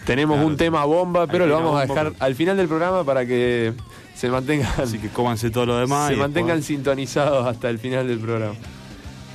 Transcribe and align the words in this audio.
Tenemos 0.06 0.36
Claro. 0.36 0.48
un 0.48 0.56
tema 0.56 0.84
bomba, 0.84 1.26
pero 1.26 1.46
lo 1.46 1.54
vamos 1.56 1.78
a 1.78 1.84
dejar 1.86 2.12
al 2.20 2.34
final 2.34 2.56
del 2.56 2.68
programa 2.68 3.04
para 3.04 3.26
que 3.26 3.74
se 4.14 4.28
mantengan 4.30 4.70
Así 4.80 4.98
que 4.98 5.08
cómanse 5.08 5.50
todo 5.50 5.66
lo 5.66 5.76
demás. 5.78 6.08
se 6.08 6.14
y 6.14 6.16
mantengan 6.16 6.56
después- 6.58 6.66
sintonizados 6.68 7.46
hasta 7.46 7.68
el 7.68 7.78
final 7.78 8.06
del 8.08 8.18
programa. 8.20 8.54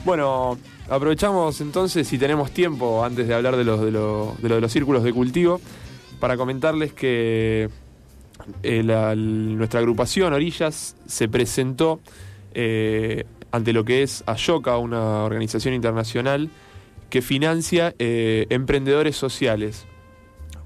Bueno, 0.05 0.57
aprovechamos 0.89 1.61
entonces, 1.61 2.07
si 2.07 2.17
tenemos 2.17 2.51
tiempo, 2.51 3.03
antes 3.05 3.27
de 3.27 3.33
hablar 3.35 3.55
de 3.57 3.63
los 3.63 3.79
de, 3.81 3.85
de 3.87 3.91
lo 3.91 4.35
de 4.41 4.61
los 4.61 4.71
círculos 4.71 5.03
de 5.03 5.13
cultivo, 5.13 5.61
para 6.21 6.37
comentarles 6.37 6.93
que 6.93 7.67
eh, 8.63 8.83
nuestra 9.17 9.79
agrupación 9.81 10.31
Orillas 10.31 10.95
se 11.07 11.27
presentó 11.27 11.99
eh, 12.53 13.25
ante 13.51 13.73
lo 13.73 13.83
que 13.83 14.03
es 14.03 14.23
Ayoka, 14.27 14.77
una 14.77 15.23
organización 15.25 15.73
internacional 15.73 16.49
que 17.09 17.21
financia 17.21 17.93
eh, 17.99 18.45
emprendedores 18.49 19.17
sociales. 19.17 19.85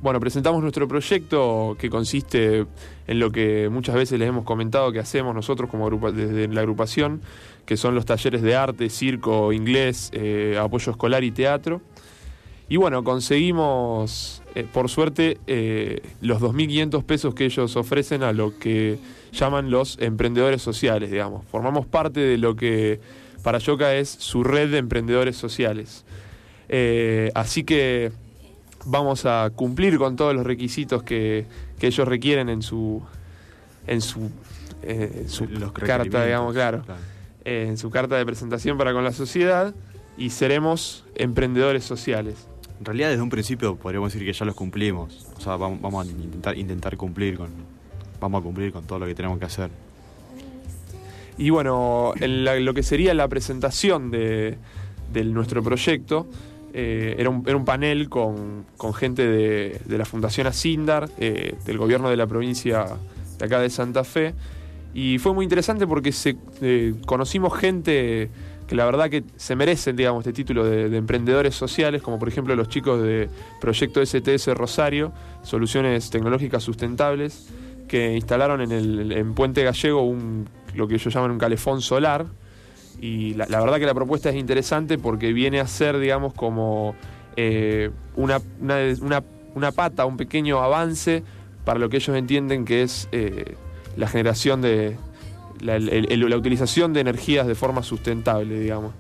Bueno, 0.01 0.19
presentamos 0.19 0.61
nuestro 0.61 0.87
proyecto 0.87 1.77
que 1.79 1.89
consiste 1.89 2.65
en 3.07 3.19
lo 3.19 3.31
que 3.31 3.69
muchas 3.69 3.95
veces 3.95 4.19
les 4.19 4.27
hemos 4.27 4.43
comentado 4.43 4.91
que 4.91 4.99
hacemos 4.99 5.33
nosotros 5.33 5.69
como 5.69 5.87
agrupa- 5.87 6.11
desde 6.11 6.47
la 6.49 6.61
agrupación, 6.61 7.21
que 7.65 7.77
son 7.77 7.95
los 7.95 8.05
talleres 8.05 8.41
de 8.41 8.55
arte, 8.55 8.89
circo, 8.89 9.53
inglés, 9.53 10.11
apoyo 10.59 10.91
escolar 10.91 11.23
y 11.23 11.31
teatro. 11.31 11.81
Y 12.67 12.77
bueno, 12.77 13.03
conseguimos, 13.03 14.41
eh, 14.55 14.65
por 14.71 14.89
suerte, 14.89 15.37
eh, 15.45 16.01
los 16.21 16.41
2.500 16.41 17.03
pesos 17.03 17.35
que 17.35 17.45
ellos 17.45 17.75
ofrecen 17.75 18.23
a 18.23 18.33
lo 18.33 18.57
que 18.57 18.97
llaman 19.31 19.69
los 19.69 19.97
emprendedores 19.99 20.61
sociales, 20.61 21.11
digamos. 21.11 21.45
Formamos 21.45 21.85
parte 21.85 22.19
de 22.19 22.37
lo 22.37 22.55
que 22.55 22.99
para 23.43 23.59
Yoka 23.59 23.93
es 23.93 24.09
su 24.09 24.43
red 24.43 24.71
de 24.71 24.79
emprendedores 24.79 25.37
sociales. 25.37 26.05
Eh, 26.69 27.31
así 27.35 27.63
que 27.63 28.11
vamos 28.85 29.25
a 29.25 29.51
cumplir 29.55 29.99
con 29.99 30.15
todos 30.15 30.33
los 30.33 30.45
requisitos 30.45 31.03
que, 31.03 31.45
que 31.77 31.87
ellos 31.87 32.07
requieren 32.07 32.49
en 32.49 32.63
su 32.63 33.03
en 33.87 34.01
su, 34.01 34.31
eh, 34.81 35.21
en 35.21 35.29
su 35.29 35.45
los 35.45 35.71
carta, 35.71 36.25
digamos, 36.25 36.53
claro, 36.53 36.83
en 37.43 37.77
su 37.77 37.89
carta 37.89 38.15
de 38.17 38.25
presentación 38.25 38.77
para 38.77 38.93
con 38.93 39.03
la 39.03 39.11
sociedad 39.11 39.73
y 40.17 40.31
seremos 40.31 41.05
emprendedores 41.15 41.83
sociales. 41.83 42.47
En 42.79 42.85
realidad 42.85 43.09
desde 43.09 43.21
un 43.21 43.29
principio 43.29 43.75
podríamos 43.75 44.11
decir 44.11 44.25
que 44.27 44.33
ya 44.33 44.45
los 44.45 44.55
cumplimos. 44.55 45.27
O 45.37 45.41
sea, 45.41 45.55
vamos, 45.55 46.07
a 46.07 46.55
intentar, 46.55 46.97
cumplir 46.97 47.37
con. 47.37 47.49
Vamos 48.19 48.41
a 48.41 48.43
cumplir 48.43 48.71
con 48.71 48.85
todo 48.85 48.99
lo 48.99 49.05
que 49.05 49.15
tenemos 49.15 49.39
que 49.39 49.45
hacer. 49.45 49.69
Y 51.37 51.49
bueno, 51.49 52.13
en 52.19 52.45
la- 52.45 52.59
lo 52.59 52.73
que 52.73 52.83
sería 52.83 53.13
la 53.13 53.27
presentación 53.27 54.09
de, 54.11 54.57
nuestro 55.25 55.63
proyecto 55.63 56.27
eh, 56.73 57.15
era, 57.17 57.29
un, 57.29 57.43
era 57.45 57.55
un 57.55 57.65
panel 57.65 58.09
con, 58.09 58.65
gente 58.95 59.25
de, 59.25 59.79
de 59.85 59.97
la 59.97 60.05
Fundación 60.05 60.47
Asindar, 60.47 61.09
eh, 61.17 61.55
del 61.65 61.77
gobierno 61.77 62.09
de 62.09 62.17
la 62.17 62.27
provincia 62.27 62.85
de 63.37 63.45
acá 63.45 63.59
de 63.59 63.69
Santa 63.69 64.03
Fe. 64.03 64.33
Y 64.93 65.17
fue 65.17 65.33
muy 65.33 65.43
interesante 65.43 65.85
porque 65.85 66.11
se, 66.13 66.37
eh, 66.61 66.93
conocimos 67.05 67.53
gente 67.57 68.29
que 68.67 68.75
la 68.75 68.85
verdad 68.85 69.09
que 69.09 69.23
se 69.35 69.55
merecen, 69.55 69.95
digamos, 69.95 70.21
este 70.25 70.33
título 70.33 70.63
de, 70.65 70.89
de 70.89 70.97
emprendedores 70.97 71.53
sociales, 71.55 72.01
como 72.01 72.17
por 72.19 72.27
ejemplo 72.27 72.55
los 72.55 72.67
chicos 72.67 73.01
de 73.01 73.29
Proyecto 73.61 74.03
STS 74.05 74.47
Rosario, 74.55 75.11
Soluciones 75.43 76.09
Tecnológicas 76.09 76.63
Sustentables, 76.63 77.49
que 77.87 78.13
instalaron 78.15 78.61
en, 78.61 78.71
el, 78.71 79.11
en 79.11 79.33
Puente 79.35 79.63
Gallego 79.63 80.01
un, 80.01 80.49
lo 80.73 80.87
que 80.87 80.95
ellos 80.95 81.13
llaman 81.13 81.31
un 81.31 81.37
calefón 81.37 81.81
solar. 81.81 82.25
Y 82.99 83.33
la, 83.35 83.45
verdad 83.47 83.77
que 83.77 83.85
la 83.85 83.93
propuesta 83.93 84.29
es 84.29 84.35
interesante 84.35 84.97
porque 84.97 85.33
viene 85.33 85.59
a 85.59 85.67
ser, 85.67 85.99
digamos, 85.99 86.33
como 86.33 86.95
eh, 87.35 87.91
una, 88.15 88.39
una, 88.61 88.77
una- 89.01 89.23
una 89.53 89.71
pata, 89.71 90.05
un 90.05 90.17
pequeño 90.17 90.59
avance 90.61 91.23
para 91.63 91.79
lo 91.79 91.87
que 91.89 91.95
ellos 91.97 92.15
entienden 92.17 92.65
que 92.65 92.81
es 92.83 93.07
eh, 93.13 93.55
la 93.95 94.07
generación 94.07 94.61
de. 94.61 94.97
La, 95.61 96.37
utilización 96.37 96.93
de 96.93 97.01
energías 97.01 97.47
de 97.47 97.55
forma 97.55 97.83
sustentable, 97.83 98.59
digamos. 98.59 98.93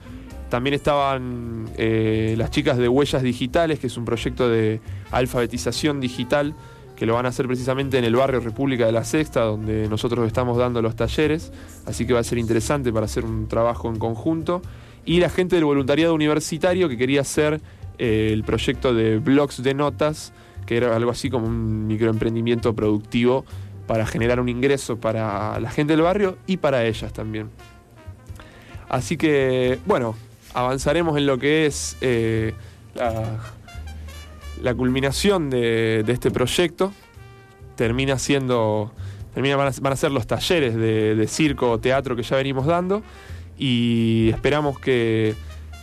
También 0.49 0.73
estaban 0.73 1.65
eh, 1.77 2.35
las 2.37 2.51
chicas 2.51 2.77
de 2.77 2.87
Huellas 2.87 3.23
Digitales, 3.23 3.79
que 3.79 3.87
es 3.87 3.97
un 3.97 4.05
proyecto 4.05 4.47
de 4.47 4.79
alfabetización 5.11 5.99
digital 5.99 6.53
que 6.95 7.05
lo 7.05 7.15
van 7.15 7.25
a 7.25 7.29
hacer 7.29 7.47
precisamente 7.47 7.97
en 7.97 8.05
el 8.05 8.15
barrio 8.15 8.39
República 8.39 8.85
de 8.85 8.91
la 8.91 9.03
Sexta, 9.03 9.41
donde 9.41 9.87
nosotros 9.89 10.25
estamos 10.25 10.57
dando 10.57 10.81
los 10.81 10.95
talleres, 10.95 11.51
así 11.85 12.07
que 12.07 12.13
va 12.13 12.21
a 12.21 12.23
ser 12.23 12.37
interesante 12.37 12.91
para 12.91 13.05
hacer 13.05 13.25
un 13.25 13.47
trabajo 13.47 13.89
en 13.89 13.97
conjunto. 13.97 14.61
Y 15.03 15.19
la 15.19 15.29
gente 15.29 15.55
del 15.55 15.65
voluntariado 15.65 16.13
universitario 16.15 16.89
que 16.89 16.97
quería 16.97 17.21
hacer 17.21 17.61
eh, 17.97 18.29
el 18.31 18.43
proyecto 18.43 18.93
de 18.93 19.19
blogs 19.19 19.61
de 19.61 19.73
notas, 19.73 20.33
que 20.65 20.77
era 20.77 20.95
algo 20.95 21.11
así 21.11 21.29
como 21.29 21.47
un 21.47 21.85
microemprendimiento 21.85 22.73
productivo 22.73 23.45
para 23.87 24.05
generar 24.05 24.39
un 24.39 24.49
ingreso 24.49 24.97
para 24.97 25.59
la 25.59 25.69
gente 25.69 25.93
del 25.93 26.01
barrio 26.01 26.37
y 26.47 26.57
para 26.57 26.85
ellas 26.85 27.13
también. 27.13 27.49
Así 28.89 29.17
que, 29.17 29.79
bueno, 29.85 30.15
avanzaremos 30.53 31.17
en 31.17 31.25
lo 31.25 31.37
que 31.37 31.65
es 31.65 31.97
eh, 32.01 32.53
la, 34.61 34.73
culminación 34.73 35.49
de, 35.49 36.03
este 36.07 36.31
proyecto. 36.31 36.93
Termina 37.75 38.17
siendo, 38.17 38.91
termina, 39.33 39.57
van, 39.57 39.67
a, 39.67 39.95
ser 39.95 40.11
los 40.11 40.27
talleres 40.27 40.75
de, 40.75 41.15
de 41.15 41.27
circo 41.27 41.71
o 41.71 41.79
teatro 41.79 42.15
que 42.15 42.23
ya 42.23 42.37
venimos 42.37 42.65
dando 42.65 43.03
y 43.57 44.29
esperamos 44.29 44.79
que 44.79 45.35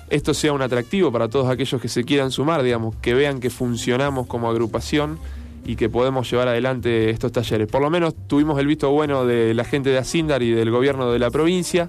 esto 0.08 0.34
sea 0.34 0.52
un 0.52 0.62
atractivo 0.62 1.10
para 1.10 1.28
todos 1.28 1.48
aquellos 1.48 1.80
que 1.80 1.88
se 1.88 2.04
quieran 2.04 2.30
sumar, 2.30 2.62
digamos, 2.62 2.94
que 2.96 3.14
vean 3.14 3.40
que 3.40 3.50
funcionamos 3.50 4.26
como 4.26 4.48
agrupación 4.48 5.18
y 5.64 5.76
que 5.76 5.88
podemos 5.88 6.30
llevar 6.30 6.48
adelante 6.48 7.10
estos 7.10 7.32
talleres. 7.32 7.68
Por 7.68 7.80
lo 7.82 7.90
menos 7.90 8.14
tuvimos 8.26 8.58
el 8.58 8.66
visto 8.66 8.90
bueno 8.90 9.24
de 9.24 9.54
la 9.54 9.64
gente 9.64 9.90
de 9.90 9.98
Asindar 9.98 10.42
y 10.42 10.50
del 10.50 10.70
gobierno 10.70 11.10
de 11.12 11.18
la 11.18 11.30
provincia, 11.30 11.88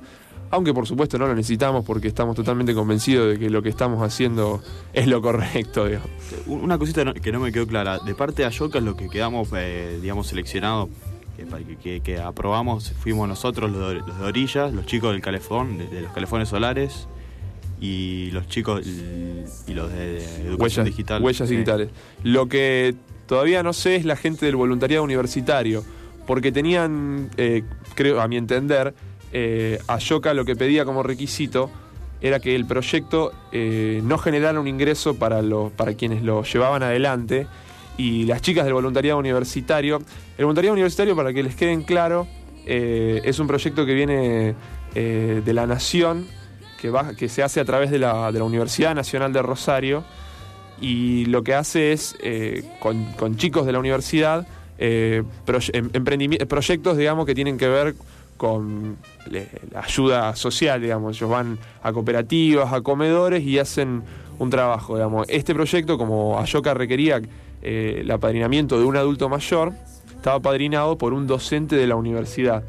aunque 0.52 0.74
por 0.74 0.86
supuesto 0.86 1.18
no 1.18 1.26
lo 1.26 1.34
necesitamos 1.34 1.84
porque 1.84 2.08
estamos 2.08 2.36
totalmente 2.36 2.76
convencidos 2.76 3.34
de 3.34 3.40
que 3.40 3.50
lo 3.50 3.64
que 3.64 3.70
estamos 3.70 4.04
haciendo 4.04 4.62
es 4.94 5.08
lo 5.08 5.22
correcto. 5.22 5.86
Digamos. 5.88 6.08
Una 6.46 6.78
cosita 6.78 7.12
que 7.14 7.32
no 7.32 7.40
me 7.40 7.52
quedó 7.52 7.66
clara. 7.66 7.98
De 8.00 8.14
parte 8.14 8.44
de 8.44 8.48
Ayoka, 8.48 8.80
lo 8.80 8.96
que 8.96 9.10
quedamos, 9.10 9.50
eh, 9.56 9.98
digamos, 10.02 10.28
seleccionados, 10.28 10.90
que- 11.82 12.02
que 12.02 12.20
aprobamos, 12.20 12.94
fuimos 13.00 13.28
nosotros, 13.28 13.72
los 13.72 13.90
de, 13.90 13.96
los 13.96 14.20
de 14.20 14.26
Orillas, 14.26 14.72
los 14.72 14.86
chicos 14.86 15.12
del 15.12 15.22
calefón, 15.22 15.80
de, 15.80 15.88
de 15.88 16.02
los 16.02 16.12
calefones 16.14 16.50
solares, 16.50 17.08
y 17.84 18.32
los 18.32 18.48
chicos 18.48 18.88
y, 18.88 19.74
los 19.74 19.92
de, 19.92 20.18
educación 20.48 20.58
huellas 20.58 20.86
digital. 20.86 21.22
Huellas 21.22 21.50
Sí. 21.50 21.56
digitales. 21.56 21.90
Lo 22.24 22.48
que 22.48 22.96
todavía 23.28 23.62
no 23.62 23.74
sé 23.74 23.98
es 23.98 24.06
la 24.06 24.16
gente 24.16 24.46
del 24.46 24.56
voluntariado 24.56 25.04
universitario, 25.04 25.84
porque 26.26 26.54
tenían, 26.54 27.30
eh, 27.36 27.64
creo, 27.94 28.22
a 28.22 28.30
mi 28.30 28.38
entender, 28.38 28.94
eh, 29.34 29.80
Ayoka 29.88 30.34
lo 30.34 30.46
que 30.46 30.56
pedía 30.56 30.86
como 30.86 31.04
requisito 31.04 31.70
era 32.22 32.40
que 32.40 32.56
el 32.56 32.66
proyecto 32.66 33.34
eh, 33.52 34.00
no 34.02 34.18
generara 34.18 34.58
un 34.62 34.68
ingreso 34.70 35.16
para, 35.16 35.42
los 35.42 35.74
para 35.74 35.94
quienes 35.94 36.24
lo 36.24 36.44
llevaban 36.44 36.84
adelante 36.84 37.48
y 37.98 38.24
las 38.24 38.42
chicas 38.42 38.64
del 38.64 38.76
voluntariado 38.76 39.20
universitario. 39.20 40.02
El 40.38 40.46
voluntariado 40.46 40.72
universitario, 40.72 41.18
para 41.18 41.34
que 41.34 41.44
les 41.44 41.56
queden 41.56 41.84
claro, 41.84 42.28
eh, 42.66 43.20
es 43.26 43.40
un 43.40 43.48
proyecto 43.48 43.86
que 43.86 43.94
viene 43.94 44.56
eh, 44.96 45.42
de 45.44 45.54
la 45.54 45.68
Nación, 45.68 46.26
que, 46.84 46.90
va, 46.90 47.14
que 47.16 47.30
se 47.30 47.42
hace 47.42 47.62
a 47.62 47.66
través 47.66 47.92
de 47.92 47.98
la, 47.98 48.30
de 48.34 48.40
la 48.40 48.44
Universidad 48.44 48.94
Nacional 48.94 49.32
de 49.32 49.42
Rosario 49.42 50.04
y 50.82 51.24
lo 51.28 51.42
que 51.42 51.54
hace 51.56 51.94
es, 51.94 52.18
eh, 52.22 52.62
con, 52.82 53.06
con 53.14 53.38
chicos 53.38 53.66
de 53.66 53.72
la 53.72 53.80
universidad, 53.80 54.46
eh, 54.78 55.24
proye- 55.46 55.72
em- 55.74 56.46
proyectos, 56.46 56.98
digamos, 56.98 57.26
que 57.26 57.34
tienen 57.36 57.58
que 57.58 57.70
ver 57.70 57.96
con 58.36 58.98
la 59.30 59.80
ayuda 59.82 60.36
social, 60.36 60.82
digamos. 60.82 61.16
Ellos 61.16 61.30
van 61.30 61.58
a 61.82 61.94
cooperativas, 61.94 62.74
a 62.74 62.82
comedores 62.82 63.44
y 63.46 63.60
hacen 63.60 64.04
un 64.40 64.50
trabajo, 64.50 64.96
digamos. 64.96 65.26
Este 65.30 65.54
proyecto, 65.54 65.98
como 65.98 66.38
Ayoka 66.38 66.74
requería 66.74 67.22
eh, 67.62 68.00
el 68.02 68.12
apadrinamiento 68.12 68.78
de 68.78 68.84
un 68.84 68.98
adulto 68.98 69.30
mayor, 69.30 69.72
estaba 70.18 70.36
apadrinado 70.36 70.98
por 70.98 71.14
un 71.14 71.28
docente 71.28 71.78
de 71.78 71.88
la 71.88 71.96
universidad. 71.96 72.62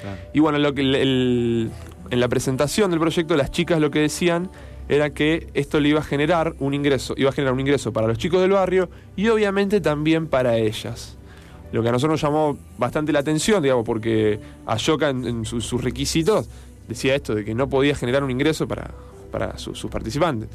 Claro. 0.00 0.18
Y 0.32 0.38
bueno, 0.38 0.58
lo 0.58 0.72
que 0.72 0.82
el- 0.82 0.94
el- 0.94 1.70
en 2.10 2.20
la 2.20 2.28
presentación 2.28 2.90
del 2.90 3.00
proyecto, 3.00 3.36
las 3.36 3.50
chicas 3.50 3.80
lo 3.80 3.90
que 3.90 4.00
decían 4.00 4.50
era 4.88 5.10
que 5.10 5.48
esto 5.54 5.80
le 5.80 5.88
iba 5.88 6.00
a 6.00 6.02
generar 6.02 6.54
un 6.58 6.74
ingreso, 6.74 7.14
iba 7.16 7.30
a 7.30 7.32
generar 7.32 7.54
un 7.54 7.60
ingreso 7.60 7.92
para 7.92 8.06
los 8.06 8.18
chicos 8.18 8.40
del 8.42 8.50
barrio 8.50 8.88
y 9.16 9.28
obviamente 9.28 9.80
también 9.80 10.26
para 10.26 10.56
ellas. 10.58 11.16
Lo 11.72 11.82
que 11.82 11.88
a 11.88 11.92
nosotros 11.92 12.22
nos 12.22 12.22
llamó 12.22 12.58
bastante 12.78 13.12
la 13.12 13.20
atención, 13.20 13.62
digamos, 13.62 13.84
porque 13.84 14.38
Ayoka 14.66 15.08
en, 15.08 15.24
en 15.24 15.44
sus, 15.44 15.64
sus 15.64 15.82
requisitos 15.82 16.48
decía 16.86 17.14
esto, 17.14 17.34
de 17.34 17.44
que 17.44 17.54
no 17.54 17.68
podía 17.68 17.94
generar 17.96 18.22
un 18.22 18.30
ingreso 18.30 18.68
para, 18.68 18.90
para 19.32 19.58
su- 19.58 19.74
sus 19.74 19.90
participantes. 19.90 20.48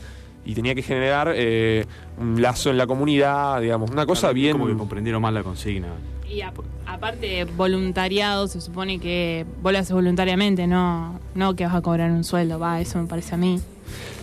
Y 0.45 0.53
tenía 0.53 0.73
que 0.73 0.81
generar 0.83 1.33
eh, 1.35 1.85
un 2.17 2.41
lazo 2.41 2.69
en 2.69 2.77
la 2.77 2.87
comunidad, 2.87 3.59
digamos, 3.61 3.91
una 3.91 4.05
cosa 4.05 4.31
bien... 4.31 4.53
Como 4.53 4.67
que 4.67 4.77
comprendieron 4.77 5.21
mal 5.21 5.33
la 5.33 5.43
consigna. 5.43 5.87
Y 6.29 6.41
a- 6.41 6.53
aparte, 6.85 7.45
voluntariado, 7.45 8.47
se 8.47 8.61
supone 8.61 8.99
que 8.99 9.45
vos 9.61 9.73
haces 9.75 9.91
voluntariamente, 9.91 10.67
no, 10.67 11.19
no 11.35 11.55
que 11.55 11.65
vas 11.65 11.75
a 11.75 11.81
cobrar 11.81 12.11
un 12.11 12.23
sueldo, 12.23 12.59
va, 12.59 12.79
eso 12.81 12.99
me 12.99 13.07
parece 13.07 13.35
a 13.35 13.37
mí. 13.37 13.59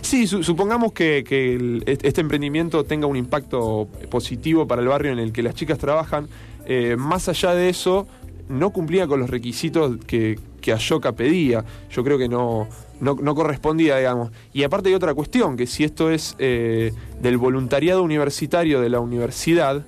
Sí, 0.01 0.25
su- 0.27 0.43
supongamos 0.43 0.93
que, 0.93 1.81
este 1.85 2.21
emprendimiento 2.21 2.85
tenga 2.85 3.07
un 3.07 3.17
impacto 3.17 3.89
positivo 4.09 4.65
para 4.67 4.81
el 4.81 4.87
barrio 4.87 5.11
en 5.11 5.19
el 5.19 5.33
que 5.33 5.43
las 5.43 5.53
chicas 5.55 5.77
trabajan. 5.77 6.27
Eh, 6.65 6.95
más 6.97 7.27
allá 7.27 7.53
de 7.53 7.69
eso, 7.69 8.07
no 8.47 8.69
cumplía 8.69 9.07
con 9.07 9.19
los 9.19 9.29
requisitos 9.29 9.97
que, 10.05 10.39
que 10.61 10.71
Ayoka 10.71 11.11
pedía. 11.11 11.65
Yo 11.91 12.03
creo 12.05 12.17
que 12.17 12.29
no, 12.29 12.69
no, 13.01 13.15
no 13.21 13.35
correspondía, 13.35 13.97
digamos. 13.97 14.31
Y 14.53 14.63
aparte 14.63 14.87
hay 14.89 14.95
otra 14.95 15.13
cuestión, 15.13 15.57
que 15.57 15.67
si 15.67 15.83
esto 15.83 16.09
es 16.11 16.35
eh, 16.39 16.93
del 17.21 17.37
voluntariado 17.37 18.01
universitario 18.03 18.79
de 18.79 18.87
la 18.89 19.01
universidad, 19.01 19.85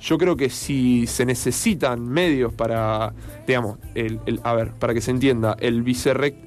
yo 0.00 0.16
creo 0.18 0.36
que 0.36 0.48
si 0.50 1.06
se 1.06 1.26
necesitan 1.26 2.02
medios 2.08 2.52
para, 2.52 3.12
digamos, 3.46 3.78
el, 3.94 4.18
el- 4.26 4.40
a 4.44 4.54
ver, 4.54 4.72
para 4.72 4.94
que 4.94 5.00
se 5.00 5.10
entienda, 5.10 5.56
el 5.60 5.84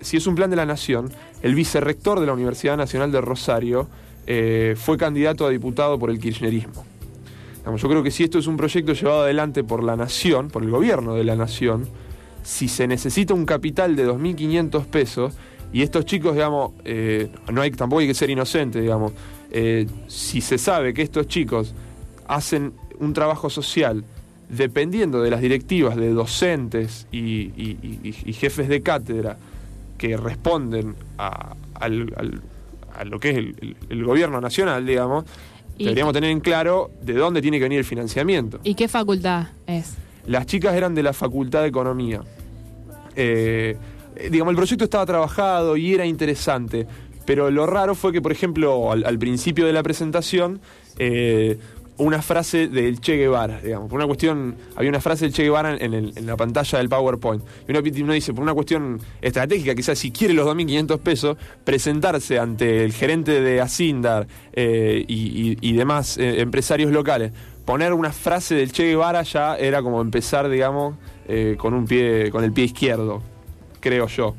si 0.02 0.18
es 0.18 0.28
un 0.28 0.36
plan 0.36 0.50
de 0.50 0.56
la 0.56 0.66
nación, 0.66 1.12
el 1.42 1.54
vicerrector 1.56 2.20
de 2.20 2.26
la 2.26 2.34
Universidad 2.34 2.78
Nacional 2.78 3.12
de 3.12 3.22
Rosario 3.22 3.88
eh, 4.26 4.76
fue 4.78 4.98
candidato 4.98 5.46
a 5.46 5.50
diputado 5.50 6.00
por 6.00 6.10
el 6.10 6.20
kirchnerismo. 6.20 6.86
Digamos, 7.58 7.82
yo 7.82 7.90
creo 7.90 8.04
que 8.04 8.12
si 8.12 8.24
esto 8.24 8.40
es 8.40 8.48
un 8.48 8.58
proyecto 8.58 8.94
llevado 8.94 9.22
adelante 9.24 9.64
por 9.64 9.84
la 9.84 9.96
nación, 9.96 10.50
por 10.50 10.64
el 10.64 10.70
gobierno 10.70 11.14
de 11.16 11.24
la 11.24 11.36
nación, 11.36 11.88
si 12.44 12.68
se 12.68 12.88
necesita 12.88 13.34
un 13.34 13.46
capital 13.46 13.96
de 13.96 14.08
2.500 14.08 14.86
pesos, 14.86 15.34
y 15.72 15.82
estos 15.82 16.06
chicos, 16.06 16.34
digamos, 16.34 16.72
eh, 16.86 17.30
no 17.52 17.62
hay, 17.62 17.72
tampoco 17.72 18.00
hay 18.02 18.08
que 18.08 18.14
ser 18.14 18.30
inocente, 18.30 18.82
digamos, 18.82 19.14
eh, 19.52 19.88
si 20.08 20.42
se 20.42 20.58
sabe 20.58 20.94
que 20.94 21.02
estos 21.04 21.28
chicos 21.28 21.74
hacen 22.28 22.74
un 23.04 23.14
trabajo 23.14 23.50
social 23.50 24.04
dependiendo 24.50 25.22
de 25.22 25.32
las 25.32 25.42
directivas 25.42 25.96
de 25.96 26.10
docentes 26.12 27.08
y, 27.12 27.18
y- 27.20 27.78
y- 28.04 28.16
y 28.26 28.34
jefes 28.34 28.68
de 28.68 28.82
cátedra 28.82 29.38
que 29.98 30.16
responden 30.18 30.96
a, 31.18 31.56
al- 31.76 32.14
al- 32.18 32.42
a 32.96 33.04
lo 33.06 33.20
que 33.20 33.32
es 33.32 33.38
el, 33.38 33.56
el- 33.62 33.76
el 33.90 34.04
gobierno 34.04 34.40
nacional, 34.42 34.86
digamos, 34.86 35.26
deberíamos 35.80 36.14
tener 36.14 36.30
en 36.30 36.40
claro 36.40 36.92
de 37.02 37.14
dónde 37.14 37.42
tiene 37.42 37.58
que 37.58 37.64
venir 37.64 37.80
el 37.80 37.86
financiamiento. 37.86 38.60
¿Y 38.64 38.76
qué 38.76 38.88
facultad 38.88 39.48
es? 39.66 39.96
Las 40.28 40.46
chicas 40.46 40.76
eran 40.76 40.94
de 40.94 41.02
la 41.04 41.14
Facultad 41.14 41.62
de 41.64 41.68
Economía. 41.70 42.22
Eh, 43.16 43.76
eh, 44.16 44.30
digamos, 44.32 44.52
el 44.52 44.58
proyecto 44.58 44.84
estaba 44.84 45.06
trabajado 45.06 45.76
y 45.78 45.94
era 45.94 46.06
interesante, 46.06 46.86
pero 47.26 47.50
lo 47.50 47.66
raro 47.66 47.96
fue 47.96 48.12
que, 48.12 48.22
por 48.22 48.32
ejemplo, 48.32 48.92
al, 48.92 49.04
al 49.06 49.18
principio 49.18 49.66
de 49.66 49.74
la 49.74 49.84
presentación, 49.84 50.60
eh, 51.00 51.58
una 51.98 52.22
frase 52.22 52.68
del 52.68 53.00
Che 53.00 53.18
Guevara, 53.18 53.60
digamos, 53.62 53.88
por 53.90 53.98
una 53.98 54.08
cuestión, 54.08 54.56
había 54.76 54.90
una 54.90 55.00
frase 55.00 55.26
del 55.26 55.34
Che 55.34 55.44
Guevara 55.44 55.76
en, 55.78 55.94
el- 55.94 56.14
en 56.16 56.26
la 56.26 56.36
pantalla 56.36 56.80
del 56.80 56.90
PowerPoint. 56.90 57.44
Y 57.68 57.72
uno, 57.72 57.82
uno 58.04 58.14
dice, 58.14 58.34
por 58.34 58.42
una 58.44 58.54
cuestión 58.54 59.00
estratégica, 59.22 59.76
quizás 59.76 60.00
si 60.00 60.12
quiere 60.12 60.34
los 60.34 60.48
2.500 60.48 61.00
pesos, 61.00 61.38
presentarse 61.64 62.40
ante 62.40 62.84
el 62.84 62.94
gerente 62.94 63.42
de 63.42 63.62
Asindar 63.62 64.28
eh, 64.54 65.06
y, 65.08 65.74
demás 65.74 66.18
eh, 66.18 66.42
empresarios 66.42 66.92
locales, 66.92 67.32
poner 67.66 67.94
una 67.94 68.12
frase 68.12 68.56
del 68.56 68.72
Che 68.72 68.86
Guevara 68.86 69.22
ya 69.24 69.56
era 69.56 69.82
como 69.82 70.02
empezar, 70.02 70.50
digamos, 70.50 70.96
eh, 71.28 71.56
con 71.58 71.74
un 71.74 71.86
pie, 71.86 72.32
con 72.32 72.44
el 72.44 72.52
pie 72.52 72.66
izquierdo, 72.66 73.22
creo 73.80 74.08
yo. 74.08 74.36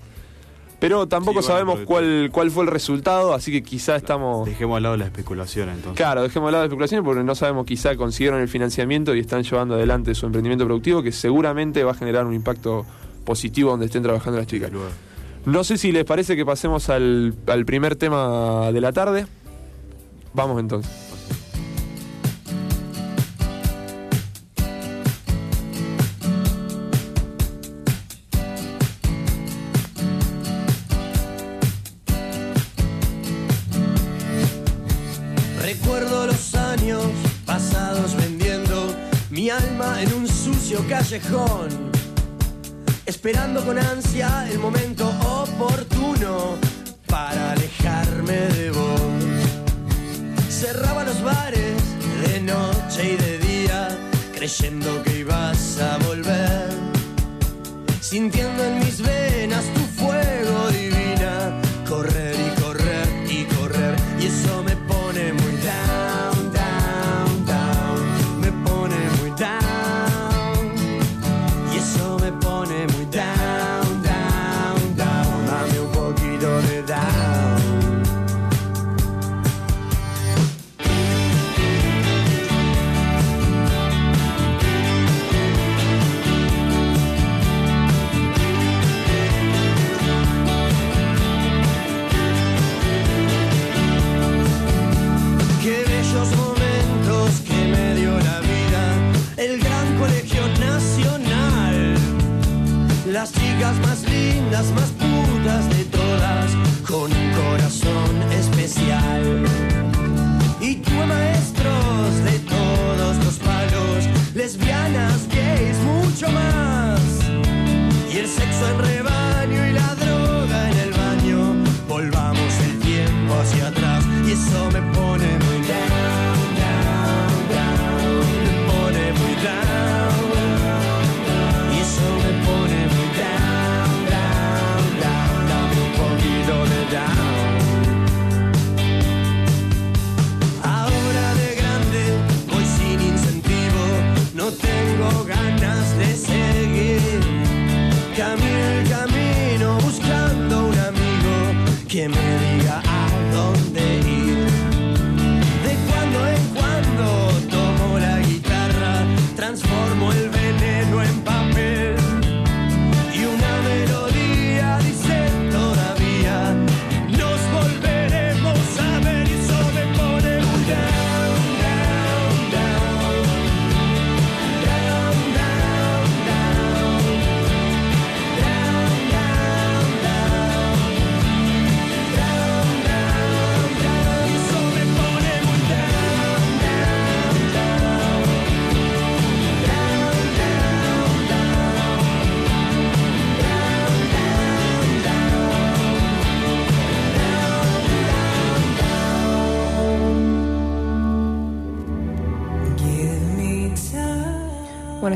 Pero 0.79 1.07
tampoco 1.09 1.41
Sí, 1.41 1.49
bueno, 1.49 1.65
sabemos 1.67 1.87
cuál, 1.87 2.31
cuál 2.33 2.51
fue 2.51 2.65
el 2.65 2.71
resultado, 2.71 3.33
así 3.33 3.51
que 3.53 3.63
quizá 3.63 3.97
estamos... 3.97 4.47
Dejemos 4.47 4.77
al 4.77 4.83
lado 4.83 4.97
la 4.97 5.07
especulación 5.07 5.69
entonces. 5.69 5.97
Claro, 5.97 6.23
dejemos 6.23 6.49
de 6.49 6.53
lado 6.53 6.63
de 6.63 6.67
especulaciones 6.67 7.05
porque 7.05 7.23
no 7.23 7.35
sabemos, 7.35 7.65
quizá 7.65 7.97
consiguieron 7.97 8.41
el 8.41 8.49
financiamiento 8.49 9.15
y 9.15 9.21
están 9.21 9.43
llevando 9.45 9.75
adelante 9.75 10.15
su 10.15 10.27
emprendimiento 10.27 10.65
productivo 10.67 11.03
que 11.03 11.13
seguramente 11.13 11.85
va 11.85 11.93
a 11.93 11.95
generar 11.95 12.27
un 12.27 12.35
impacto 12.35 12.85
positivo 13.25 13.71
donde 13.71 13.87
estén 13.87 14.03
trabajando 14.03 14.39
las 14.39 14.47
chicas. 14.47 14.71
No 15.47 15.65
sé 15.65 15.79
si 15.79 15.93
les 15.93 16.05
parece 16.05 16.37
que 16.37 16.45
pasemos 16.45 16.89
al, 16.91 17.35
al 17.47 17.65
primer 17.65 17.97
tema 17.97 18.71
de 18.73 18.81
la 18.81 18.93
tarde. 18.93 19.27
Vamos 20.33 20.61
entonces. 20.61 21.14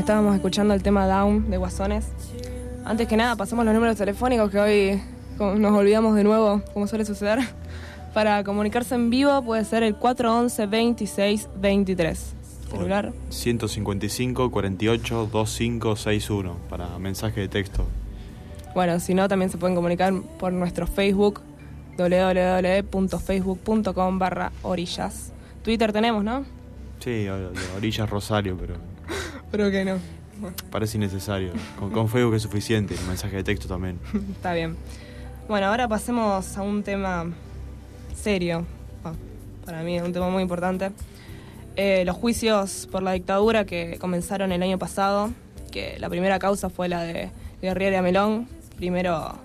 Estábamos 0.09 0.33
escuchando 0.33 0.73
el 0.73 0.81
tema 0.81 1.05
Down 1.05 1.51
de 1.51 1.57
Guasones. 1.57 2.07
Antes 2.83 3.07
que 3.07 3.15
nada, 3.15 3.35
pasamos 3.35 3.63
los 3.63 3.75
números 3.75 3.95
telefónicos 3.95 4.49
que 4.49 4.59
hoy 4.59 4.99
nos 5.37 5.71
olvidamos 5.71 6.15
de 6.15 6.23
nuevo, 6.23 6.63
como 6.73 6.87
suele 6.87 7.05
suceder. 7.05 7.37
Para 8.15 8.43
comunicarse 8.43 8.95
en 8.95 9.11
vivo 9.11 9.43
puede 9.43 9.63
ser 9.65 9.83
el 9.83 9.95
411 9.95 10.65
26 10.65 11.49
23. 11.57 12.33
Celular. 12.71 13.13
155 13.29 14.49
48 14.49 15.29
2561 15.31 16.57
para 16.71 16.97
mensaje 16.97 17.41
de 17.41 17.47
texto. 17.47 17.85
Bueno, 18.73 18.99
si 18.99 19.13
no, 19.13 19.27
también 19.27 19.51
se 19.51 19.59
pueden 19.59 19.75
comunicar 19.75 20.11
por 20.39 20.51
nuestro 20.51 20.87
Facebook 20.87 21.41
www.facebook.com 21.99 24.17
barra 24.17 24.51
orillas. 24.63 25.33
Twitter 25.61 25.93
tenemos, 25.93 26.23
¿no? 26.23 26.45
Sí, 26.97 27.27
orillas 27.77 28.09
Rosario, 28.09 28.57
pero 28.59 28.73
Pero 29.51 29.71
que 29.71 29.85
no. 29.85 29.97
parece 30.71 30.97
innecesario. 30.97 31.51
Con, 31.77 31.91
con 31.91 32.07
Facebook 32.07 32.35
es 32.35 32.43
suficiente, 32.43 32.95
el 32.95 33.05
mensaje 33.07 33.37
de 33.37 33.43
texto 33.43 33.67
también. 33.67 33.99
Está 34.31 34.53
bien. 34.53 34.75
Bueno, 35.47 35.67
ahora 35.67 35.87
pasemos 35.87 36.57
a 36.57 36.61
un 36.61 36.83
tema 36.83 37.25
serio. 38.15 38.65
Ah, 39.03 39.13
Para 39.65 39.81
mí 39.81 39.97
es 39.97 40.03
un 40.03 40.13
tema 40.13 40.29
muy 40.29 40.43
importante. 40.43 40.91
Eh, 41.75 42.03
los 42.05 42.15
juicios 42.17 42.87
por 42.91 43.01
la 43.01 43.13
dictadura 43.13 43.65
que 43.65 43.97
comenzaron 43.99 44.51
el 44.51 44.61
año 44.61 44.77
pasado, 44.77 45.31
que 45.71 45.97
la 45.99 46.09
primera 46.09 46.37
causa 46.37 46.69
fue 46.69 46.89
la 46.89 47.03
de 47.03 47.31
Guerriere 47.61 47.97
Amelón, 47.97 48.47
primero 48.75 49.35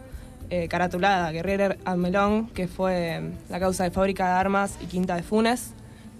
eh, 0.50 0.68
caratulada 0.68 1.30
Guerriere 1.30 1.78
Amelón, 1.84 2.48
que 2.48 2.66
fue 2.66 3.22
la 3.48 3.60
causa 3.60 3.84
de 3.84 3.90
fábrica 3.90 4.26
de 4.26 4.32
armas 4.32 4.76
y 4.82 4.86
quinta 4.86 5.14
de 5.16 5.22
Funes, 5.22 5.74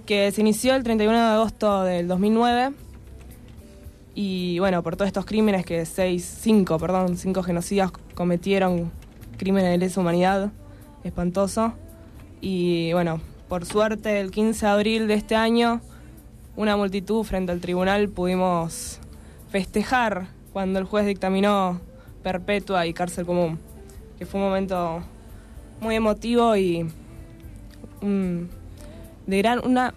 que 0.06 0.30
se 0.30 0.40
inició 0.40 0.74
el 0.76 0.84
31 0.84 1.18
de 1.18 1.34
agosto 1.34 1.82
del 1.82 2.06
2009 2.06 2.72
y 4.14 4.60
bueno, 4.60 4.82
por 4.82 4.96
todos 4.96 5.08
estos 5.08 5.26
crímenes 5.26 5.66
que 5.66 5.84
seis, 5.86 6.38
cinco, 6.40 6.78
perdón, 6.78 7.16
cinco 7.16 7.42
genocidas 7.42 7.90
cometieron 8.14 8.92
crímenes 9.36 9.72
de 9.72 9.78
lesa 9.78 10.00
humanidad, 10.00 10.52
espantoso. 11.02 11.74
Y 12.40 12.92
bueno, 12.92 13.20
por 13.48 13.66
suerte 13.66 14.20
el 14.20 14.30
15 14.30 14.66
de 14.66 14.72
abril 14.72 15.08
de 15.08 15.14
este 15.14 15.34
año, 15.34 15.80
una 16.56 16.76
multitud 16.76 17.24
frente 17.24 17.50
al 17.50 17.60
tribunal 17.60 18.08
pudimos 18.08 19.00
festejar 19.50 20.28
cuando 20.52 20.78
el 20.78 20.84
juez 20.84 21.06
dictaminó 21.06 21.80
perpetua 22.22 22.86
y 22.86 22.94
cárcel 22.94 23.26
común, 23.26 23.58
que 24.16 24.26
fue 24.26 24.40
un 24.40 24.46
momento 24.46 25.02
muy 25.80 25.96
emotivo 25.96 26.56
y 26.56 26.86
un, 28.00 28.48
de 29.26 29.38
gran, 29.38 29.60
una, 29.64 29.92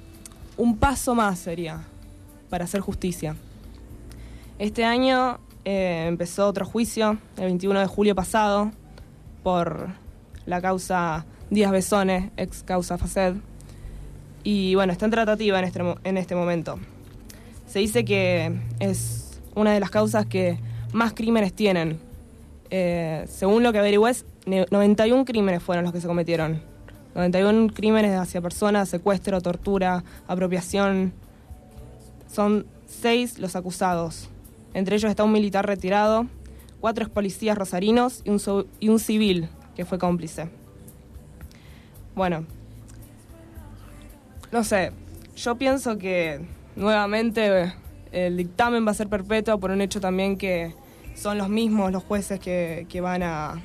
un 0.58 0.78
paso 0.78 1.14
más 1.14 1.38
sería 1.38 1.84
para 2.50 2.66
hacer 2.66 2.82
justicia. 2.82 3.36
Este 4.60 4.84
año 4.86 5.40
eh, 5.66 6.06
empezó 6.08 6.48
otro 6.48 6.66
juicio, 6.66 7.18
el 7.38 7.46
21 7.46 7.80
de 7.80 7.86
julio 7.86 8.16
pasado, 8.16 8.72
por 9.44 9.90
la 10.46 10.62
causa 10.62 11.26
Díaz 11.50 11.72
Besones, 11.72 12.32
ex 12.38 12.64
causa 12.64 12.98
FACED. 12.98 13.36
Y 14.44 14.76
bueno, 14.76 14.94
está 14.94 15.06
en 15.06 15.12
tratativa 15.12 15.60
en 15.60 15.66
este, 15.66 15.82
en 16.04 16.18
este 16.18 16.36
momento. 16.36 16.80
Se 17.68 17.80
dice 17.80 18.06
que 18.06 18.58
es 18.80 19.42
una 19.56 19.74
de 19.74 19.80
las 19.80 19.90
causas 19.90 20.26
que 20.26 20.58
más 20.94 21.14
crímenes 21.14 21.54
tienen. 21.54 22.00
Eh, 22.70 23.26
según 23.28 23.64
lo 23.64 23.72
que 23.72 23.80
averigüé, 23.80 24.12
es 24.12 24.26
ne- 24.46 24.66
91 24.72 25.26
crímenes 25.26 25.62
fueron 25.62 25.84
los 25.84 25.94
que 25.94 26.02
se 26.02 26.08
cometieron. 26.08 26.62
91 27.16 27.74
crímenes 27.74 28.18
hacia 28.18 28.42
personas, 28.42 28.90
secuestro, 28.90 29.42
tortura, 29.42 30.04
apropiación. 30.28 31.14
Son 32.32 32.66
seis 32.86 33.38
los 33.40 33.56
acusados. 33.56 34.30
Entre 34.78 34.96
ellos 34.96 35.10
está 35.10 35.24
un 35.24 35.32
militar 35.32 35.66
retirado, 35.66 36.28
cuatro 36.80 37.10
policías 37.10 37.58
rosarinos 37.58 38.22
y 38.26 38.30
un, 38.30 38.68
y 38.80 38.90
un 38.90 39.00
civil 39.00 39.50
que 39.76 39.86
fue 39.86 39.98
cómplice. 39.98 40.52
Bueno, 42.14 42.46
no 44.52 44.64
sé, 44.64 44.92
yo 45.36 45.56
pienso 45.56 45.98
que 45.98 46.46
nuevamente 46.76 47.64
eh, 47.64 47.74
el 48.12 48.38
dictamen 48.38 48.86
va 48.86 48.92
a 48.92 48.94
ser 48.94 49.08
perpetuo 49.08 49.60
por 49.60 49.72
un 49.72 49.82
hecho 49.82 50.00
también 50.00 50.38
que 50.38 50.76
son 51.16 51.40
los 51.40 51.50
mismos 51.50 51.92
los 51.92 52.04
jueces 52.04 52.40
que, 52.40 52.86
que 52.88 53.02
van 53.02 53.24
a, 53.24 53.60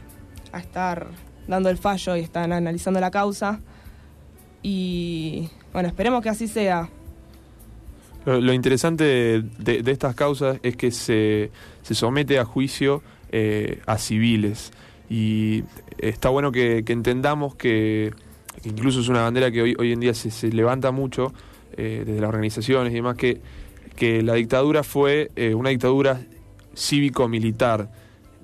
a 0.50 0.58
estar 0.60 1.08
dando 1.46 1.68
el 1.68 1.76
fallo 1.76 2.16
y 2.16 2.20
están 2.20 2.54
analizando 2.54 3.00
la 3.00 3.10
causa. 3.10 3.60
Y 4.62 5.50
bueno, 5.74 5.88
esperemos 5.88 6.22
que 6.22 6.30
así 6.30 6.48
sea. 6.48 6.88
Lo, 8.24 8.40
lo 8.40 8.52
interesante 8.52 9.04
de, 9.42 9.82
estas 9.86 10.14
causas 10.14 10.58
es 10.62 10.76
que 10.76 10.90
se, 10.90 11.50
se 11.82 11.94
somete 11.94 12.38
a 12.38 12.44
juicio 12.44 13.02
eh, 13.30 13.80
a 13.86 13.98
civiles. 13.98 14.72
Y 15.08 15.64
está 15.98 16.28
bueno 16.28 16.52
que, 16.52 16.84
entendamos 16.86 17.54
que, 17.54 18.12
incluso 18.64 19.00
es 19.00 19.08
una 19.08 19.22
bandera 19.22 19.50
que 19.50 19.62
hoy, 19.62 19.74
hoy 19.78 19.92
en 19.92 20.00
día 20.00 20.14
se, 20.14 20.30
se 20.30 20.48
levanta 20.52 20.90
mucho 20.90 21.32
eh, 21.76 22.02
desde 22.06 22.20
las 22.20 22.28
organizaciones 22.28 22.92
y 22.92 22.96
demás, 22.96 23.16
que, 23.16 23.40
que 23.96 24.22
la 24.22 24.34
dictadura 24.34 24.82
fue 24.82 25.30
eh, 25.34 25.54
una 25.54 25.70
dictadura 25.70 26.20
cívico-militar, 26.74 27.90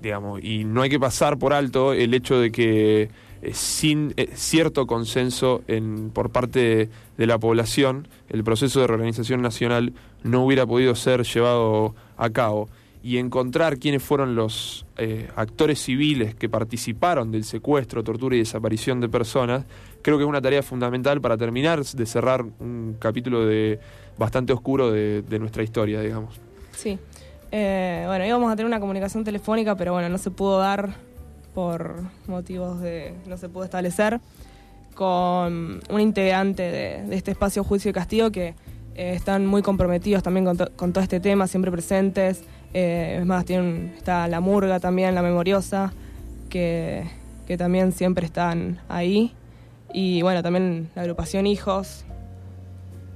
digamos, 0.01 0.43
y 0.43 0.63
no 0.63 0.81
hay 0.81 0.89
que 0.89 0.99
pasar 0.99 1.37
por 1.37 1.53
alto 1.53 1.93
el 1.93 2.13
hecho 2.13 2.39
de 2.39 2.51
que 2.51 3.09
eh, 3.41 3.53
sin 3.53 4.13
eh, 4.17 4.29
cierto 4.33 4.85
consenso 4.85 5.61
en, 5.67 6.09
por 6.09 6.29
parte 6.29 6.89
de, 7.17 7.27
la 7.27 7.37
población, 7.37 8.07
el 8.29 8.43
proceso 8.43 8.81
de 8.81 8.87
reorganización 8.87 9.41
nacional 9.41 9.93
no 10.23 10.43
hubiera 10.43 10.65
podido 10.65 10.95
ser 10.95 11.23
llevado 11.23 11.95
a 12.17 12.29
cabo. 12.29 12.69
Y 13.01 13.17
encontrar 13.17 13.77
quiénes 13.77 14.03
fueron 14.03 14.35
los 14.35 14.85
eh, 14.97 15.29
actores 15.37 15.81
civiles 15.81 16.35
que 16.35 16.49
participaron 16.49 17.31
del 17.31 17.45
secuestro, 17.45 18.03
tortura 18.03 18.35
y 18.35 18.39
desaparición 18.39 18.99
de 18.99 19.07
personas, 19.07 19.65
creo 20.01 20.17
que 20.17 20.25
es 20.25 20.29
una 20.29 20.41
tarea 20.41 20.61
fundamental 20.61 21.21
para 21.21 21.37
terminar 21.37 21.81
de 21.81 22.05
cerrar 22.05 22.43
un 22.59 22.97
capítulo 22.99 23.45
de 23.45 23.79
bastante 24.17 24.51
oscuro 24.51 24.91
de, 24.91 25.39
nuestra 25.39 25.63
historia, 25.63 26.01
digamos. 26.01 26.35
Sí. 26.73 26.99
Bueno, 27.49 28.25
íbamos 28.25 28.51
a 28.51 28.57
tener 28.57 28.67
una 28.67 28.81
comunicación 28.81 29.23
telefónica, 29.23 29.75
pero 29.75 29.93
bueno, 29.93 30.09
no 30.09 30.17
se 30.17 30.29
pudo 30.29 30.59
dar 30.59 30.93
por 31.53 31.95
motivos 32.27 32.79
de. 32.81 33.13
no 33.27 33.37
se 33.37 33.49
pudo 33.49 33.63
establecer 33.63 34.19
con 34.95 35.79
un 35.89 36.01
integrante 36.01 36.63
de, 36.63 37.15
este 37.15 37.31
espacio 37.31 37.63
Juicio 37.63 37.89
y 37.89 37.93
Castigo 37.93 38.31
que 38.31 38.49
eh, 38.95 39.13
están 39.15 39.45
muy 39.45 39.61
comprometidos 39.61 40.23
también 40.23 40.45
con, 40.45 40.57
to- 40.57 40.71
con 40.75 40.91
todo 40.93 41.03
este 41.03 41.19
tema, 41.19 41.47
siempre 41.47 41.71
presentes. 41.71 42.43
Eh, 42.73 43.17
es 43.19 43.25
más, 43.25 43.45
tienen, 43.45 43.93
está 43.97 44.27
la 44.27 44.41
Murga 44.41 44.79
también, 44.79 45.15
la 45.15 45.21
Memoriosa, 45.21 45.93
que, 46.49 47.05
que 47.47 47.57
también 47.57 47.93
siempre 47.93 48.25
están 48.25 48.79
ahí. 48.89 49.33
Y 49.93 50.21
bueno, 50.21 50.43
también 50.43 50.89
la 50.95 51.01
agrupación 51.03 51.47
Hijos. 51.47 52.03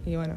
Y 0.06 0.16
bueno, 0.16 0.36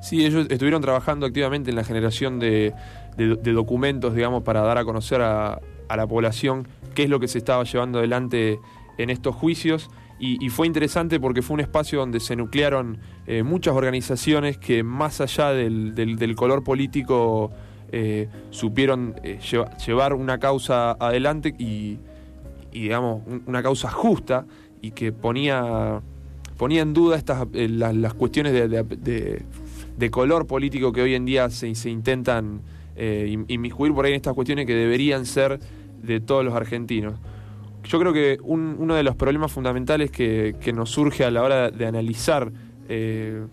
Sí, 0.00 0.24
ellos 0.24 0.46
estuvieron 0.48 0.80
trabajando 0.80 1.26
activamente 1.26 1.70
en 1.70 1.76
la 1.76 1.82
generación 1.82 2.38
de, 2.38 2.72
de- 3.16 3.34
de 3.36 3.52
documentos, 3.52 4.14
digamos, 4.14 4.44
para 4.44 4.60
dar 4.60 4.78
a 4.78 4.84
conocer 4.84 5.20
a, 5.22 5.58
a 5.88 5.96
la 5.96 6.06
población 6.06 6.66
qué 6.94 7.04
es 7.04 7.10
lo 7.10 7.20
que 7.20 7.28
se 7.28 7.38
estaba 7.38 7.64
llevando 7.64 7.98
adelante 7.98 8.58
en 8.98 9.10
estos 9.10 9.34
juicios. 9.34 9.90
Y, 10.20 10.44
fue 10.50 10.66
interesante 10.66 11.20
porque 11.20 11.42
fue 11.42 11.54
un 11.54 11.60
espacio 11.60 12.00
donde 12.00 12.18
se 12.18 12.34
nuclearon 12.34 12.98
eh, 13.28 13.44
muchas 13.44 13.74
organizaciones 13.74 14.58
que 14.58 14.82
más 14.82 15.20
allá 15.20 15.50
del, 15.52 15.94
del- 15.94 16.16
color 16.34 16.64
político 16.64 17.52
eh, 17.92 18.28
supieron 18.50 19.14
eh, 19.22 19.38
lleva- 19.48 19.76
llevar 19.76 20.14
una 20.14 20.38
causa 20.38 20.90
adelante 20.98 21.54
y, 21.56 21.98
y, 22.72 22.80
digamos, 22.82 23.22
un- 23.28 23.44
una 23.46 23.62
causa 23.62 23.90
justa 23.92 24.44
y 24.82 24.90
que 24.90 25.12
ponía, 25.12 26.00
ponía 26.56 26.82
en 26.82 26.94
duda 26.94 27.16
estas, 27.16 27.46
las, 27.52 27.94
las 27.94 28.14
cuestiones 28.14 28.52
de, 28.52 28.66
de- 28.68 29.44
de- 29.96 30.10
color 30.10 30.48
político 30.48 30.92
que 30.92 31.02
hoy 31.02 31.14
en 31.14 31.26
día 31.26 31.48
se, 31.48 31.72
se 31.76 31.90
intentan 31.90 32.60
in- 32.96 33.44
inmiscuir 33.46 33.94
por 33.94 34.04
ahí 34.04 34.10
en 34.12 34.16
estas 34.16 34.34
cuestiones 34.34 34.66
que 34.66 34.74
deberían 34.74 35.26
ser 35.26 35.60
de 36.02 36.20
todos 36.20 36.44
los 36.44 36.54
argentinos. 36.54 37.14
Yo 37.84 37.98
creo 37.98 38.12
que 38.12 38.38
un- 38.42 38.76
uno 38.78 38.94
de 38.94 39.02
los 39.02 39.16
problemas 39.16 39.50
fundamentales 39.52 40.10
que, 40.10 40.56
que 40.60 40.72
nos 40.72 40.90
surge 40.90 41.24
a 41.24 41.30
la 41.30 41.42
hora 41.42 41.70
de 41.70 41.86
analizar 41.86 42.50
eh, 42.88 43.44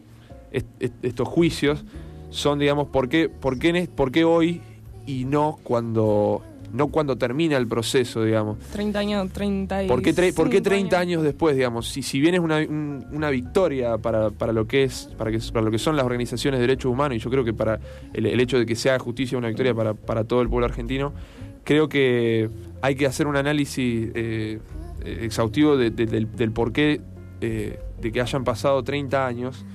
est- 0.51 0.67
est- 0.81 1.03
estos 1.05 1.27
juicios 1.27 1.85
son, 2.31 2.59
digamos, 2.59 2.87
¿por 2.87 3.07
qué, 3.07 3.29
por, 3.29 3.57
qué 3.59 3.87
por 3.95 4.11
qué 4.11 4.23
hoy 4.25 4.61
y 5.05 5.23
no 5.25 5.57
cuando, 5.63 6.41
no 6.73 6.87
cuando 6.87 7.17
termina 7.17 7.55
el 7.55 7.67
proceso, 7.67 8.23
digamos? 8.23 8.57
30 8.73 8.99
años, 8.99 9.31
30 9.31 9.83
y 9.83 9.87
¿Por 9.87 10.01
qué, 10.01 10.11
por 10.33 10.49
qué 10.49 10.59
30 10.61 10.99
años 10.99 11.23
después, 11.23 11.55
digamos? 11.55 11.87
Si, 11.87 12.01
si 12.01 12.19
bien 12.19 12.33
es 12.35 12.41
una, 12.41 12.57
un- 12.57 13.05
una 13.11 13.29
victoria 13.29 13.97
para, 13.99 14.31
para 14.31 14.51
lo 14.51 14.67
que 14.67 14.83
es, 14.83 15.09
para, 15.17 15.31
que, 15.31 15.39
para 15.53 15.63
lo 15.63 15.71
que 15.71 15.77
son 15.79 15.95
las 15.95 16.05
organizaciones 16.05 16.59
de 16.59 16.67
derechos 16.67 16.91
humanos, 16.91 17.15
y 17.17 17.19
yo 17.19 17.29
creo 17.29 17.45
que 17.45 17.53
para 17.53 17.79
el, 18.13 18.25
el 18.25 18.39
hecho 18.41 18.57
de 18.59 18.65
que 18.65 18.75
se 18.75 18.89
haga 18.89 18.99
justicia 18.99 19.37
una 19.37 19.47
victoria 19.47 19.73
para, 19.73 19.93
para 19.93 20.23
todo 20.25 20.41
el 20.41 20.49
pueblo 20.49 20.65
argentino, 20.65 21.13
creo 21.65 21.89
que 21.89 22.49
hay 22.81 22.95
que 22.95 23.05
hacer 23.05 23.27
un 23.27 23.35
análisis 23.35 24.09
eh, 24.15 24.59
exhaustivo 25.03 25.75
de- 25.75 25.89
de- 25.91 26.05
del, 26.05 26.33
del 26.35 26.51
porqué 26.51 27.01
eh, 27.41 27.77
de 27.99 28.11
que 28.13 28.21
hayan 28.21 28.43
pasado 28.45 28.81
30 28.83 29.27
años 29.27 29.65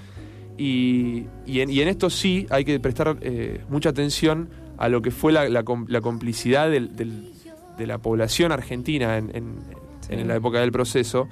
Y, 0.56 1.24
y 1.46 1.60
en, 1.60 1.70
y 1.70 1.80
en 1.80 1.88
esto 1.88 2.10
sí 2.10 2.46
hay 2.50 2.64
que 2.66 2.78
prestar 2.80 3.16
eh, 3.22 3.60
mucha 3.70 3.88
atención 3.90 4.48
a 4.76 4.88
lo 4.90 5.00
que 5.00 5.10
fue 5.10 5.32
la, 5.32 5.48
la 5.48 5.62
com- 5.62 5.86
la 5.88 6.00
complicidad 6.02 6.70
del- 6.70 6.94
del- 6.96 7.32
de 7.78 7.86
la 7.86 7.96
población 7.98 8.52
argentina 8.52 9.16
en, 9.16 9.30
en- 9.34 9.54
en 10.10 10.28
la 10.28 10.34
época 10.36 10.60
del 10.60 10.70
proceso, 10.72 11.28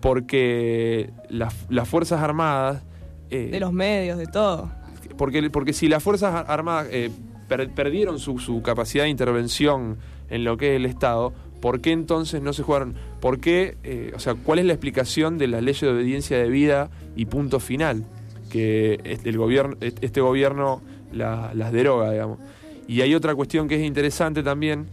porque 0.00 1.10
las, 1.28 1.54
las 1.68 1.88
Fuerzas 1.88 2.22
Armadas... 2.22 2.82
De 3.30 3.60
los 3.60 3.72
medios, 3.72 4.18
de 4.18 4.26
todo. 4.26 4.70
porque, 5.18 5.48
porque 5.50 5.72
si 5.72 5.88
las 5.88 6.02
Fuerzas 6.02 6.34
Ar- 6.34 6.46
Armadas 6.48 6.88
per- 7.48 7.70
perdieron 7.70 8.18
su, 8.18 8.38
su 8.38 8.62
capacidad 8.62 9.04
de 9.04 9.10
intervención 9.10 9.96
en 10.30 10.44
lo 10.44 10.56
que 10.56 10.70
es 10.72 10.76
el 10.76 10.86
Estado, 10.86 11.32
¿por 11.60 11.80
qué 11.80 11.92
entonces 11.92 12.42
no 12.42 12.52
se 12.52 12.62
jugaron? 12.62 12.94
¿Por 13.20 13.40
qué? 13.40 13.76
eh, 13.84 14.12
o 14.14 14.18
sea, 14.20 14.34
¿cuál 14.34 14.58
es 14.58 14.64
la 14.66 14.72
explicación 14.72 15.38
de 15.38 15.46
la 15.48 15.60
ley 15.60 15.74
de 15.80 15.88
obediencia 15.88 16.38
de 16.38 16.48
vida 16.48 16.90
y 17.16 17.26
punto 17.26 17.60
final? 17.60 18.04
Que 18.50 19.18
el 19.24 19.36
gobierno, 19.38 19.76
este 19.80 20.20
gobierno 20.20 20.80
la- 21.12 21.52
las 21.54 21.72
deroga, 21.72 22.10
digamos. 22.12 22.38
Y 22.88 23.00
hay 23.00 23.14
otra 23.14 23.34
cuestión 23.34 23.66
que 23.68 23.76
es 23.76 23.82
interesante 23.84 24.42
también, 24.42 24.86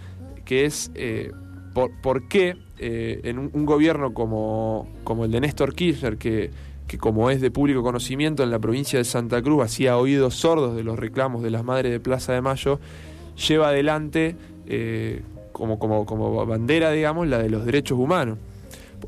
que 0.45 0.65
es 0.65 0.91
eh, 0.95 1.31
por, 1.73 1.91
por 2.01 2.27
qué 2.27 2.55
eh, 2.79 3.21
en 3.23 3.37
un, 3.39 3.49
un 3.53 3.65
gobierno 3.65 4.13
como, 4.13 4.87
como 5.03 5.25
el 5.25 5.31
de 5.31 5.41
Néstor 5.41 5.73
Kirchner, 5.75 6.17
que, 6.17 6.49
que 6.87 6.97
como 6.97 7.29
es 7.29 7.41
de 7.41 7.49
público 7.51 7.81
conocimiento 7.83 8.43
en 8.43 8.51
la 8.51 8.59
provincia 8.59 8.99
de 8.99 9.05
Santa 9.05 9.41
Cruz, 9.41 9.63
hacía 9.63 9.97
oídos 9.97 10.35
sordos 10.35 10.75
de 10.75 10.83
los 10.83 10.99
reclamos 10.99 11.41
de 11.43 11.49
las 11.49 11.63
madres 11.63 11.91
de 11.91 11.99
Plaza 11.99 12.33
de 12.33 12.41
Mayo, 12.41 12.79
lleva 13.47 13.69
adelante 13.69 14.35
eh, 14.67 15.21
como, 15.51 15.79
como, 15.79 16.05
como 16.05 16.45
bandera, 16.45 16.91
digamos, 16.91 17.27
la 17.27 17.39
de 17.39 17.49
los 17.49 17.65
derechos 17.65 17.97
humanos. 17.97 18.37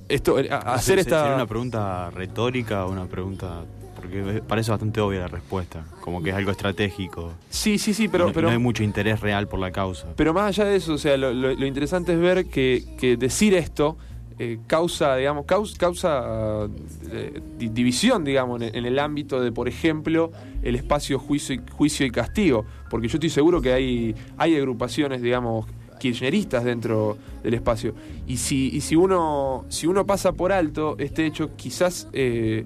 Esto, 0.09 0.39
eh, 0.39 0.49
hacer 0.51 0.99
esta... 0.99 1.21
¿Sería 1.21 1.35
una 1.35 1.45
pregunta 1.47 2.09
retórica 2.11 2.85
o 2.85 2.91
una 2.91 3.05
pregunta.? 3.05 3.63
Porque 3.95 4.43
parece 4.47 4.69
bastante 4.69 5.01
obvia 5.01 5.21
la 5.21 5.27
respuesta. 5.27 5.83
Como 6.01 6.21
que 6.21 6.29
es 6.29 6.35
algo 6.35 6.51
estratégico. 6.51 7.31
Sí, 7.49 7.79
sí, 7.79 7.93
sí, 7.93 8.07
pero... 8.07 8.27
no, 8.27 8.33
pero 8.33 8.47
no 8.47 8.53
hay 8.53 8.59
mucho 8.59 8.83
interés 8.83 9.19
real 9.21 9.47
por 9.47 9.59
la 9.59 9.71
causa. 9.71 10.07
Pero 10.15 10.31
más 10.33 10.47
allá 10.49 10.69
de 10.69 10.75
eso, 10.75 10.93
o 10.93 10.97
sea, 10.99 11.17
lo, 11.17 11.33
lo- 11.33 11.53
lo 11.55 11.65
interesante 11.65 12.13
es 12.13 12.19
ver 12.19 12.45
que, 12.45 12.83
que 12.99 13.17
decir 13.17 13.55
esto 13.55 13.97
eh, 14.37 14.59
causa, 14.67 15.15
digamos, 15.15 15.45
causa, 15.77 16.67
eh, 17.11 17.41
di- 17.57 17.69
división, 17.69 18.23
digamos, 18.23 18.61
en, 18.61 18.75
en 18.75 18.85
el 18.85 18.99
ámbito 18.99 19.39
de, 19.41 19.51
por 19.51 19.67
ejemplo, 19.67 20.31
el 20.61 20.75
espacio 20.75 21.19
juicio 21.19 21.55
y, 21.55 21.61
juicio 21.71 22.05
y 22.05 22.11
castigo. 22.11 22.65
Porque 22.89 23.07
yo 23.07 23.15
estoy 23.15 23.29
seguro 23.29 23.61
que 23.61 23.73
hay, 23.73 24.15
hay 24.37 24.55
agrupaciones, 24.55 25.21
digamos, 25.21 25.65
kirchneristas 25.99 26.63
dentro 26.65 27.17
del 27.43 27.53
espacio. 27.53 27.95
Y 28.27 28.37
si, 28.37 28.69
y 28.75 28.81
si 28.81 28.95
uno, 28.95 29.65
si 29.69 29.87
uno 29.87 30.05
pasa 30.05 30.33
por 30.33 30.51
alto 30.51 30.95
este 30.99 31.25
hecho, 31.25 31.55
quizás 31.55 32.09
eh, 32.11 32.65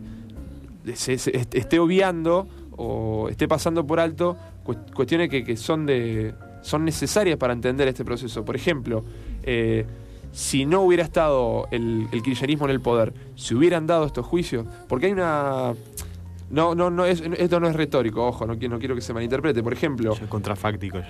esté 0.85 1.79
obviando 1.79 2.47
o 2.75 3.27
esté 3.29 3.47
pasando 3.47 3.85
por 3.85 3.99
alto 3.99 4.37
cuest- 4.65 4.91
cuestiones 4.93 5.29
que, 5.29 5.43
que 5.43 5.57
son 5.57 5.85
de 5.85 6.33
son 6.61 6.83
necesarias 6.83 7.37
para 7.37 7.53
entender 7.53 7.87
este 7.87 8.03
proceso. 8.03 8.43
Por 8.43 8.55
ejemplo, 8.55 9.03
si 10.31 10.65
no 10.65 10.81
hubiera 10.81 11.03
estado 11.03 11.67
el, 11.71 12.07
el 12.11 12.21
kirchnerismo 12.21 12.65
en 12.65 12.71
el 12.71 12.81
poder, 12.81 13.13
se 13.35 13.55
hubieran 13.55 13.87
dado 13.87 14.05
estos 14.05 14.25
juicios, 14.25 14.65
porque 14.87 15.07
hay 15.07 15.11
una 15.13 15.73
no, 16.49 16.73
no, 16.73 16.89
no 16.89 17.05
es, 17.05 17.21
esto 17.21 17.59
no 17.59 17.67
es 17.67 17.75
retórico, 17.75 18.25
ojo, 18.25 18.47
no 18.47 18.57
quiero, 18.57 18.75
no 18.75 18.79
quiero 18.79 18.95
que 18.95 19.01
se 19.01 19.13
malinterprete. 19.13 19.61
Por 19.61 19.73
ejemplo, 19.73 20.13
es 20.13 20.19
contrafáctico. 20.21 20.99
ya. 20.99 21.09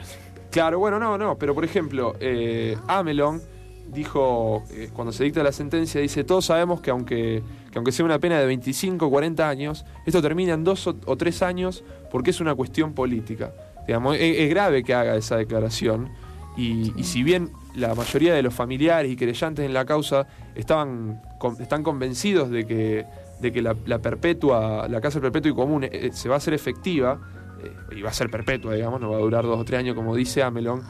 Claro, 0.52 0.80
bueno, 0.80 1.00
no, 1.00 1.18
no, 1.18 1.38
pero 1.38 1.54
por 1.56 1.64
ejemplo, 1.64 2.16
eh, 2.20 2.76
Amelon 2.88 3.42
dijo, 3.88 4.64
eh, 4.72 4.90
cuando 4.94 5.12
se 5.12 5.24
dicta 5.24 5.42
la 5.44 5.52
sentencia, 5.52 6.02
dice, 6.02 6.24
todos 6.24 6.46
sabemos 6.46 6.82
que 6.82 6.92
aunque, 6.92 7.44
que 7.72 7.78
aunque 7.78 7.92
sea 7.92 8.06
una 8.06 8.20
pena 8.20 8.40
de 8.40 8.46
25, 8.48 9.10
40 9.10 9.48
años, 9.48 9.86
esto 10.06 10.22
termina 10.22 10.54
en 10.54 10.64
dos 10.64 10.88
o, 10.88 10.96
o 11.06 11.18
tres 11.18 11.42
años 11.42 11.84
porque 12.12 12.32
es 12.32 12.42
una 12.42 12.56
cuestión 12.56 12.94
política. 12.94 13.54
Digamos, 13.88 14.16
es, 14.16 14.40
es 14.40 14.50
grave 14.50 14.84
que 14.84 14.94
haga 14.94 15.16
esa 15.16 15.38
declaración 15.38 16.10
y, 16.58 16.94
y 17.00 17.04
si 17.04 17.24
bien 17.24 17.52
la 17.80 17.96
mayoría 17.96 18.34
de 18.34 18.44
los 18.44 18.54
familiares 18.54 19.12
y 19.12 19.16
querellantes 19.16 19.66
en 19.66 19.74
la 19.74 19.86
causa 19.86 20.28
estaban, 20.56 21.22
están 21.60 21.84
convencidos 21.84 22.50
de 22.50 22.66
que, 22.66 23.06
de 23.40 23.52
que 23.52 23.62
la, 23.62 23.76
la 23.86 24.00
perpetua, 24.00 24.88
la 24.88 25.02
perpetua 25.02 25.52
y 25.52 25.56
común 25.56 25.84
eh, 25.86 26.10
se 26.14 26.30
va 26.30 26.36
a 26.36 26.38
hacer 26.38 26.54
efectiva, 26.54 27.20
eh, 27.64 27.96
y 27.98 28.02
va 28.02 28.10
a 28.10 28.14
ser 28.14 28.30
perpetua, 28.30 28.76
digamos, 28.76 29.02
no 29.02 29.10
va 29.12 29.18
a 29.18 29.22
durar 29.22 29.46
dos 29.46 29.60
o 29.60 29.66
tres 29.66 29.80
años 29.80 29.96
como 29.96 30.16
dice 30.16 30.44
Amelon, 30.44 30.82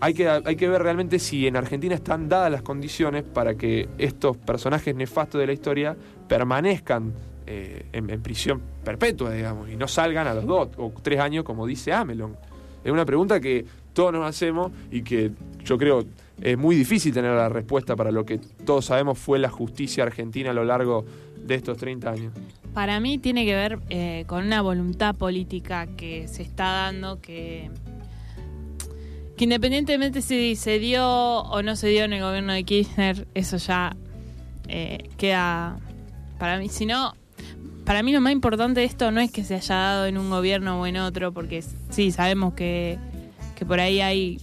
hay 0.00 0.14
que, 0.14 0.28
hay 0.28 0.56
que 0.56 0.68
ver 0.68 0.82
realmente 0.82 1.20
si 1.20 1.46
en 1.46 1.56
Argentina 1.56 1.94
están 1.94 2.28
dadas 2.28 2.50
las 2.50 2.62
condiciones 2.62 3.22
para 3.22 3.54
que 3.54 3.88
estos 3.98 4.36
personajes 4.36 4.96
nefastos 4.96 5.40
de 5.40 5.46
la 5.46 5.52
historia 5.52 5.96
permanezcan 6.26 7.12
eh, 7.46 7.86
en, 7.92 8.10
en 8.10 8.20
prisión 8.20 8.60
perpetua, 8.84 9.30
digamos, 9.30 9.70
y 9.70 9.76
no 9.76 9.86
salgan 9.86 10.26
a 10.26 10.34
los 10.34 10.44
dos 10.44 10.70
o 10.76 10.92
tres 11.02 11.20
años 11.20 11.44
como 11.44 11.66
dice 11.66 11.92
Amelon. 11.92 12.36
Es 12.82 12.90
una 12.90 13.04
pregunta 13.04 13.38
que 13.38 13.64
todos 13.92 14.12
nos 14.12 14.26
hacemos 14.26 14.72
y 14.90 15.02
que 15.02 15.30
yo 15.64 15.78
creo 15.78 16.04
es 16.40 16.58
muy 16.58 16.74
difícil 16.74 17.12
tener 17.12 17.32
la 17.32 17.48
respuesta 17.48 17.94
para 17.94 18.10
lo 18.10 18.24
que 18.26 18.38
todos 18.38 18.86
sabemos 18.86 19.18
fue 19.18 19.38
la 19.38 19.48
justicia 19.48 20.02
argentina 20.04 20.50
a 20.50 20.52
lo 20.52 20.64
largo 20.64 21.04
de 21.36 21.54
estos 21.54 21.78
30 21.78 22.10
años. 22.10 22.32
Para 22.74 23.00
mí 23.00 23.18
tiene 23.18 23.44
que 23.44 23.54
ver 23.54 23.78
eh, 23.90 24.24
con 24.26 24.44
una 24.44 24.62
voluntad 24.62 25.14
política 25.14 25.86
que 25.86 26.26
se 26.26 26.42
está 26.42 26.64
dando 26.64 27.20
que, 27.20 27.70
que 29.36 29.44
independientemente 29.44 30.22
si 30.22 30.56
se 30.56 30.78
dio 30.78 31.06
o 31.06 31.62
no 31.62 31.76
se 31.76 31.88
dio 31.88 32.04
en 32.04 32.14
el 32.14 32.22
gobierno 32.22 32.52
de 32.52 32.64
Kirchner, 32.64 33.26
eso 33.34 33.58
ya 33.58 33.94
eh, 34.68 35.10
queda 35.16 35.78
para 36.38 36.58
mí. 36.58 36.68
Si 36.68 36.86
no, 36.86 37.12
para 37.84 38.02
mí 38.02 38.12
lo 38.12 38.20
más 38.20 38.32
importante 38.32 38.80
de 38.80 38.86
esto 38.86 39.10
no 39.10 39.20
es 39.20 39.30
que 39.30 39.44
se 39.44 39.54
haya 39.54 39.74
dado 39.74 40.06
en 40.06 40.16
un 40.16 40.30
gobierno 40.30 40.80
o 40.80 40.86
en 40.86 40.96
otro, 40.96 41.32
porque 41.32 41.62
sí, 41.90 42.10
sabemos 42.10 42.54
que, 42.54 42.98
que 43.62 43.66
por 43.66 43.78
ahí 43.78 44.00
hay 44.00 44.38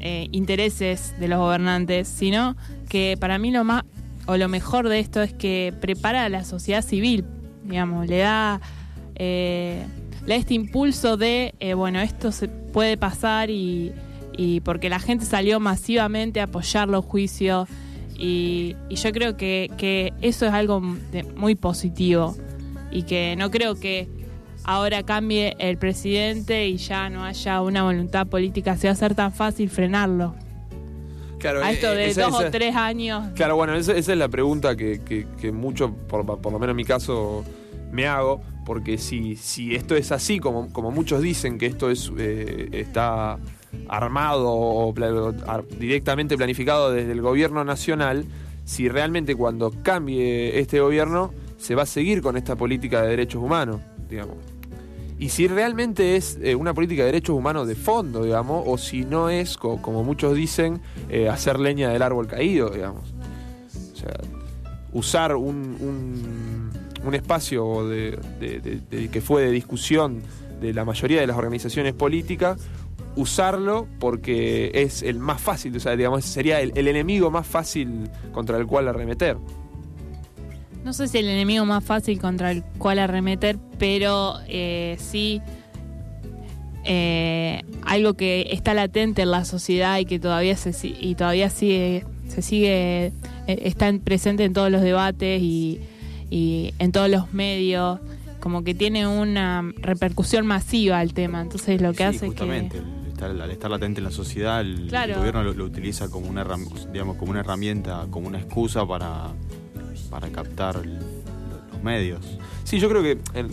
eh, 0.00 0.28
intereses 0.32 1.14
de 1.20 1.28
los 1.28 1.38
gobernantes, 1.38 2.08
sino 2.08 2.56
que 2.88 3.18
para 3.20 3.38
mí 3.38 3.50
lo 3.50 3.64
más 3.64 3.84
o 4.24 4.38
lo 4.38 4.48
mejor 4.48 4.88
de 4.88 4.98
esto 4.98 5.20
es 5.20 5.34
que 5.34 5.74
prepara 5.78 6.24
a 6.24 6.30
la 6.30 6.42
sociedad 6.44 6.80
civil, 6.82 7.26
digamos, 7.64 8.06
le 8.06 8.18
da, 8.18 8.62
eh, 9.16 9.84
le 10.24 10.26
da 10.26 10.40
este 10.40 10.54
impulso 10.54 11.18
de, 11.18 11.54
eh, 11.60 11.74
bueno, 11.74 12.00
esto 12.00 12.32
se 12.32 12.48
puede 12.48 12.96
pasar 12.96 13.50
y, 13.50 13.92
porque 14.64 14.88
la 14.88 14.98
gente 14.98 15.26
salió 15.26 15.60
masivamente 15.60 16.40
a 16.40 16.44
apoyar 16.44 16.88
los 16.88 17.04
juicios 17.04 17.68
y, 18.18 18.74
yo 18.88 19.12
creo 19.12 19.36
que, 19.36 20.14
eso 20.22 20.46
es 20.46 20.52
algo 20.52 20.80
muy 20.80 21.56
positivo 21.56 22.34
y 22.90 23.02
que 23.02 23.36
no 23.36 23.50
creo 23.50 23.74
que 23.74 24.21
ahora 24.64 25.02
cambie 25.02 25.54
el 25.58 25.76
presidente 25.78 26.66
y 26.68 26.76
ya 26.76 27.08
no 27.10 27.24
haya 27.24 27.60
una 27.62 27.82
voluntad 27.82 28.26
política, 28.26 28.76
se 28.76 28.88
va 28.88 28.92
a 28.92 28.96
ser 28.96 29.14
tan 29.14 29.32
fácil 29.32 29.68
frenarlo. 29.70 30.34
Claro, 31.38 31.62
A 31.64 31.72
esto 31.72 31.90
de 31.92 32.04
Eh, 32.04 32.10
esa- 32.10 32.22
dos 32.26 32.38
esa- 32.38 32.48
o 32.48 32.50
tres 32.52 32.76
años. 32.76 33.24
Claro, 33.34 33.56
bueno, 33.56 33.74
esa, 33.74 33.92
esa 33.96 34.12
es 34.12 34.18
la 34.18 34.28
pregunta 34.28 34.76
que, 34.76 35.00
que- 35.00 35.26
que 35.40 35.50
mucho, 35.50 35.92
por, 36.08 36.24
por 36.40 36.52
lo 36.52 36.58
menos 36.60 36.72
en 36.74 36.76
mi 36.76 36.84
caso, 36.84 37.44
me 37.90 38.06
hago, 38.06 38.40
porque 38.64 38.96
si, 38.96 39.34
si 39.34 39.74
esto 39.74 39.96
es 39.96 40.12
así, 40.12 40.38
como, 40.38 40.72
como 40.72 40.92
muchos 40.92 41.20
dicen 41.20 41.58
que 41.58 41.66
esto 41.66 41.90
es 41.90 42.12
eh, 42.16 42.68
está 42.72 43.38
armado 43.88 44.48
o 44.52 44.94
directamente 45.80 46.36
planificado 46.36 46.92
desde 46.92 47.10
el 47.12 47.20
gobierno 47.22 47.64
nacional, 47.64 48.24
si 48.64 48.88
realmente 48.88 49.34
cuando 49.34 49.72
cambie 49.82 50.60
este 50.60 50.78
gobierno 50.78 51.32
se 51.58 51.74
va 51.74 51.82
a 51.82 51.86
seguir 51.86 52.22
con 52.22 52.36
esta 52.36 52.54
política 52.54 53.02
de 53.02 53.08
derechos 53.08 53.42
humanos, 53.42 53.80
digamos. 54.08 54.36
Y 55.18 55.28
si 55.28 55.46
realmente 55.46 56.16
es 56.16 56.38
eh, 56.42 56.54
una 56.56 56.74
política 56.74 57.02
de 57.02 57.06
derechos 57.06 57.36
humanos 57.36 57.68
de 57.68 57.74
fondo, 57.76 58.24
digamos, 58.24 58.64
o 58.66 58.76
si 58.76 59.04
no 59.04 59.30
es, 59.30 59.56
co- 59.56 59.80
como 59.80 60.02
muchos 60.02 60.34
dicen, 60.34 60.80
eh, 61.08 61.28
hacer 61.28 61.60
leña 61.60 61.90
del 61.90 62.02
árbol 62.02 62.26
caído, 62.26 62.70
digamos. 62.70 63.14
O 63.92 63.96
sea, 63.96 64.14
usar 64.92 65.36
un, 65.36 65.76
un- 65.80 66.70
un 67.06 67.14
espacio 67.14 67.86
de- 67.88 68.18
que 69.12 69.20
fue 69.20 69.42
de 69.44 69.50
discusión 69.52 70.22
de 70.60 70.72
la 70.74 70.84
mayoría 70.84 71.20
de 71.20 71.26
las 71.26 71.36
organizaciones 71.36 71.92
políticas, 71.94 72.60
usarlo 73.14 73.86
porque 74.00 74.70
es 74.74 75.02
el 75.02 75.18
más 75.18 75.40
fácil, 75.40 75.76
o 75.76 75.80
sea, 75.80 75.94
digamos, 75.96 76.24
sería 76.24 76.60
el, 76.60 76.72
el 76.76 76.88
enemigo 76.88 77.30
más 77.30 77.46
fácil 77.46 78.08
contra 78.32 78.56
el 78.58 78.66
cual 78.66 78.88
arremeter. 78.88 79.36
No 80.84 80.92
sé 80.92 81.06
si 81.08 81.18
el 81.18 81.28
enemigo 81.28 81.64
más 81.64 81.84
fácil 81.84 82.18
contra 82.20 82.50
el 82.50 82.62
cual 82.78 82.98
arremeter, 82.98 83.56
pero 83.78 84.34
eh, 84.48 84.96
sí 84.98 85.40
eh, 86.84 87.62
algo 87.84 88.14
que 88.14 88.48
está 88.50 88.74
latente 88.74 89.22
en 89.22 89.30
la 89.30 89.44
sociedad 89.44 89.98
y 89.98 90.04
que 90.04 90.18
todavía 90.18 90.56
se 90.56 90.72
y 90.88 91.14
todavía 91.14 91.48
sigue 91.48 92.04
se 92.26 92.42
sigue 92.42 93.06
eh, 93.06 93.12
está 93.46 93.88
en- 93.88 94.00
presente 94.00 94.44
en 94.44 94.52
todos 94.52 94.70
los 94.70 94.82
debates 94.82 95.40
y, 95.40 95.80
y 96.30 96.74
en 96.80 96.90
todos 96.90 97.08
los 97.08 97.32
medios 97.32 98.00
como 98.40 98.64
que 98.64 98.74
tiene 98.74 99.06
una 99.06 99.62
repercusión 99.76 100.44
masiva 100.46 101.00
el 101.02 101.14
tema 101.14 101.40
entonces 101.42 101.80
lo 101.80 101.92
que 101.92 101.98
Sí, 102.10 102.16
hace 102.16 102.26
justamente, 102.26 102.78
que 102.78 102.82
el 102.82 103.12
estar- 103.12 103.40
al 103.42 103.50
estar 103.52 103.70
latente 103.70 104.00
en 104.00 104.04
la 104.04 104.10
sociedad, 104.10 104.60
el, 104.60 104.88
Claro. 104.88 105.12
el 105.12 105.18
gobierno 105.20 105.44
lo, 105.44 105.52
lo 105.52 105.64
utiliza 105.66 106.08
como 106.08 106.26
una, 106.28 106.44
digamos, 106.92 107.16
como 107.16 107.30
una 107.30 107.40
herramienta, 107.40 108.06
como 108.10 108.26
una 108.26 108.38
excusa 108.38 108.84
para, 108.84 109.28
para 110.12 110.28
captar 110.28 110.76
los 110.76 111.82
medios. 111.82 112.20
Sí, 112.64 112.78
yo 112.78 112.88
creo 112.88 113.02
que 113.02 113.12
eh, 113.34 113.44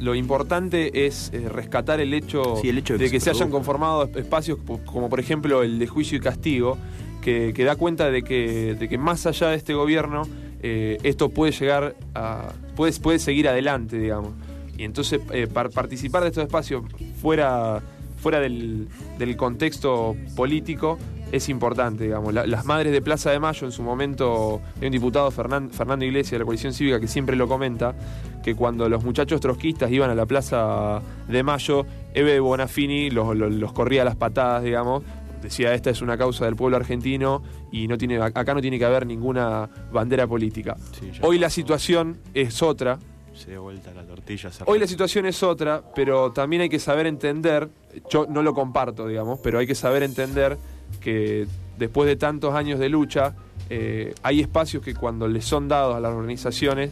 lo 0.00 0.14
importante 0.14 1.06
es 1.06 1.30
eh, 1.32 1.48
rescatar 1.48 2.00
el 2.00 2.12
hecho, 2.12 2.56
Sí, 2.60 2.68
el 2.68 2.78
hecho 2.78 2.98
de 2.98 3.04
de 3.04 3.10
que 3.10 3.20
se 3.20 3.24
se 3.24 3.30
hayan 3.30 3.50
conformado 3.50 4.06
esp- 4.06 4.18
espacios 4.18 4.58
como 4.84 5.08
por 5.08 5.18
ejemplo 5.20 5.62
el 5.62 5.78
de 5.78 5.86
juicio 5.86 6.18
y 6.18 6.20
castigo, 6.20 6.76
que, 7.22 7.52
que 7.54 7.64
da 7.64 7.76
cuenta 7.76 8.10
de 8.10 8.22
que, 8.22 8.74
de 8.78 8.88
que 8.88 8.98
más 8.98 9.24
allá 9.26 9.48
de 9.48 9.56
este 9.56 9.72
gobierno, 9.74 10.22
eh, 10.62 10.98
esto 11.04 11.30
puede 11.30 11.52
llegar 11.52 11.94
a. 12.14 12.52
Puede, 12.76 12.92
puede 13.00 13.18
seguir 13.18 13.48
adelante, 13.48 13.98
digamos. 13.98 14.32
Y 14.76 14.84
entonces 14.84 15.20
eh, 15.32 15.46
par- 15.46 15.70
participar 15.70 16.22
de 16.22 16.28
estos 16.28 16.44
espacios 16.44 16.82
fuera, 17.20 17.82
fuera 18.18 18.40
del, 18.40 18.88
del 19.18 19.36
contexto 19.36 20.16
político 20.36 20.98
es 21.32 21.48
importante, 21.48 22.04
digamos. 22.04 22.32
La- 22.34 22.46
las 22.46 22.64
madres 22.64 22.92
de 22.92 23.00
Plaza 23.02 23.30
de 23.30 23.38
Mayo, 23.38 23.66
en 23.66 23.72
su 23.72 23.82
momento, 23.82 24.60
hay 24.80 24.86
un 24.86 24.92
diputado, 24.92 25.30
Fernan- 25.30 25.70
Fernando 25.70 26.04
Iglesias, 26.04 26.32
de 26.32 26.38
la 26.40 26.44
Coalición 26.44 26.72
Cívica, 26.72 26.98
que 27.00 27.08
siempre 27.08 27.36
lo 27.36 27.46
comenta, 27.48 27.94
que 28.42 28.54
cuando 28.54 28.88
los 28.88 29.04
muchachos 29.04 29.40
trotskistas 29.40 29.90
iban 29.90 30.10
a 30.10 30.14
la 30.14 30.26
Plaza 30.26 31.00
de 31.28 31.42
Mayo, 31.42 31.86
Eve 32.14 32.40
Bonafini 32.40 33.10
los, 33.10 33.36
los- 33.36 33.52
los 33.52 33.72
corría 33.72 34.02
a 34.02 34.04
las 34.04 34.16
patadas, 34.16 34.62
digamos. 34.64 35.02
Decía, 35.42 35.72
esta 35.72 35.88
es 35.88 36.02
una 36.02 36.18
causa 36.18 36.44
del 36.44 36.54
pueblo 36.54 36.76
argentino 36.76 37.42
y 37.72 37.86
no 37.88 37.96
tiene, 37.96 38.20
acá 38.20 38.52
no 38.52 38.60
tiene 38.60 38.78
que 38.78 38.84
haber 38.84 39.06
ninguna 39.06 39.70
bandera 39.90 40.26
política. 40.26 40.76
Sí, 40.98 41.10
Hoy 41.22 41.38
la 41.38 41.48
situación 41.48 42.18
es 42.34 42.62
otra, 42.62 42.98
Se 43.32 43.52
dio 43.52 43.62
vuelta 43.62 43.90
la 43.94 44.02
tortilla. 44.04 44.50
Hoy 44.66 44.78
la 44.78 44.86
situación 44.86 45.24
es 45.24 45.42
otra, 45.42 45.82
pero 45.94 46.30
también 46.32 46.60
hay 46.60 46.68
que 46.68 46.78
saber 46.78 47.06
entender, 47.06 47.70
yo 48.10 48.26
no 48.28 48.42
lo 48.42 48.52
comparto, 48.52 49.06
digamos, 49.06 49.38
pero 49.42 49.58
hay 49.58 49.66
que 49.66 49.74
saber 49.74 50.02
entender 50.02 50.58
que 51.00 51.46
después 51.78 52.06
de 52.08 52.16
tantos 52.16 52.54
años 52.54 52.78
de 52.78 52.88
lucha, 52.88 53.34
eh, 53.68 54.14
hay 54.22 54.40
espacios 54.40 54.82
que 54.82 54.94
cuando 54.94 55.26
les 55.28 55.44
son 55.44 55.68
dados 55.68 55.96
a 55.96 56.00
las 56.00 56.12
organizaciones 56.12 56.90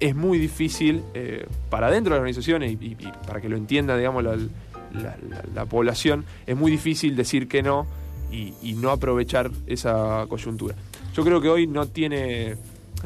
es 0.00 0.14
muy 0.16 0.38
difícil 0.38 1.02
eh, 1.14 1.46
para 1.68 1.90
dentro 1.90 2.12
de 2.14 2.18
las 2.18 2.22
organizaciones 2.22 2.72
y, 2.72 2.96
para 3.26 3.40
que 3.40 3.48
lo 3.48 3.56
entienda, 3.56 3.96
digamos, 3.96 4.24
la- 4.24 4.36
la 5.54 5.66
población, 5.66 6.24
es 6.48 6.56
muy 6.56 6.70
difícil 6.70 7.14
decir 7.14 7.46
que 7.46 7.62
no 7.62 7.86
y, 8.32 8.54
y 8.62 8.72
no 8.72 8.90
aprovechar 8.90 9.50
esa 9.66 10.24
coyuntura. 10.28 10.74
Yo 11.14 11.22
creo 11.24 11.40
que 11.40 11.48
hoy 11.48 11.66
no 11.68 11.86
tiene, 11.86 12.56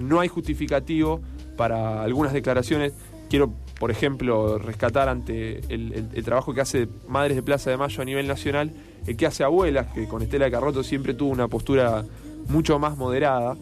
no 0.00 0.20
hay 0.20 0.28
justificativo 0.28 1.20
para 1.58 2.02
algunas 2.02 2.32
declaraciones. 2.32 2.92
Quiero, 3.28 3.52
por 3.78 3.90
ejemplo, 3.90 4.58
rescatar 4.58 5.08
ante 5.08 5.60
el, 5.68 6.24
trabajo 6.24 6.54
que 6.54 6.60
hace 6.60 6.88
Madres 7.08 7.36
de 7.36 7.42
Plaza 7.42 7.70
de 7.70 7.76
Mayo 7.76 8.02
a 8.02 8.04
nivel 8.04 8.26
nacional, 8.26 8.72
el 9.06 9.16
que 9.16 9.26
hace 9.26 9.44
Abuelas, 9.44 9.88
que 9.92 10.06
con 10.06 10.22
Estela 10.22 10.50
Carroto 10.50 10.82
siempre 10.82 11.14
tuvo 11.14 11.30
una 11.30 11.48
postura 11.48 12.04
mucho 12.48 12.78
más 12.78 12.96
moderada, 12.96 13.56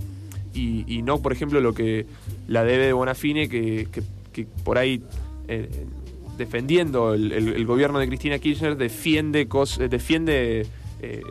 y, 0.54 1.00
no, 1.02 1.22
por 1.22 1.32
ejemplo, 1.32 1.60
lo 1.62 1.72
que 1.72 2.04
la 2.46 2.62
debe 2.62 2.86
de 2.86 2.92
Bonafine, 2.92 3.48
que, 3.48 3.88
que- 4.32 4.44
por 4.64 4.76
ahí, 4.76 5.02
eh, 5.48 5.68
defendiendo 6.36 7.14
el, 7.14 7.64
gobierno 7.66 7.98
de 7.98 8.06
Cristina 8.06 8.38
Kirchner, 8.38 8.76
defiende, 8.76 9.48
cos- 9.48 9.78
defiende 9.88 10.66
eh, 11.00 11.22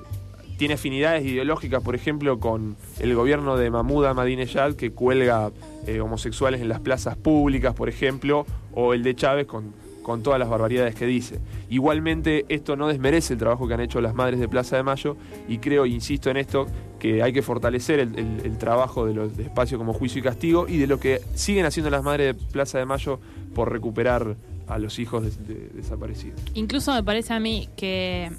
tiene 0.61 0.75
afinidades 0.75 1.25
ideológicas, 1.25 1.81
por 1.81 1.95
ejemplo, 1.95 2.39
con 2.39 2.75
el 2.99 3.15
gobierno 3.15 3.57
de 3.57 3.71
Mahmoud 3.71 4.05
Ahmadinejad, 4.05 4.73
que 4.75 4.91
cuelga 4.91 5.49
eh, 5.87 6.01
homosexuales 6.01 6.61
en 6.61 6.69
las 6.69 6.79
plazas 6.81 7.17
públicas, 7.17 7.73
por 7.73 7.89
ejemplo, 7.89 8.45
o 8.75 8.93
el 8.93 9.01
de 9.01 9.15
Chávez 9.15 9.47
con, 9.47 9.73
con 10.03 10.21
todas 10.21 10.37
las 10.39 10.47
barbaridades 10.49 10.93
que 10.93 11.07
dice. 11.07 11.39
Igualmente, 11.71 12.45
esto 12.47 12.75
no 12.75 12.89
desmerece 12.89 13.33
el 13.33 13.39
trabajo 13.39 13.67
que 13.67 13.73
han 13.73 13.79
hecho 13.81 14.01
las 14.01 14.13
madres 14.13 14.39
de 14.39 14.47
Plaza 14.47 14.77
de 14.77 14.83
Mayo 14.83 15.17
y 15.47 15.57
creo, 15.57 15.87
insisto 15.87 16.29
en 16.29 16.37
esto, 16.37 16.67
que 16.99 17.23
hay 17.23 17.33
que 17.33 17.41
fortalecer 17.41 17.99
el, 17.99 18.15
el- 18.19 18.57
trabajo 18.59 19.07
de 19.07 19.15
los 19.15 19.35
espacios 19.39 19.79
como 19.79 19.93
juicio 19.93 20.19
y 20.19 20.21
castigo 20.21 20.67
y 20.67 20.77
de 20.77 20.85
lo 20.85 20.99
que 20.99 21.21
siguen 21.33 21.65
haciendo 21.65 21.89
las 21.89 22.03
madres 22.03 22.37
de 22.37 22.45
Plaza 22.51 22.77
de 22.77 22.85
Mayo 22.85 23.19
por 23.55 23.71
recuperar 23.71 24.35
a 24.67 24.77
los 24.77 24.99
hijos 24.99 25.23
des- 25.23 25.47
de- 25.47 25.69
desaparecidos. 25.73 26.39
Incluso 26.53 26.93
me 26.93 27.01
parece 27.03 27.33
a 27.33 27.39
mí 27.39 27.67
que 27.75 28.29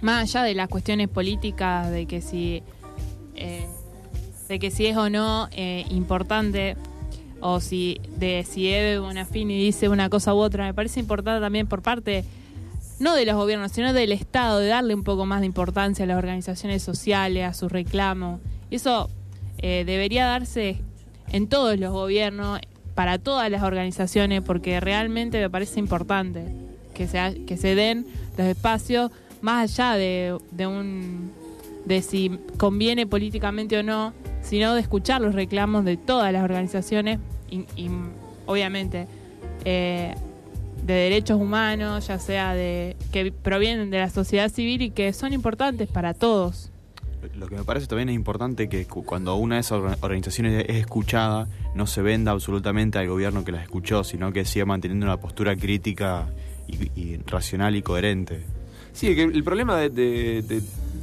más 0.00 0.22
allá 0.22 0.44
de 0.44 0.54
las 0.54 0.68
cuestiones 0.68 1.08
políticas, 1.08 1.90
de 1.90 2.06
que 2.06 2.20
si, 2.20 2.62
eh, 3.34 3.66
de 4.48 4.58
que 4.58 4.70
si 4.70 4.86
es 4.86 4.96
o 4.96 5.10
no 5.10 5.48
eh, 5.52 5.84
importante, 5.90 6.76
o 7.40 7.60
si 7.60 8.00
de 8.16 8.44
si 8.48 8.68
Eve 8.68 8.98
Bonafini 8.98 9.58
dice 9.58 9.88
una 9.88 10.10
cosa 10.10 10.34
u 10.34 10.38
otra, 10.38 10.64
me 10.64 10.74
parece 10.74 11.00
importante 11.00 11.40
también 11.40 11.66
por 11.66 11.82
parte 11.82 12.24
no 12.98 13.14
de 13.14 13.24
los 13.24 13.34
gobiernos, 13.34 13.72
sino 13.72 13.94
del 13.94 14.12
Estado, 14.12 14.58
de 14.58 14.68
darle 14.68 14.94
un 14.94 15.04
poco 15.04 15.24
más 15.24 15.40
de 15.40 15.46
importancia 15.46 16.04
a 16.04 16.08
las 16.08 16.18
organizaciones 16.18 16.82
sociales, 16.82 17.46
a 17.46 17.54
sus 17.54 17.72
reclamos. 17.72 18.40
Y 18.70 18.76
eso 18.76 19.08
eh, 19.58 19.84
debería 19.86 20.26
darse 20.26 20.76
en 21.32 21.48
todos 21.48 21.78
los 21.78 21.92
gobiernos, 21.92 22.60
para 22.94 23.18
todas 23.18 23.50
las 23.50 23.62
organizaciones, 23.62 24.42
porque 24.42 24.78
realmente 24.80 25.40
me 25.40 25.48
parece 25.48 25.80
importante 25.80 26.44
que 26.92 27.08
se, 27.08 27.44
que 27.46 27.56
se 27.56 27.74
den 27.74 28.06
los 28.36 28.46
espacios 28.46 29.10
más 29.42 29.78
allá 29.78 29.96
de, 29.96 30.36
de 30.50 30.66
un 30.66 31.30
de 31.84 32.02
si 32.02 32.38
conviene 32.58 33.06
políticamente 33.06 33.78
o 33.78 33.82
no, 33.82 34.12
sino 34.42 34.74
de 34.74 34.80
escuchar 34.82 35.20
los 35.20 35.34
reclamos 35.34 35.84
de 35.84 35.96
todas 35.96 36.32
las 36.32 36.44
organizaciones 36.44 37.18
y, 37.50 37.60
y, 37.76 37.90
obviamente 38.46 39.06
eh, 39.64 40.14
de 40.84 40.94
derechos 40.94 41.40
humanos, 41.40 42.06
ya 42.06 42.18
sea 42.18 42.54
de 42.54 42.96
que 43.12 43.32
provienen 43.32 43.90
de 43.90 43.98
la 43.98 44.10
sociedad 44.10 44.50
civil 44.50 44.82
y 44.82 44.90
que 44.90 45.12
son 45.12 45.32
importantes 45.32 45.88
para 45.88 46.14
todos. 46.14 46.70
Lo 47.34 47.48
que 47.48 47.56
me 47.56 47.64
parece 47.64 47.86
también 47.86 48.08
es 48.08 48.14
importante 48.14 48.68
que 48.70 48.86
cu- 48.86 49.04
cuando 49.04 49.34
una 49.36 49.56
de 49.56 49.60
esas 49.62 49.78
orga- 49.78 49.98
organizaciones 50.00 50.64
es 50.68 50.76
escuchada, 50.76 51.48
no 51.74 51.86
se 51.86 52.00
venda 52.02 52.32
absolutamente 52.32 52.98
al 52.98 53.08
gobierno 53.08 53.44
que 53.44 53.52
las 53.52 53.62
escuchó, 53.62 54.04
sino 54.04 54.32
que 54.32 54.44
siga 54.46 54.64
manteniendo 54.64 55.04
una 55.04 55.18
postura 55.18 55.54
crítica 55.56 56.28
y 56.66 57.16
racional 57.26 57.76
y 57.76 57.82
coherente. 57.82 58.42
Sí, 59.00 59.14
que 59.14 59.22
el 59.22 59.42
problema 59.44 59.78
de, 59.78 59.88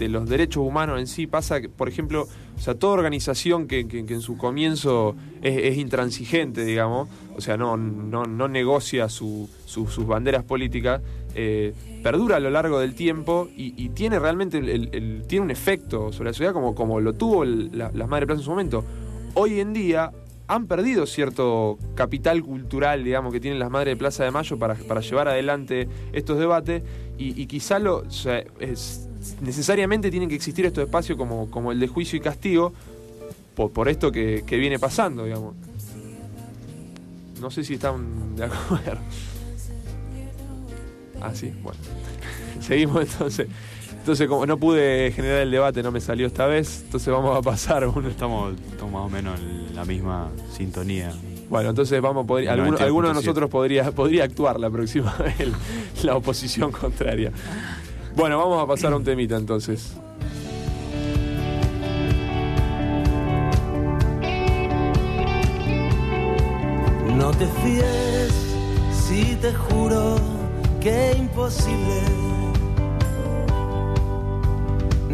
los 0.07 0.29
derechos 0.29 0.63
humanos 0.63 0.99
en 0.99 1.07
sí 1.07 1.25
pasa 1.25 1.59
que, 1.61 1.67
por 1.67 1.89
ejemplo, 1.89 2.27
o 2.55 2.59
sea, 2.61 2.75
toda 2.75 2.93
organización 2.93 3.65
que, 3.67 3.79
en 3.89 4.21
su 4.21 4.37
comienzo 4.37 5.15
es, 5.41 5.79
intransigente, 5.79 6.63
digamos, 6.63 7.09
o 7.35 7.41
sea, 7.41 7.57
no, 7.57 7.75
no, 7.75 8.25
no 8.25 8.47
negocia 8.47 9.09
su- 9.09 9.49
su- 9.65 9.87
sus 9.87 10.05
banderas 10.05 10.43
políticas, 10.43 11.01
eh, 11.33 11.73
perdura 12.03 12.35
a 12.35 12.39
lo 12.39 12.51
largo 12.51 12.77
del 12.79 12.93
tiempo 12.93 13.49
y, 13.57 13.89
tiene 13.89 14.19
realmente 14.19 14.59
el, 14.59 14.69
el- 14.69 14.89
el- 14.93 15.23
tiene 15.27 15.45
un 15.45 15.49
efecto 15.51 16.11
sobre 16.13 16.29
la 16.29 16.33
sociedad 16.33 16.53
como, 16.53 16.99
lo 16.99 17.13
tuvo 17.13 17.41
el- 17.41 17.75
la- 17.75 17.89
las 17.95 18.07
Madres 18.07 18.27
Plaza 18.27 18.41
en 18.41 18.45
su 18.45 18.51
momento. 18.51 18.83
Hoy 19.33 19.59
en 19.59 19.73
día 19.73 20.11
han 20.47 20.67
perdido 20.67 21.05
cierto 21.05 21.77
capital 21.95 22.41
cultural, 22.41 23.03
digamos, 23.03 23.33
que 23.33 23.39
tienen 23.39 23.59
las 23.59 23.69
Madres 23.69 23.93
de 23.93 23.97
Plaza 23.97 24.23
de 24.23 24.31
Mayo 24.31 24.57
para, 24.57 24.75
para 24.75 25.01
llevar 25.01 25.27
adelante 25.27 25.89
estos 26.13 26.39
debates 26.39 26.83
y, 27.17 27.41
y 27.41 27.47
quizá 27.47 27.79
lo, 27.79 28.03
necesariamente 29.41 30.09
tienen 30.09 30.29
que 30.29 30.35
existir 30.35 30.65
estos 30.65 30.85
espacios 30.85 31.17
como, 31.17 31.51
como 31.51 31.71
el 31.71 31.79
de 31.79 31.87
juicio 31.87 32.17
y 32.17 32.21
castigo 32.21 32.73
por, 33.55 33.71
por 33.71 33.89
esto 33.89 34.11
que, 34.11 34.43
que 34.47 34.57
viene 34.57 34.79
pasando, 34.79 35.25
digamos. 35.25 35.55
No 37.41 37.51
sé 37.51 37.63
si 37.63 37.75
están 37.75 38.35
de 38.35 38.45
acuerdo. 38.45 39.01
Ah, 41.19 41.33
sí, 41.33 41.51
bueno. 41.63 41.79
Seguimos 42.61 43.01
entonces. 43.01 43.47
Entonces, 44.07 44.29
como 44.29 44.45
no 44.45 44.57
pude 44.57 45.11
generar 45.11 45.39
el 45.39 45.51
debate, 45.51 45.83
no 45.83 45.91
me 45.91 45.99
salió 45.99 46.27
esta 46.27 46.45
vez, 46.45 46.83
entonces 46.85 47.13
vamos 47.13 47.37
a 47.37 47.41
pasar 47.41 47.83
a 47.83 47.89
uno. 47.89 48.07
Estamos, 48.07 48.55
estamos 48.71 48.93
más 48.93 49.01
o 49.01 49.09
menos 49.09 49.37
en 49.37 49.75
la 49.75 49.83
misma 49.83 50.29
sintonía. 50.49 51.11
Bueno, 51.49 51.71
entonces 51.71 52.01
vamos 52.01 52.23
a 52.23 52.27
poder. 52.27 52.47
Alguno, 52.47 52.77
92.7. 52.77 52.81
alguno 52.83 53.07
de 53.09 53.13
nosotros 53.15 53.49
podría, 53.49 53.91
podría 53.91 54.23
actuar 54.23 54.61
la 54.61 54.69
próxima 54.69 55.13
vez, 55.19 55.51
la 56.05 56.15
oposición 56.15 56.71
contraria. 56.71 57.33
Bueno, 58.15 58.37
vamos 58.37 58.63
a 58.63 58.65
pasar 58.65 58.93
a 58.93 58.95
un 58.95 59.03
temita 59.03 59.35
entonces. 59.35 59.91
No 67.13 67.31
te 67.31 67.45
fíes 67.45 68.33
si 69.05 69.35
te 69.41 69.53
juro 69.53 70.15
que 70.79 71.13
imposible. 71.19 72.26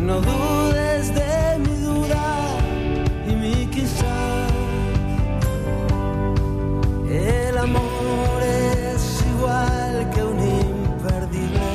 No 0.05 0.19
dudes 0.19 1.15
de 1.15 1.59
mi 1.59 1.75
duda 1.77 2.25
y 3.25 3.35
mi 3.35 3.67
quizá. 3.67 4.47
El 7.09 7.57
amor 7.57 8.43
es 8.43 9.23
igual 9.33 10.09
que 10.13 10.23
un 10.23 10.39
imperdible. 10.39 11.71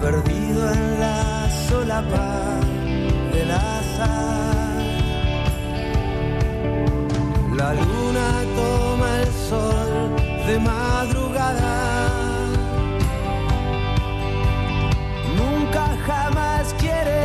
Perdido 0.00 0.72
en 0.72 1.00
la 1.00 1.50
solapa 1.68 2.60
del 3.34 3.50
azar. 3.50 4.82
La 7.54 7.74
luna 7.74 8.28
toma 8.56 9.08
el 9.20 9.32
sol 9.50 10.16
de 10.46 10.58
madrugada. 10.58 11.95
jamás 16.06 16.74
quiere 16.78 17.20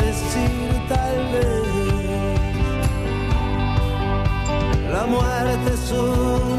decir 0.00 0.88
tal 0.88 1.32
vez. 1.32 1.62
La 4.90 5.04
muerte 5.06 5.74
es 5.74 5.92
un 5.92 6.51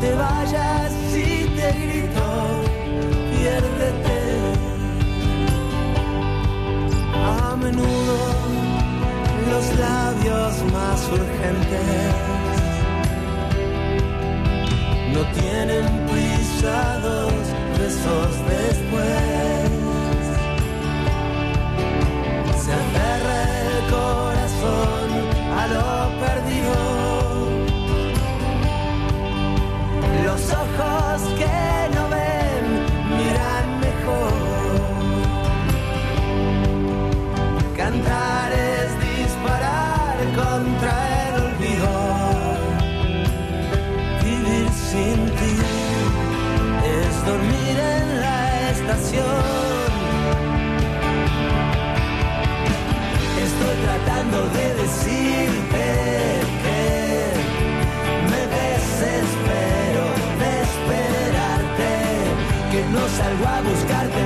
jamás 0.00 0.14
vayas 0.14 0.92
y 1.14 1.46
te 1.56 1.72
grito, 1.72 2.26
piérdete. 3.30 4.20
A 7.14 7.56
menudo 7.56 8.18
los 9.50 9.78
labios 9.78 10.72
más 10.72 11.08
urgentes 11.08 12.14
no 15.14 15.22
tienen 15.40 15.86
pisados 16.06 17.32
besos 17.78 18.30
después. 18.48 19.70
Se 22.64 22.72
aferra 22.72 23.36
el 23.62 23.90
corazón 23.90 25.08
a 25.58 25.66
lo 25.68 25.95
Estoy 53.46 53.76
tratando 53.84 54.48
de 54.48 54.74
decirte 54.74 56.35
salgo 63.36 63.48
a 63.48 63.60
buscarte 63.60 64.25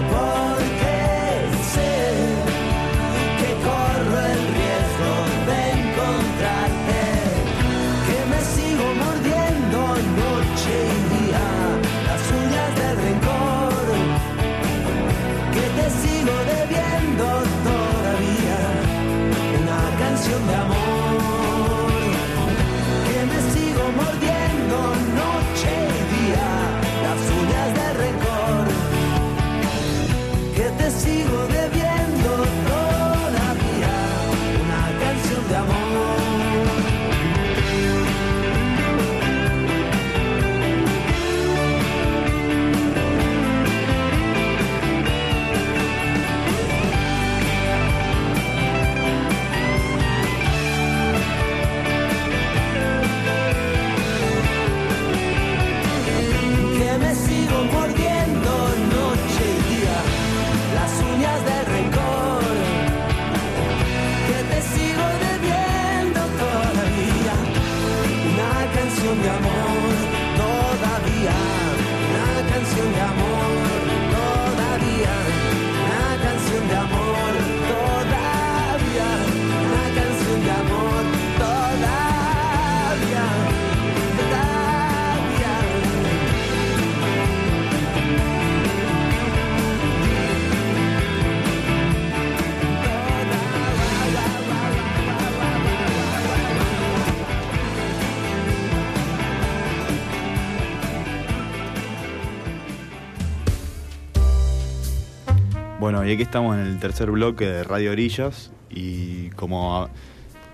y 106.10 106.14
aquí 106.14 106.22
estamos 106.22 106.56
en 106.56 106.62
el 106.66 106.78
tercer 106.80 107.10
bloque 107.10 107.46
de 107.46 107.62
Radio 107.62 107.92
Orillas 107.92 108.50
y 108.68 109.30
como 109.30 109.76
a- 109.82 109.90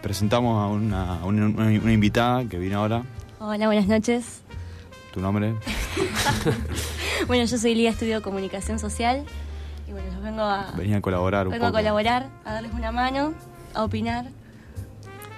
presentamos 0.02 0.62
a 0.62 0.66
una, 0.68 1.20
a 1.20 1.24
una- 1.24 1.46
una- 1.46 1.80
una 1.80 1.92
invitada 1.92 2.44
que 2.44 2.58
vino 2.58 2.78
ahora, 2.78 3.02
Hola, 3.38 3.66
buenas 3.66 3.86
noches. 3.86 4.42
tu 5.14 5.20
nombre, 5.20 5.54
Bueno, 7.26 7.44
yo 7.44 7.56
soy 7.58 7.74
Lía, 7.74 7.90
estudio 7.90 8.20
comunicación 8.22 8.78
social 8.78 9.24
y 9.88 9.92
bueno, 9.92 10.08
yo 10.14 10.20
vengo 10.20 10.42
a, 10.42 10.72
venía 10.76 10.98
a 10.98 11.00
colaborar 11.00 11.46
un 11.46 11.52
vengo 11.52 11.64
a 11.66 11.68
poco, 11.68 11.78
colaborar, 11.78 12.28
a 12.44 12.52
darles 12.52 12.72
una 12.74 12.92
mano, 12.92 13.32
a 13.74 13.82
opinar. 13.84 14.26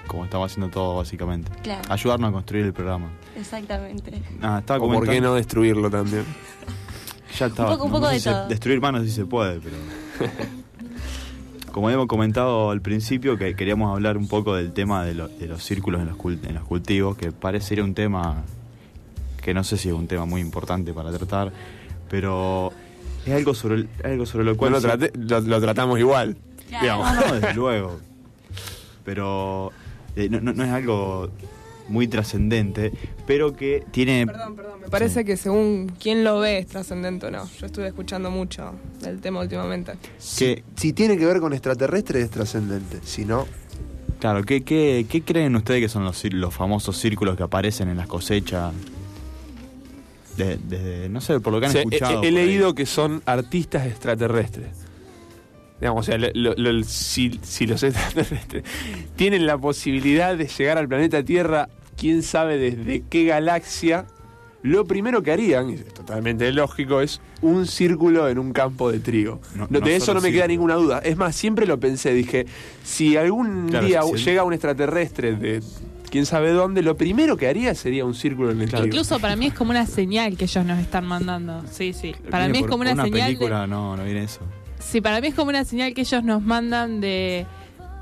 como 0.08 0.24
estamos 0.24 0.50
haciendo 0.50 0.70
todo 0.72 0.96
básicamente. 0.96 1.50
Claro. 1.62 1.82
Ayudarnos 1.88 2.30
a 2.30 2.32
construir 2.32 2.64
el 2.66 2.72
programa. 2.72 3.08
Exactamente. 3.36 4.20
Nada, 4.40 4.58
estaba 4.60 4.84
O 4.84 4.90
por 4.90 5.08
qué 5.08 5.20
no 5.20 5.34
destruirlo 5.34 5.88
también. 5.90 6.24
Ya 7.38 7.46
estaba. 7.46 7.70
Un 7.70 7.74
poco- 7.76 7.84
un 7.86 7.92
poco 7.92 8.06
sé 8.08 8.12
de 8.14 8.18
si 8.18 8.24
se- 8.24 8.30
todo. 8.30 8.48
Destruir 8.48 8.80
manos 8.80 9.04
sí 9.04 9.10
se 9.12 9.24
puede, 9.26 9.60
pero. 9.60 9.76
Como 11.72 11.86
habíamos 11.88 12.06
comentado 12.08 12.70
al 12.70 12.80
principio, 12.80 13.36
que 13.38 13.54
queríamos 13.54 13.92
hablar 13.94 14.16
un 14.16 14.26
poco 14.26 14.54
del 14.56 14.72
tema 14.72 15.04
de, 15.04 15.14
lo- 15.14 15.28
de 15.28 15.46
los 15.46 15.62
círculos 15.62 16.00
en 16.00 16.08
los, 16.08 16.16
cul- 16.16 16.40
en 16.46 16.54
los 16.54 16.64
cultivos, 16.64 17.16
que 17.16 17.30
parecería 17.30 17.84
un 17.84 17.94
tema 17.94 18.42
que 19.42 19.54
no 19.54 19.62
sé 19.64 19.76
si 19.76 19.88
es 19.88 19.94
un 19.94 20.08
tema 20.08 20.24
muy 20.24 20.40
importante 20.40 20.92
para 20.92 21.12
tratar, 21.12 21.52
pero 22.10 22.72
es 23.26 23.32
algo 23.34 23.54
sobre, 23.54 23.74
el- 23.76 23.88
algo 24.02 24.26
sobre 24.26 24.44
lo 24.44 24.56
cual. 24.56 24.72
Trate- 24.80 25.12
lo, 25.16 25.40
lo 25.40 25.60
tratamos 25.60 25.98
igual. 25.98 26.36
Claro. 26.68 27.04
No, 27.04 27.14
no, 27.28 27.34
desde 27.34 27.54
luego. 27.54 28.00
Pero 29.04 29.70
eh, 30.16 30.28
no, 30.30 30.40
no- 30.40 30.52
no 30.52 30.64
es 30.64 30.70
algo 30.70 31.30
muy 31.88 32.06
trascendente, 32.08 32.92
pero 33.26 33.54
que 33.54 33.84
tiene. 33.90 34.26
Perdón, 34.26 34.56
perdón. 34.56 34.80
Me 34.80 34.88
parece 34.88 35.20
Sí. 35.20 35.24
que 35.26 35.36
según 35.36 35.92
quién 36.00 36.24
lo 36.24 36.38
ve 36.40 36.58
es 36.58 36.66
trascendente 36.66 37.26
o 37.26 37.30
no. 37.30 37.48
Yo 37.58 37.66
estuve 37.66 37.86
escuchando 37.88 38.30
mucho 38.30 38.72
del 39.00 39.20
tema 39.20 39.40
últimamente. 39.40 39.92
que, 40.38 40.64
Si 40.76 40.92
tiene 40.92 41.16
que 41.18 41.26
ver 41.26 41.40
con 41.40 41.52
extraterrestres 41.52 42.24
es 42.24 42.30
trascendente, 42.30 42.98
si 43.04 43.24
no, 43.24 43.46
Claro, 44.20 44.42
¿qué, 44.42 44.64
qué, 44.64 45.06
qué 45.08 45.22
creen 45.22 45.54
ustedes 45.54 45.80
que 45.80 45.88
son 45.88 46.04
los, 46.04 46.52
famosos 46.52 46.96
círculos 46.98 47.36
que 47.36 47.44
aparecen 47.44 47.88
en 47.88 47.96
las 47.96 48.08
cosechas? 48.08 48.72
De- 50.36 50.56
Desde, 50.56 51.08
no 51.08 51.20
sé, 51.20 51.38
por 51.40 51.52
lo 51.52 51.60
que 51.60 51.66
han 51.66 51.70
O 51.70 51.72
sea, 51.72 51.82
he- 51.82 51.84
escuchado. 51.84 52.22
he, 52.22 52.26
ahí. 52.26 52.32
leído 52.32 52.74
que 52.74 52.84
son 52.86 53.22
artistas 53.26 53.86
extraterrestres. 53.86 54.68
Digamos, 55.80 56.00
o 56.00 56.10
sea, 56.10 56.18
lo- 56.18 56.30
lo- 56.34 56.54
lo- 56.56 56.82
si, 56.84 57.38
si 57.42 57.66
los 57.66 57.80
extraterrestres 57.84 58.64
tienen 59.16 59.46
la 59.46 59.56
posibilidad 59.58 60.36
de 60.36 60.46
llegar 60.48 60.78
al 60.78 60.88
planeta 60.88 61.22
Tierra, 61.22 61.68
quién 61.98 62.22
sabe 62.22 62.56
desde 62.58 63.02
qué 63.08 63.24
galaxia, 63.24 64.06
lo 64.62 64.86
primero 64.86 65.22
que 65.22 65.32
harían, 65.32 65.70
y 65.70 65.74
es 65.74 65.94
totalmente 65.94 66.50
lógico, 66.52 67.00
es 67.00 67.20
un 67.42 67.66
círculo 67.66 68.28
en 68.28 68.38
un 68.38 68.52
campo 68.52 68.90
de 68.90 68.98
trigo. 69.00 69.40
No- 69.54 69.66
No, 69.70 69.78
no 69.80 69.86
de 69.86 69.96
eso 69.96 70.14
no 70.14 70.20
me 70.20 70.30
queda 70.32 70.46
círculo. 70.46 70.48
ninguna 70.48 70.74
duda. 70.74 70.98
Es 70.98 71.16
más, 71.16 71.36
siempre 71.36 71.66
lo 71.66 71.78
pensé, 71.78 72.12
dije, 72.12 72.46
si 72.84 73.16
algún 73.16 73.68
Claro, 73.68 73.86
día 73.86 74.00
si- 74.02 74.24
llega 74.24 74.44
un 74.44 74.52
extraterrestre 74.52 75.36
de 75.36 75.62
quién 76.10 76.26
sabe 76.26 76.50
dónde, 76.52 76.82
lo 76.82 76.96
primero 76.96 77.36
que 77.36 77.46
haría 77.48 77.74
sería 77.74 78.04
un 78.04 78.14
círculo 78.14 78.50
en 78.50 78.62
el 78.62 78.68
trigo. 78.68 78.86
Incluso 78.86 79.20
para 79.20 79.36
mí 79.36 79.46
es 79.46 79.54
como 79.54 79.70
una 79.70 79.86
señal 79.86 80.36
que 80.36 80.44
ellos 80.46 80.64
nos 80.64 80.78
están 80.80 81.04
mandando. 81.06 81.62
Sí, 81.70 81.92
sí. 81.92 82.14
Para 82.30 82.48
mí 82.48 82.58
es 82.58 82.66
como 82.66 82.80
una, 82.82 82.90
señal. 82.96 83.10
de- 83.12 83.20
película, 83.38 83.66
no, 83.66 83.96
no 83.96 84.04
viene 84.04 84.24
eso. 84.24 84.40
sí, 84.80 85.00
para 85.00 85.20
mí 85.20 85.28
es 85.28 85.34
como 85.34 85.50
una 85.50 85.64
señal 85.64 85.94
que 85.94 86.00
ellos 86.00 86.24
nos 86.24 86.42
mandan 86.42 87.00
de, 87.00 87.46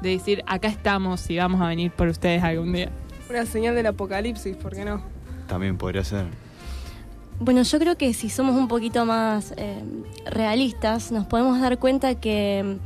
de 0.03 0.09
decir, 0.11 0.43
acá 0.47 0.69
estamos 0.69 1.29
y 1.31 1.37
vamos 1.37 1.61
a 1.61 1.67
venir 1.69 1.91
por 1.91 2.09
ustedes 2.09 2.43
algún 2.43 2.73
día. 2.73 2.91
Una 3.29 3.45
señal 3.47 3.75
del 3.75 3.87
apocalipsis, 3.87 4.57
¿por 4.57 4.75
qué 4.75 4.85
no? 4.85 5.03
También 5.49 5.77
podría 5.77 6.05
ser. 6.05 6.27
Bueno, 7.41 7.62
yo 7.62 7.79
creo 7.79 7.97
que 7.99 8.15
si 8.15 8.31
somos 8.31 8.57
un 8.57 8.69
poquito 8.69 9.05
más 9.05 9.53
eh, 9.57 9.83
realistas, 10.31 11.12
nos 11.12 11.27
podemos 11.27 11.61
dar 11.61 11.79
cuenta 11.79 12.15
que 12.15 12.79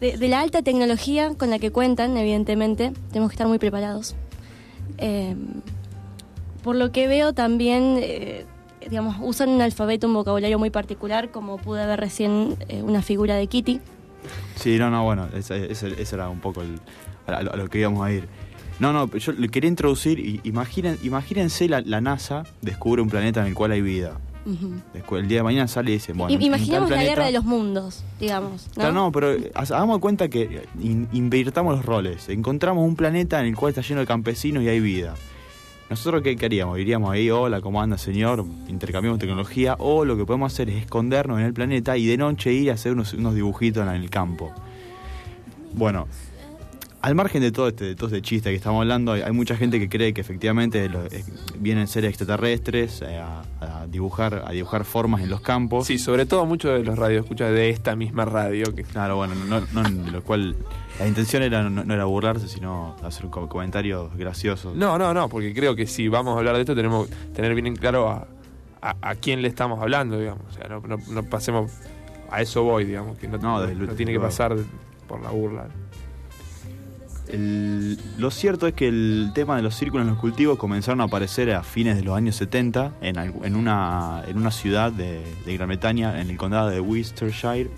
de, 0.00 0.16
de 0.16 0.28
la 0.28 0.40
alta 0.40 0.62
tecnología 0.62 1.34
con 1.36 1.50
la 1.50 1.58
que 1.58 1.70
cuentan, 1.72 2.16
evidentemente, 2.16 2.92
tenemos 3.10 3.30
que 3.30 3.34
estar 3.34 3.48
muy 3.48 3.58
preparados. 3.58 4.14
Eh, 4.98 5.34
por 6.62 6.76
lo 6.76 6.92
que 6.92 7.08
veo 7.08 7.32
también, 7.32 7.96
eh, 8.00 8.44
digamos, 8.88 9.16
usan 9.20 9.48
un 9.48 9.62
alfabeto, 9.62 10.06
un 10.06 10.14
vocabulario 10.14 10.58
muy 10.58 10.70
particular, 10.70 11.30
como 11.30 11.56
pude 11.56 11.84
ver 11.86 11.98
recién 11.98 12.56
eh, 12.68 12.82
una 12.82 13.02
figura 13.02 13.34
de 13.34 13.46
Kitty. 13.46 13.80
Sí, 14.56 14.78
no, 14.78 14.90
no, 14.90 15.04
bueno, 15.04 15.26
ese, 15.34 15.72
ese- 15.72 16.00
ese 16.00 16.14
era 16.14 16.28
un 16.28 16.40
poco 16.40 16.60
el, 16.62 16.78
a, 17.26 17.42
lo, 17.42 17.52
a 17.54 17.56
lo 17.56 17.68
que 17.68 17.78
íbamos 17.80 18.06
a 18.06 18.12
ir. 18.12 18.28
No, 18.80 18.92
no, 18.92 19.10
yo 19.14 19.32
le 19.32 19.48
quería 19.48 19.68
introducir, 19.68 20.18
y 20.18 20.40
imaginen, 20.44 20.98
imagínense 21.02 21.68
la, 21.68 21.80
la 21.82 22.00
NASA 22.00 22.44
descubre 22.62 23.00
un 23.02 23.08
planeta 23.10 23.40
en 23.42 23.46
el 23.48 23.54
cual 23.54 23.72
hay 23.72 23.82
vida. 23.82 24.18
Descu- 24.94 25.18
El 25.18 25.28
día 25.28 25.38
de 25.40 25.42
mañana 25.44 25.68
sale 25.68 25.90
y 25.90 25.94
dice, 25.94 26.12
bueno, 26.14 26.32
I- 26.32 26.44
Imaginemos 26.46 26.88
la 26.90 27.02
guerra 27.04 27.26
de 27.26 27.32
los 27.32 27.44
mundos, 27.44 28.02
digamos. 28.18 28.66
¿no? 28.68 28.72
Claro, 28.74 28.92
no, 28.92 29.12
pero 29.12 29.36
hagamos 29.54 29.98
cuenta 30.00 30.28
que 30.28 30.62
in- 30.82 31.06
invirtamos 31.12 31.76
los 31.76 31.84
roles. 31.84 32.28
Encontramos 32.30 32.84
un 32.88 32.96
planeta 32.96 33.38
en 33.40 33.46
el 33.46 33.54
cual 33.56 33.70
está 33.70 33.82
lleno 33.82 34.00
de 34.00 34.06
campesinos 34.06 34.62
y 34.64 34.68
hay 34.68 34.80
vida. 34.80 35.14
¿Nosotros 35.90 36.22
qué 36.22 36.36
queríamos? 36.36 36.78
Iríamos 36.78 37.10
ahí, 37.12 37.30
hola, 37.30 37.60
¿cómo 37.60 37.82
anda, 37.82 37.98
señor? 37.98 38.44
Intercambiamos 38.68 39.18
tecnología. 39.18 39.74
O 39.78 40.04
lo 40.06 40.16
que 40.16 40.24
podemos 40.24 40.52
hacer 40.52 40.70
es 40.70 40.76
escondernos 40.84 41.38
en 41.38 41.44
el 41.46 41.52
planeta 41.52 41.96
y 41.98 42.06
de 42.06 42.16
noche 42.16 42.52
ir 42.52 42.70
a 42.70 42.74
hacer 42.74 42.92
unos, 42.92 43.12
unos 43.12 43.34
dibujitos 43.34 43.86
en 43.86 43.92
el 43.94 44.08
campo. 44.08 44.52
Bueno, 45.74 46.08
al 47.02 47.14
margen 47.14 47.40
de 47.40 47.50
todo 47.52 47.68
este, 47.68 47.84
de 47.86 47.94
todo 47.94 48.06
este 48.08 48.20
chiste 48.22 48.50
que 48.50 48.56
estamos 48.56 48.80
hablando, 48.82 49.12
hay, 49.12 49.22
hay 49.22 49.32
mucha 49.32 49.56
gente 49.56 49.78
que 49.80 49.88
cree 49.88 50.12
que 50.12 50.20
efectivamente 50.20 50.84
eh, 50.84 51.24
vienen 51.58 51.86
seres 51.88 52.10
extraterrestres 52.10 53.02
eh, 53.02 53.18
a, 53.18 53.42
a 53.60 53.86
dibujar, 53.86 54.44
a 54.46 54.50
dibujar 54.52 54.84
formas 54.84 55.22
en 55.22 55.30
los 55.30 55.40
campos. 55.40 55.86
Sí, 55.86 55.98
sobre 55.98 56.26
todo 56.26 56.44
muchos 56.46 56.72
de 56.78 56.84
los 56.84 56.98
radioescuchas 56.98 57.50
de 57.52 57.70
esta 57.70 57.96
misma 57.96 58.24
radio. 58.26 58.74
Que, 58.74 58.82
Claro, 58.84 59.16
bueno, 59.16 59.34
no, 59.34 59.60
no- 59.72 60.10
lo 60.10 60.22
cual 60.22 60.56
la 60.98 61.06
intención 61.08 61.42
era 61.42 61.62
no, 61.62 61.84
no 61.84 61.94
era 61.94 62.04
burlarse, 62.04 62.48
sino 62.48 62.96
hacer 63.02 63.24
un 63.24 63.30
co- 63.30 63.48
comentario 63.48 64.10
gracioso. 64.16 64.72
no, 64.76 64.98
no, 64.98 65.14
no, 65.14 65.28
porque 65.28 65.54
creo 65.54 65.74
que 65.74 65.86
si 65.86 66.08
vamos 66.08 66.34
a 66.36 66.38
hablar 66.38 66.54
de 66.56 66.60
esto 66.62 66.74
tenemos 66.76 67.08
que 67.08 67.14
tener 67.34 67.54
bien 67.54 67.66
en 67.68 67.76
claro 67.76 68.10
a, 68.10 68.26
a, 68.82 68.96
a 69.00 69.14
quién 69.14 69.40
le 69.42 69.48
estamos 69.48 69.80
hablando, 69.80 70.18
digamos. 70.18 70.44
O 70.50 70.52
sea, 70.52 70.68
no, 70.68 70.80
no- 70.80 70.98
no 71.10 71.22
pasemos... 71.22 71.70
A 72.32 72.42
eso 72.42 72.62
voy, 72.62 72.84
digamos, 72.84 73.18
que 73.18 73.26
no, 73.26 73.38
No, 73.38 73.66
tiene 73.96 74.12
que 74.12 74.20
pasar 74.20 74.54
por 75.08 75.20
la 75.20 75.30
burla. 75.30 75.66
El- 77.32 77.98
lo 78.18 78.30
cierto 78.30 78.66
es 78.66 78.74
que 78.74 78.88
el 78.88 79.30
tema 79.34 79.56
de 79.56 79.62
los 79.62 79.74
círculos 79.74 80.04
en 80.06 80.10
los 80.10 80.18
cultivos 80.20 80.58
comenzaron 80.58 81.00
a 81.00 81.04
aparecer 81.04 81.50
a 81.52 81.62
fines 81.62 81.96
de 81.96 82.02
los 82.02 82.16
años 82.16 82.36
70 82.36 82.92
en, 83.00 83.16
en, 83.18 83.56
una, 83.56 84.22
en 84.26 84.36
una 84.36 84.50
ciudad 84.50 84.92
de, 84.92 85.22
Gran 85.46 85.68
Bretaña, 85.68 86.20
en 86.20 86.30
el 86.30 86.36
condado 86.36 86.68
de 86.70 86.80
Worcestershire. 86.80 87.70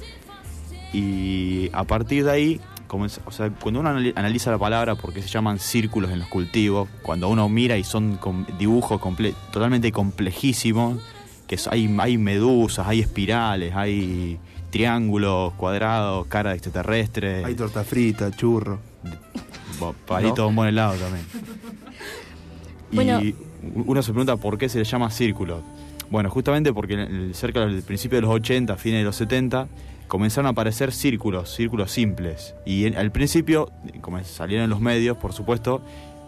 Y 0.92 1.70
a 1.72 1.84
partir 1.84 2.24
de 2.24 2.30
ahí, 2.30 2.60
o 2.90 3.30
sea, 3.30 3.48
cuando 3.50 3.80
uno 3.80 3.90
anali- 3.90 4.12
analiza 4.16 4.50
la 4.50 4.58
palabra, 4.58 4.94
porque 4.94 5.22
se 5.22 5.28
llaman 5.28 5.58
círculos 5.58 6.10
en 6.10 6.18
los 6.18 6.28
cultivos, 6.28 6.88
cuando 7.02 7.28
uno 7.28 7.48
mira 7.48 7.78
y 7.78 7.84
son 7.84 8.18
dibujos 8.58 9.00
totalmente 9.52 9.90
complejísimos, 9.92 10.98
que 11.46 11.58
hay, 11.70 11.94
hay 11.98 12.18
medusas, 12.18 12.86
hay 12.86 13.00
espirales, 13.00 13.74
hay 13.74 14.38
triángulos, 14.70 15.52
cuadrados, 15.54 16.26
cara 16.26 16.50
de 16.50 16.56
extraterrestres. 16.56 17.44
Hay 17.44 17.54
torta 17.54 17.84
frita, 17.84 18.30
churro. 18.30 18.78
Palito 20.06 20.46
un 20.46 20.54
buen 20.56 20.68
helado 20.68 20.94
también. 20.94 21.24
Y 22.90 22.94
Bueno. 22.94 23.20
uno 23.86 24.02
se 24.02 24.12
pregunta 24.12 24.36
por 24.36 24.58
qué 24.58 24.68
se 24.68 24.78
le 24.78 24.84
llama 24.84 25.10
círculo. 25.10 25.62
Bueno, 26.10 26.28
justamente 26.28 26.74
porque 26.74 27.30
cerca 27.32 27.60
del 27.64 27.82
principio 27.82 28.16
de 28.16 28.22
los 28.22 28.30
80, 28.30 28.76
fines 28.76 29.00
de 29.00 29.04
los 29.04 29.16
70, 29.16 29.66
comenzaron 30.08 30.46
a 30.46 30.50
aparecer 30.50 30.92
círculos, 30.92 31.54
círculos 31.54 31.90
simples. 31.90 32.54
Y 32.66 32.84
en- 32.84 32.96
al 32.98 33.10
principio, 33.10 33.70
como 34.02 34.22
salieron 34.24 34.64
en 34.64 34.70
los 34.70 34.80
medios, 34.80 35.16
por 35.16 35.32
supuesto, 35.32 35.80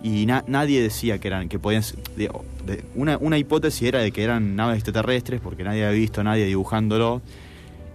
y 0.02 0.24
na- 0.24 0.42
nadie 0.46 0.80
decía 0.80 1.18
que 1.18 1.28
eran, 1.28 1.50
que 1.50 1.58
podían 1.58 1.82
ser- 1.82 1.98
digo, 2.16 2.46
de- 2.64 2.82
una, 2.94 3.18
una 3.18 3.36
hipótesis 3.36 3.82
era 3.86 3.98
de 3.98 4.10
que 4.10 4.22
eran 4.24 4.56
naves 4.56 4.76
extraterrestres, 4.76 5.42
porque 5.42 5.64
nadie 5.64 5.84
había 5.84 5.98
visto 6.00 6.22
a 6.22 6.24
nadie 6.24 6.46
dibujándolo. 6.46 7.20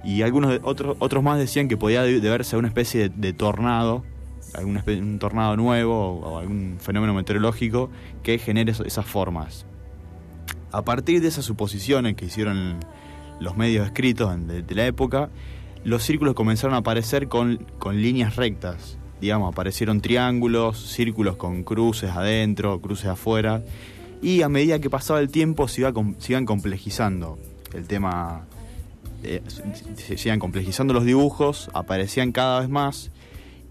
Y 0.04 0.22
algunos 0.22 0.52
de- 0.52 0.60
otros, 0.62 0.96
otros 1.00 1.24
más 1.24 1.40
decían 1.40 1.68
que 1.68 1.76
podía 1.76 2.04
de- 2.04 2.20
deberse 2.20 2.56
a 2.56 2.60
una 2.60 2.68
especie 2.68 3.10
de, 3.10 3.16
de 3.16 3.34
tornado, 3.34 4.04
especie- 4.54 5.02
un 5.02 5.20
tornado 5.20 5.56
nuevo 5.56 6.20
o, 6.20 6.40
algún 6.40 6.78
fenómeno 6.80 7.14
meteorológico 7.14 7.90
que 8.24 8.38
genere 8.38 8.74
esas 8.86 9.06
formas. 9.06 9.66
A 10.72 10.84
partir 10.84 11.22
de 11.22 11.28
esas 11.28 11.46
suposiciones 11.46 12.16
que 12.16 12.26
hicieron 12.26 12.80
los 13.40 13.58
medios 13.58 13.86
escritos 13.86 14.36
de, 14.48 14.76
la 14.76 14.86
época, 14.86 15.30
los 15.84 16.04
círculos 16.04 16.36
comenzaron 16.36 16.76
a 16.76 16.80
aparecer 16.80 17.28
con, 17.28 17.66
con 17.80 18.02
líneas 18.02 18.36
rectas. 18.36 18.98
Digamos, 19.22 19.52
aparecieron 19.52 20.02
triángulos, 20.02 20.80
círculos 20.80 21.36
con 21.36 21.64
cruces 21.64 22.12
adentro, 22.12 22.80
cruces 22.82 23.08
afuera. 23.08 23.64
Y 24.22 24.42
a 24.42 24.50
medida 24.50 24.80
que 24.80 24.90
pasaba 24.90 25.20
el 25.20 25.30
tiempo 25.30 25.68
se, 25.68 25.84
se 26.20 26.32
iban 26.32 26.46
complejizando. 26.46 27.38
El 27.74 27.88
tema 27.88 28.46
eh, 29.24 29.42
se, 29.96 30.18
se 30.18 30.30
iban 30.30 30.40
complejizando 30.40 30.94
los 30.94 31.06
dibujos, 31.06 31.70
aparecían 31.74 32.32
cada 32.32 32.60
vez 32.60 32.70
más 32.70 33.12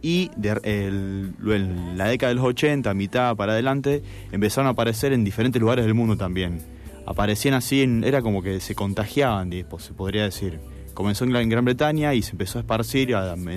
y 0.03 0.31
de- 0.37 0.61
en 0.65 1.99
la 1.99 2.07
década 2.07 2.31
de 2.31 2.37
los 2.37 2.45
80, 2.45 2.95
mitad 2.95 3.35
para 3.37 3.53
adelante, 3.53 4.03
empezaron 4.33 4.67
a 4.67 4.71
aparecer 4.71 5.13
en 5.13 5.25
diferentes 5.25 5.61
lugares 5.61 5.85
del 5.85 5.95
mundo 5.95 6.17
también. 6.17 6.61
Aparecían 7.07 7.55
así, 7.55 7.81
era 8.05 8.23
como 8.23 8.43
que 8.43 8.61
se 8.61 8.75
contagiaban, 8.75 9.51
se 9.51 9.95
podría 9.95 10.25
decir. 10.25 10.61
Comenzó 10.95 11.25
en 11.25 11.49
Gran, 11.49 11.65
Bretaña 11.65 12.13
y 12.15 12.23
se 12.23 12.33
empezó 12.33 12.59
a 12.59 12.63
esparcir 12.63 13.15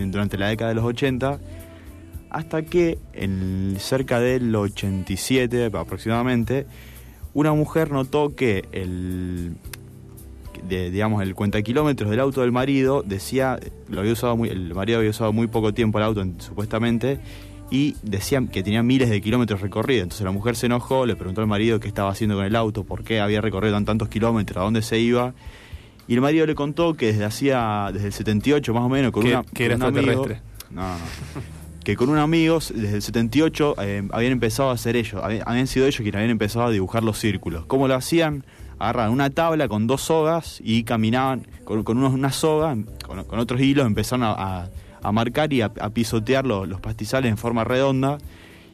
durante 0.08 0.38
la 0.38 0.48
década 0.48 0.70
de 0.70 0.76
los 0.76 0.86
80, 0.86 1.40
hasta 2.30 2.62
que 2.62 2.98
en 3.14 3.76
cerca 3.80 4.20
del 4.20 4.56
87 4.56 5.70
aproximadamente, 5.74 6.66
una 7.34 7.54
mujer 7.54 7.92
notó 7.92 8.36
que 8.36 8.66
el, 8.72 9.56
de, 10.68 10.92
digamos, 10.92 11.22
el 11.24 11.34
cuenta 11.36 11.62
kilómetros 11.62 12.10
del 12.10 12.20
auto 12.20 12.42
del 12.42 12.52
marido 12.52 13.04
decía, 13.06 13.60
lo 13.90 14.00
había 14.02 14.14
usado 14.14 14.38
muy, 14.38 14.50
el 14.50 14.74
marido 14.74 15.00
había 15.00 15.10
usado 15.12 15.34
muy 15.34 15.48
poco 15.48 15.74
tiempo 15.74 15.98
el 15.98 16.04
auto 16.06 16.22
en- 16.22 16.40
supuestamente, 16.42 17.20
y 17.70 17.96
decían 18.04 18.48
que 18.50 18.64
tenía 18.64 18.84
miles 18.84 19.10
de 19.10 19.22
kilómetros 19.22 19.62
recorridos. 19.62 20.04
Entonces 20.04 20.26
la 20.26 20.32
mujer 20.32 20.56
se 20.58 20.66
enojó, 20.66 21.06
le 21.06 21.16
preguntó 21.16 21.40
al 21.42 21.48
marido 21.48 21.80
qué 21.80 21.88
estaba 21.88 22.10
haciendo 22.12 22.36
con 22.36 22.46
el 22.46 22.56
auto, 22.56 22.84
por 22.84 23.04
qué 23.04 23.22
había 23.22 23.40
recorrido 23.42 23.74
tan 23.76 23.86
tantos 23.86 24.10
kilómetros, 24.10 24.58
a 24.58 24.64
dónde 24.66 24.82
se 24.82 25.00
iba. 25.00 25.34
Y 26.08 26.16
el 26.16 26.22
marido 26.22 26.46
le 26.46 26.54
contó 26.56 26.96
que 26.96 27.08
desde 27.08 27.24
hacía, 27.24 27.90
desde 27.94 28.08
el 28.08 28.14
78 28.14 28.74
más 28.74 28.84
o 28.84 28.90
menos, 28.90 29.12
con 29.12 29.24
Que- 29.24 29.30
una 29.30 29.44
que 29.44 29.66
era 29.66 29.76
un 29.78 29.84
amigo- 29.84 30.00
extraterrestre. 30.12 30.42
no, 30.70 30.82
no. 30.82 30.98
que 31.86 31.96
con 31.96 32.10
un 32.10 32.18
amigo, 32.18 32.60
desde 32.60 32.96
el 32.98 33.02
78, 33.02 33.76
eh, 33.82 34.04
habían 34.12 34.34
empezado 34.34 34.70
a 34.70 34.74
hacer 34.74 34.96
ellos. 34.98 35.24
Habían, 35.24 35.44
habían 35.48 35.66
sido 35.68 35.86
ellos 35.88 35.98
quienes 36.02 36.16
habían 36.16 36.30
empezado 36.32 36.66
a 36.66 36.72
dibujar 36.72 37.04
los 37.04 37.18
círculos. 37.18 37.66
¿Cómo 37.66 37.88
lo 37.88 37.96
hacían? 37.96 38.44
Agarraban 38.82 39.12
una 39.12 39.30
tabla 39.30 39.68
con 39.68 39.86
dos 39.86 40.02
sogas 40.02 40.60
y 40.64 40.84
caminaban 40.84 41.46
con, 41.66 41.84
unos- 41.98 42.14
una 42.14 42.32
soga, 42.32 42.76
con, 43.06 43.40
otros 43.40 43.62
hilos, 43.62 43.86
empezaron 43.86 44.24
a, 44.24 44.70
a- 45.04 45.12
marcar 45.12 45.54
y 45.54 45.62
a, 45.62 45.70
pisotear 45.70 46.46
los, 46.48 46.80
pastizales 46.82 47.30
en 47.30 47.38
forma 47.38 47.64
redonda. 47.64 48.18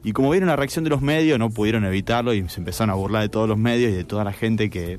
Y 0.05 0.14
como 0.14 0.30
vieron 0.30 0.47
la 0.47 0.55
reacción 0.55 0.86
de 0.86 0.91
los 0.91 1.01
medios, 1.01 1.38
no 1.39 1.49
pudieron 1.49 1.84
evitarlo 1.84 2.34
y 2.34 2.47
se 2.47 2.62
empezaron 2.62 2.91
a 2.91 2.93
burlar 2.93 3.24
de 3.24 3.30
todos 3.30 3.49
los 3.49 3.58
medios 3.58 3.91
y 3.91 3.95
de 3.95 4.03
toda 4.05 4.24
la 4.24 4.32
gente 4.32 4.70
que, 4.70 4.97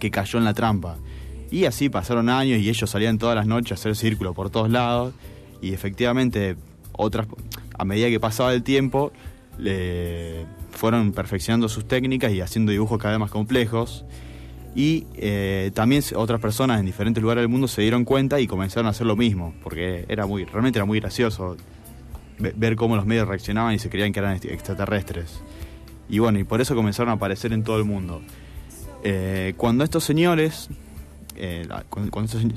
que 0.00 0.10
cayó 0.10 0.38
en 0.40 0.44
la 0.46 0.54
trampa. 0.54 0.96
Y 1.52 1.66
así 1.66 1.88
pasaron 1.88 2.28
años 2.28 2.58
y 2.58 2.68
ellos 2.68 2.90
salían 2.90 3.18
todas 3.18 3.36
las 3.36 3.46
noches 3.46 3.70
a 3.72 3.74
hacer 3.74 3.94
círculos 3.94 4.34
por 4.34 4.50
todos 4.50 4.68
lados. 4.68 5.14
Y 5.60 5.74
efectivamente, 5.74 6.56
otras, 6.90 7.28
a 7.78 7.84
medida 7.84 8.08
que 8.08 8.18
pasaba 8.18 8.52
el 8.52 8.64
tiempo, 8.64 9.12
le 9.58 10.44
fueron 10.72 11.12
perfeccionando 11.12 11.68
sus 11.68 11.86
técnicas 11.86 12.32
y 12.32 12.40
haciendo 12.40 12.72
dibujos 12.72 12.98
cada 12.98 13.12
vez 13.12 13.20
más 13.20 13.30
complejos. 13.30 14.04
Y 14.74 15.06
eh, 15.14 15.70
también 15.74 16.02
otras 16.16 16.40
personas 16.40 16.80
en 16.80 16.86
diferentes 16.86 17.22
lugares 17.22 17.42
del 17.42 17.48
mundo 17.48 17.68
se 17.68 17.82
dieron 17.82 18.04
cuenta 18.04 18.40
y 18.40 18.46
comenzaron 18.46 18.86
a 18.86 18.90
hacer 18.90 19.06
lo 19.06 19.16
mismo, 19.16 19.54
porque 19.62 20.06
era 20.08 20.26
muy, 20.26 20.44
realmente 20.44 20.78
era 20.78 20.86
muy 20.86 20.98
gracioso 20.98 21.56
ve- 22.38 22.54
ver 22.56 22.74
cómo 22.74 22.96
los 22.96 23.04
medios 23.04 23.28
reaccionaban 23.28 23.74
y 23.74 23.78
se 23.78 23.90
creían 23.90 24.12
que 24.12 24.20
eran 24.20 24.38
ext- 24.38 24.50
extraterrestres. 24.50 25.40
Y 26.08 26.18
bueno, 26.20 26.38
y 26.38 26.44
por 26.44 26.60
eso 26.60 26.74
comenzaron 26.74 27.10
a 27.10 27.12
aparecer 27.14 27.52
en 27.52 27.62
todo 27.64 27.76
el 27.78 27.84
mundo. 27.84 28.22
Eh, 29.04 29.52
cuando 29.58 29.84
estos 29.84 30.04
señores, 30.04 30.68
eh, 31.36 31.68
cuando, 31.90 32.10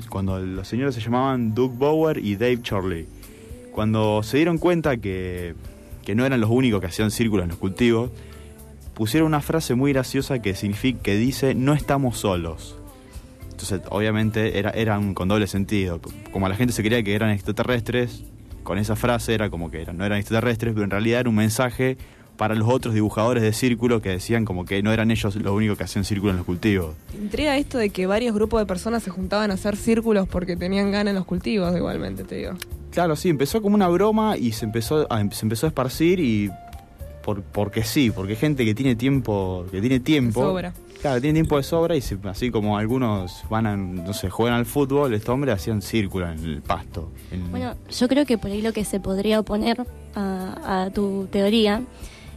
cuando 0.08 0.38
los 0.38 0.66
señores 0.66 0.94
se 0.94 1.00
llamaban 1.02 1.54
Doug 1.54 1.72
Bower 1.76 2.18
y 2.18 2.36
Dave 2.36 2.60
Charlie, 2.62 3.06
cuando 3.72 4.22
se 4.22 4.38
dieron 4.38 4.56
cuenta 4.56 4.96
que, 4.96 5.54
que 6.06 6.14
no 6.14 6.24
eran 6.24 6.40
los 6.40 6.50
únicos 6.50 6.80
que 6.80 6.86
hacían 6.86 7.10
círculos 7.10 7.42
en 7.42 7.50
los 7.50 7.58
cultivos, 7.58 8.12
pusieron 8.94 9.26
una 9.26 9.40
frase 9.40 9.74
muy 9.74 9.92
graciosa 9.92 10.40
que 10.40 10.54
significa 10.54 11.02
que 11.02 11.16
dice 11.16 11.56
no 11.56 11.74
estamos 11.74 12.16
solos. 12.16 12.76
Entonces, 13.50 13.80
obviamente 13.90 14.58
era, 14.58 14.70
era 14.70 14.98
un, 15.00 15.14
con 15.14 15.26
doble 15.26 15.48
sentido. 15.48 16.00
Como 16.30 16.48
la 16.48 16.54
gente 16.54 16.72
se 16.72 16.84
creía 16.84 17.02
que 17.02 17.14
eran 17.14 17.30
extraterrestres, 17.30 18.22
con 18.62 18.78
esa 18.78 18.94
frase 18.94 19.34
era 19.34 19.50
como 19.50 19.68
que 19.70 19.82
eran, 19.82 19.96
no 19.96 20.04
eran 20.04 20.18
extraterrestres, 20.18 20.74
pero 20.74 20.84
en 20.84 20.90
realidad 20.90 21.20
era 21.20 21.28
un 21.28 21.34
mensaje 21.34 21.98
para 22.36 22.54
los 22.54 22.68
otros 22.68 22.94
dibujadores 22.94 23.42
de 23.42 23.52
círculo 23.52 24.00
que 24.00 24.10
decían 24.10 24.44
como 24.44 24.64
que 24.64 24.80
no 24.84 24.92
eran 24.92 25.10
ellos 25.10 25.34
los 25.34 25.52
únicos 25.52 25.76
que 25.76 25.84
hacían 25.84 26.04
círculos 26.04 26.34
en 26.34 26.36
los 26.36 26.46
cultivos. 26.46 26.94
Intriga 27.20 27.56
esto 27.56 27.78
de 27.78 27.90
que 27.90 28.06
varios 28.06 28.32
grupos 28.32 28.60
de 28.60 28.66
personas 28.66 29.02
se 29.02 29.10
juntaban 29.10 29.50
a 29.50 29.54
hacer 29.54 29.74
círculos 29.74 30.28
porque 30.28 30.56
tenían 30.56 30.92
ganas 30.92 31.10
en 31.10 31.16
los 31.16 31.24
cultivos, 31.24 31.76
igualmente, 31.76 32.22
te 32.22 32.36
digo. 32.36 32.52
Claro, 32.96 33.14
sí, 33.14 33.28
empezó 33.28 33.60
como 33.60 33.74
una 33.74 33.88
broma 33.88 34.38
y 34.38 34.52
se 34.52 34.64
empezó 34.64 35.06
a, 35.12 35.18
se 35.30 35.44
empezó 35.44 35.66
a 35.66 35.68
esparcir 35.68 36.18
y 36.18 36.50
por, 37.22 37.42
porque 37.42 37.84
sí, 37.84 38.10
porque 38.10 38.32
hay 38.32 38.38
gente 38.38 38.64
que 38.64 38.74
tiene 38.74 38.96
tiempo, 38.96 39.66
que 39.70 39.82
tiene 39.82 40.00
tiempo. 40.00 40.40
Sobra. 40.40 40.72
Claro, 41.02 41.20
tiene 41.20 41.34
tiempo 41.34 41.58
de 41.58 41.62
sobra 41.62 41.94
y 41.94 42.00
se- 42.00 42.16
así 42.24 42.50
como 42.50 42.78
algunos 42.78 43.44
van 43.50 43.66
a, 43.66 43.76
no 43.76 44.14
sé, 44.14 44.30
juegan 44.30 44.56
al 44.56 44.64
fútbol, 44.64 45.12
estos 45.12 45.28
hombres 45.34 45.54
hacían 45.56 45.82
círculo 45.82 46.26
en 46.30 46.38
el 46.42 46.62
pasto. 46.62 47.10
en- 47.30 47.50
Bueno, 47.50 47.74
yo 47.90 48.08
creo 48.08 48.24
que 48.24 48.38
por 48.38 48.50
ahí 48.50 48.62
lo 48.62 48.72
que 48.72 48.86
se 48.86 48.98
podría 48.98 49.40
oponer 49.40 49.84
a, 50.14 50.84
a 50.84 50.90
tu 50.90 51.28
teoría 51.30 51.82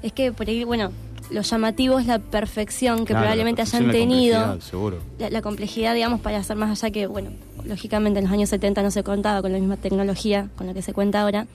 es 0.04 0.12
que 0.12 0.34
por 0.34 0.50
ahí, 0.50 0.66
bueno, 0.66 0.92
lo 1.32 1.42
llamativo 1.42 2.00
es 2.00 2.08
la 2.08 2.20
perfección 2.20 3.00
que 3.00 3.06
Claro, 3.08 3.22
probablemente 3.22 3.62
perfección 3.62 3.84
hayan 3.84 3.88
la 3.88 3.94
tenido. 3.94 4.40
complejidad, 4.40 4.70
Seguro. 4.70 4.98
La, 5.20 5.30
la 5.30 5.42
complejidad, 5.42 5.94
digamos, 5.96 6.22
para 6.22 6.38
hacer 6.38 6.58
más 6.58 6.72
allá 6.82 6.92
que, 6.92 7.08
bueno, 7.08 7.30
lógicamente 7.66 8.20
en 8.20 8.26
los 8.26 8.34
años 8.34 8.50
70 8.50 8.82
no 8.84 8.92
se 8.92 9.04
contaba 9.04 9.42
con 9.42 9.52
la 9.52 9.60
misma 9.60 9.78
tecnología 9.78 10.48
con 10.56 10.68
la 10.68 10.74
que 10.74 10.82
se 10.82 10.94
cuenta 10.94 11.22
ahora. 11.22 11.46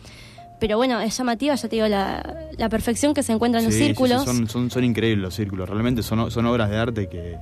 Pero 0.61 0.77
bueno, 0.77 1.01
es 1.01 1.16
llamativa, 1.18 1.55
ya 1.57 1.68
te 1.68 1.77
digo, 1.77 1.89
la, 1.89 2.49
la 2.57 2.68
perfección 2.68 3.12
que 3.12 3.22
se 3.22 3.33
encuentra 3.33 3.59
en 3.61 3.66
los 3.66 3.75
Sí, 3.75 3.81
sí, 3.81 3.85
sí, 3.87 3.89
círculos. 3.89 4.25
son, 4.25 4.49
son, 4.49 4.70
son 4.70 4.85
increíbles 4.85 5.20
los 5.22 5.35
círculos, 5.35 5.68
realmente 5.68 6.03
son, 6.03 6.31
son 6.31 6.47
obras 6.47 6.70
de 6.70 6.77
arte 6.79 7.09
que, 7.09 7.37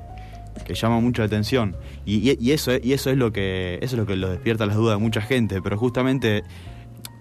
que 0.65 0.75
llaman 0.75 1.05
mucho 1.05 1.21
la 1.23 1.27
atención. 1.27 1.77
Y, 2.07 2.31
y- 2.31 2.39
y 2.41 2.53
eso, 2.53 2.73
es- 2.73 2.85
y 2.85 2.95
eso 2.95 3.11
es 3.11 3.19
lo 3.19 3.31
que 3.33 3.75
eso 3.83 3.95
es 3.97 3.99
lo 4.01 4.07
que 4.07 4.17
lo 4.17 4.31
despierta 4.31 4.65
las 4.65 4.77
dudas 4.77 4.97
de 4.97 5.03
mucha 5.03 5.21
gente, 5.21 5.61
pero 5.63 5.77
justamente, 5.79 6.43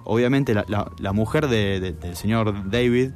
obviamente 0.05 0.53
la, 0.53 0.64
la- 0.70 0.89
la 0.97 1.12
mujer 1.12 1.47
de- 1.49 1.80
de- 1.82 1.91
del 1.91 2.16
señor 2.16 2.70
David, 2.72 3.12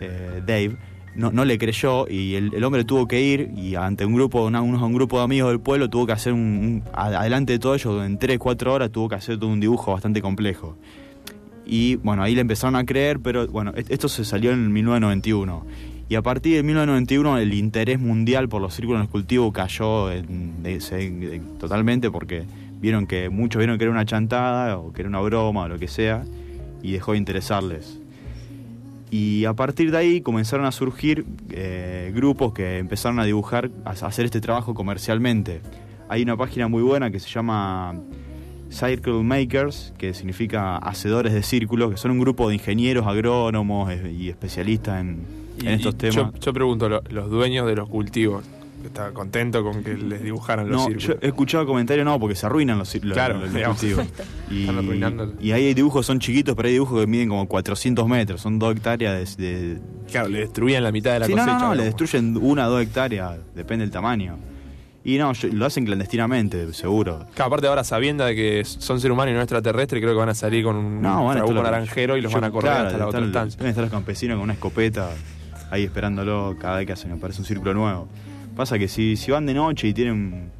eh, 0.00 0.42
Dave, 0.46 0.76
no, 1.14 1.32
no 1.32 1.44
le 1.44 1.58
creyó 1.58 2.06
y 2.08 2.34
el, 2.36 2.54
el 2.54 2.64
hombre 2.64 2.84
tuvo 2.84 3.06
que 3.08 3.20
ir 3.20 3.50
y 3.56 3.74
ante 3.74 4.04
un 4.04 4.14
grupo, 4.14 4.44
una- 4.46 4.62
unos- 4.62 4.82
un 4.82 4.92
grupo 4.94 5.18
de 5.18 5.24
amigos 5.24 5.50
del 5.50 5.60
pueblo 5.60 5.90
tuvo 5.90 6.06
que 6.06 6.12
hacer 6.12 6.32
un, 6.32 6.40
un- 6.40 6.82
adelante 6.92 7.52
de 7.54 7.58
todo 7.58 7.74
ello, 7.74 8.04
en 8.04 8.18
3, 8.18 8.38
4 8.38 8.72
horas 8.72 8.90
tuvo 8.90 9.08
que 9.08 9.16
hacer 9.16 9.38
todo 9.38 9.50
un 9.50 9.60
dibujo 9.60 9.92
bastante 9.92 10.22
complejo. 10.22 10.76
Y 11.66 11.96
bueno, 11.96 12.22
ahí 12.22 12.34
le 12.34 12.40
empezaron 12.40 12.74
a 12.76 12.84
creer, 12.84 13.20
pero 13.20 13.46
bueno, 13.46 13.72
et- 13.76 13.90
esto 13.90 14.08
se 14.08 14.24
salió 14.24 14.50
en 14.52 14.72
1991. 14.72 15.64
Y 16.08 16.16
a 16.16 16.22
partir 16.22 16.56
de 16.56 16.62
1991 16.64 17.38
el 17.38 17.54
interés 17.54 18.00
mundial 18.00 18.48
por 18.48 18.60
los 18.60 18.74
círculos 18.74 19.02
el 19.02 19.08
cultivo 19.08 19.52
cayó 19.52 20.10
en- 20.10 20.62
de- 20.62 20.78
de- 20.80 21.40
totalmente 21.60 22.10
porque 22.10 22.42
vieron 22.80 23.06
que 23.06 23.28
muchos 23.28 23.58
vieron 23.60 23.78
que 23.78 23.84
era 23.84 23.92
una 23.92 24.04
chantada 24.04 24.78
o 24.78 24.92
que 24.92 25.02
era 25.02 25.08
una 25.08 25.20
broma 25.20 25.62
o 25.64 25.68
lo 25.68 25.78
que 25.78 25.86
sea 25.86 26.24
y 26.82 26.92
dejó 26.92 27.12
de 27.12 27.18
interesarles. 27.18 27.99
Y 29.10 29.44
a 29.44 29.54
partir 29.54 29.90
de 29.90 29.98
ahí 29.98 30.20
comenzaron 30.20 30.66
a 30.66 30.72
surgir 30.72 31.24
eh, 31.50 32.12
grupos 32.14 32.52
que 32.52 32.78
empezaron 32.78 33.18
a 33.18 33.24
dibujar, 33.24 33.70
a 33.84 33.90
hacer 33.90 34.24
este 34.24 34.40
trabajo 34.40 34.72
comercialmente. 34.74 35.60
Hay 36.08 36.22
una 36.22 36.36
página 36.36 36.68
muy 36.68 36.82
buena 36.82 37.10
que 37.10 37.18
se 37.20 37.28
llama 37.28 37.94
Circle 38.70 39.22
Makers, 39.24 39.92
que 39.98 40.14
significa 40.14 40.76
hacedores 40.76 41.32
de 41.32 41.42
círculos, 41.42 41.90
que 41.90 41.96
son 41.96 42.12
un 42.12 42.20
grupo 42.20 42.48
de 42.48 42.54
ingenieros, 42.54 43.06
agrónomos 43.06 43.90
eh, 43.90 44.12
y 44.16 44.28
especialistas 44.28 45.00
en, 45.00 45.24
Y- 45.60 45.66
en 45.66 45.72
estos 45.74 45.96
temas. 45.98 46.14
Yo, 46.14 46.30
yo 46.40 46.52
pregunto, 46.52 46.88
lo- 46.88 47.02
los 47.10 47.30
dueños 47.30 47.66
de 47.66 47.74
los 47.76 47.88
cultivos, 47.88 48.44
¿están 48.84 49.12
contentos 49.12 49.62
con 49.62 49.82
que 49.84 49.94
les 49.94 50.22
dibujaran 50.22 50.68
los 50.68 50.76
No, 50.80 50.86
círculos? 50.86 51.06
yo 51.08 51.14
he 51.20 51.26
escuchado 51.28 51.66
comentarios, 51.66 52.04
no, 52.04 52.18
porque 52.18 52.34
se 52.34 52.46
arruinan 52.46 52.78
los, 52.78 52.94
cir- 52.94 53.02
los- 53.04 53.14
Claro, 53.14 53.38
los- 53.38 53.52
los. 53.52 53.82
Y, 54.50 54.62
Están 54.62 54.78
arruinando 54.78 55.22
el- 55.24 55.34
y 55.40 55.52
hay 55.52 55.72
dibujos 55.74 56.04
que 56.04 56.06
son 56.06 56.18
chiquitos, 56.20 56.54
pero 56.56 56.66
hay 56.68 56.74
dibujos 56.74 57.00
que 57.00 57.06
miden 57.06 57.28
como 57.28 57.46
400 57.46 58.08
metros, 58.08 58.40
son 58.40 58.58
dos 58.58 58.74
hectáreas 58.74 59.36
de... 59.36 59.74
de- 59.74 59.80
Claro, 60.10 60.28
le 60.28 60.40
destruían 60.40 60.82
la 60.82 60.90
mitad 60.92 61.12
de 61.12 61.20
la 61.20 61.26
Sí, 61.26 61.32
no, 61.34 61.38
cosecha. 61.42 61.58
no, 61.58 61.68
no, 61.68 61.74
le 61.76 61.84
destruyen 61.84 62.36
una 62.36 62.66
o 62.66 62.70
dos 62.70 62.82
hectáreas, 62.82 63.38
depende 63.54 63.84
del 63.84 63.92
tamaño. 63.92 64.36
Y 65.02 65.16
no, 65.16 65.32
yo- 65.32 65.48
lo 65.52 65.64
hacen 65.66 65.86
clandestinamente, 65.86 66.72
seguro. 66.74 67.26
Claro, 67.34 67.46
aparte 67.46 67.66
ahora 67.68 67.84
sabiendo 67.84 68.24
de 68.24 68.34
que 68.34 68.64
son 68.66 69.00
seres 69.00 69.12
humanos 69.14 69.32
y 69.32 69.34
no 69.34 69.40
extraterrestres, 69.40 70.02
creo 70.02 70.12
que 70.12 70.18
van 70.18 70.28
a 70.28 70.34
salir 70.34 70.62
con 70.64 70.76
un 70.76 71.00
No, 71.00 71.24
van 71.26 71.38
a 71.38 71.40
estar 71.44 71.62
naranjero 71.62 72.16
y 72.16 72.20
los 72.20 72.32
yo- 72.32 72.40
van 72.40 72.50
a 72.50 72.52
correr 72.52 72.70
claro, 72.72 72.86
hasta 72.88 72.98
la 72.98 73.06
otra 73.06 73.20
están- 73.20 73.28
estancia. 73.30 73.58
Deben 73.58 73.70
estar 73.70 73.84
los 73.84 73.90
campesinos 73.92 74.34
con 74.36 74.42
una 74.44 74.52
escopeta 74.54 75.10
ahí 75.70 75.84
esperándolo 75.84 76.56
cada 76.60 76.78
vez 76.78 76.86
que 76.86 76.92
hacen, 76.92 77.12
aparece 77.12 77.40
un 77.40 77.46
círculo 77.46 77.72
nuevo. 77.72 78.08
Pasa 78.60 78.78
que 78.78 78.88
si, 78.88 79.16
si 79.16 79.30
van 79.30 79.46
de 79.46 79.54
noche 79.54 79.88
y 79.88 79.94
tienen 79.94 80.50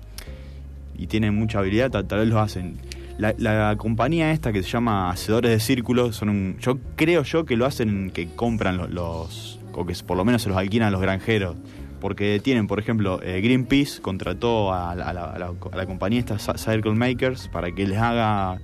y 0.96 1.06
tienen 1.06 1.34
mucha 1.34 1.58
habilidad, 1.58 1.90
tal, 1.90 2.06
tal 2.06 2.20
vez 2.20 2.28
lo 2.28 2.40
hacen. 2.40 2.78
La, 3.18 3.34
la 3.36 3.76
compañía 3.76 4.32
esta 4.32 4.54
que 4.54 4.62
se 4.62 4.70
llama 4.70 5.10
Hacedores 5.10 5.50
de 5.50 5.60
Círculos, 5.60 6.16
son 6.16 6.30
un, 6.30 6.56
yo 6.60 6.78
creo 6.96 7.24
yo 7.24 7.44
que 7.44 7.58
lo 7.58 7.66
hacen 7.66 8.10
que 8.10 8.28
compran 8.28 8.78
los, 8.78 8.88
los 8.90 9.60
o 9.74 9.84
que 9.84 9.92
por 10.06 10.16
lo 10.16 10.24
menos 10.24 10.40
se 10.40 10.48
los 10.48 10.56
alquilan 10.56 10.88
a 10.88 10.90
los 10.90 11.02
granjeros. 11.02 11.56
Porque 12.00 12.40
tienen, 12.42 12.66
por 12.68 12.78
ejemplo, 12.78 13.20
eh, 13.22 13.42
Greenpeace 13.42 14.00
contrató 14.00 14.72
a, 14.72 14.94
la- 14.94 15.04
a 15.04 15.12
la, 15.12 15.24
a 15.24 15.38
la- 15.38 15.52
a 15.72 15.76
la 15.76 15.84
compañía 15.84 16.20
esta 16.20 16.36
Ci- 16.36 16.56
Circle 16.56 16.94
Makers 16.94 17.48
para 17.48 17.70
que 17.70 17.86
les 17.86 17.98
haga 17.98 18.58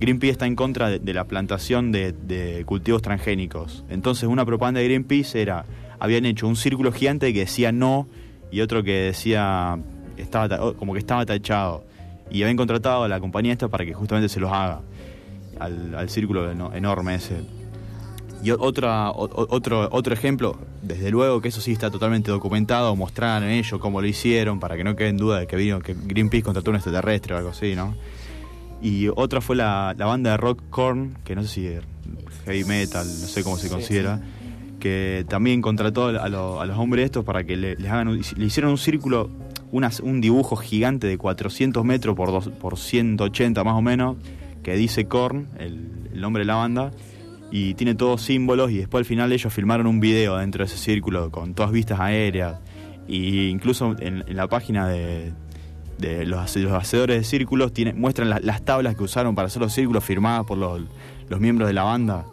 Greenpeace 0.00 0.32
está 0.32 0.46
en 0.46 0.56
contra 0.56 0.90
de, 0.90 0.98
de 0.98 1.14
la 1.14 1.26
plantación 1.26 1.92
de, 1.92 2.10
de 2.10 2.64
cultivos 2.66 3.02
transgénicos. 3.02 3.84
Entonces 3.88 4.28
una 4.28 4.44
propaganda 4.44 4.80
de 4.80 4.86
Greenpeace 4.86 5.40
era, 5.40 5.64
habían 6.00 6.24
hecho 6.24 6.48
un 6.48 6.56
círculo 6.56 6.90
gigante 6.90 7.32
que 7.32 7.38
decía 7.38 7.70
no 7.70 8.08
y 8.54 8.60
otro 8.60 8.82
que 8.82 8.92
decía, 8.92 9.76
estaba 10.16 10.48
ta- 10.48 10.58
como 10.78 10.92
que 10.92 10.98
estaba 11.00 11.26
tachado. 11.26 11.84
Y 12.30 12.42
habían 12.42 12.56
contratado 12.56 13.02
a 13.04 13.08
la 13.08 13.20
compañía 13.20 13.52
esta 13.52 13.68
para 13.68 13.84
que 13.84 13.92
justamente 13.94 14.28
se 14.28 14.40
los 14.40 14.50
haga 14.52 14.80
al, 15.58 15.94
al 15.94 16.08
círculo 16.08 16.50
eno- 16.50 16.72
enorme 16.74 17.16
ese. 17.16 17.42
Y 18.42 18.50
otra, 18.50 19.10
o- 19.10 19.46
otro, 19.54 19.88
otro 19.90 20.12
ejemplo, 20.14 20.56
desde 20.82 21.10
luego 21.10 21.40
que 21.40 21.48
eso 21.48 21.60
sí 21.60 21.72
está 21.72 21.90
totalmente 21.90 22.30
documentado, 22.30 22.94
mostraron 22.94 23.48
ellos 23.48 23.80
cómo 23.80 24.00
lo 24.00 24.06
hicieron, 24.06 24.60
para 24.60 24.76
que 24.76 24.84
no 24.84 24.94
quede 24.96 25.08
en 25.08 25.16
duda 25.16 25.38
de 25.40 25.46
que 25.46 25.56
vino 25.56 25.80
que 25.80 25.94
Greenpeace 25.94 26.42
contrató 26.44 26.70
un 26.70 26.76
extraterrestre 26.76 27.34
o 27.34 27.38
algo 27.38 27.50
así, 27.50 27.74
¿no? 27.74 27.94
Y 28.82 29.08
otra 29.08 29.40
fue 29.40 29.56
la, 29.56 29.94
la 29.96 30.06
banda 30.06 30.32
de 30.32 30.36
rock 30.36 30.60
Korn, 30.70 31.16
que 31.24 31.34
no 31.34 31.42
sé 31.42 31.48
si 31.48 31.70
heavy 32.44 32.64
metal, 32.64 33.06
no 33.06 33.26
sé 33.26 33.42
cómo 33.42 33.56
se 33.56 33.68
considera, 33.70 34.20
que 34.84 35.24
también 35.30 35.62
contrató 35.62 36.08
a, 36.08 36.28
lo- 36.28 36.60
a 36.60 36.66
los 36.66 36.76
hombres 36.76 37.06
estos 37.06 37.24
para 37.24 37.42
que 37.44 37.56
le, 37.56 37.74
les 37.76 37.90
hagan 37.90 38.20
le 38.36 38.44
hicieron 38.44 38.70
un 38.70 38.76
círculo, 38.76 39.30
un 39.72 40.20
dibujo 40.20 40.56
gigante 40.56 41.06
de 41.06 41.16
400 41.16 41.82
metros 41.86 42.14
por, 42.14 42.30
dos, 42.30 42.50
por 42.50 42.76
180 42.76 43.64
más 43.64 43.72
o 43.72 43.80
menos, 43.80 44.18
que 44.62 44.74
dice 44.76 45.06
Korn, 45.06 45.48
el, 45.58 46.20
nombre 46.20 46.42
de 46.42 46.44
la 46.48 46.56
banda, 46.56 46.90
y 47.50 47.72
tiene 47.72 47.94
todos 47.94 48.20
símbolos 48.20 48.70
y 48.72 48.76
después 48.76 49.00
al 49.00 49.04
final 49.06 49.32
ellos 49.32 49.50
filmaron 49.54 49.86
un 49.86 50.00
video 50.00 50.36
dentro 50.36 50.58
de 50.58 50.66
ese 50.66 50.76
círculo 50.76 51.30
con 51.30 51.54
todas 51.54 51.72
vistas 51.72 51.98
aéreas 51.98 52.56
y 53.08 53.46
incluso 53.48 53.96
en, 54.00 54.22
la 54.36 54.48
página 54.48 54.86
de, 54.86 55.32
los, 56.26 56.56
los 56.56 56.72
hacedores 56.72 57.16
de 57.16 57.24
círculos 57.24 57.72
muestran 57.94 58.28
la- 58.28 58.40
las 58.40 58.62
tablas 58.66 58.96
que 58.96 59.02
usaron 59.02 59.34
para 59.34 59.46
hacer 59.46 59.62
los 59.62 59.72
círculos 59.72 60.04
firmadas 60.04 60.44
por 60.44 60.58
los 60.58 61.40
miembros 61.40 61.68
de 61.68 61.72
la 61.72 61.84
banda 61.84 62.26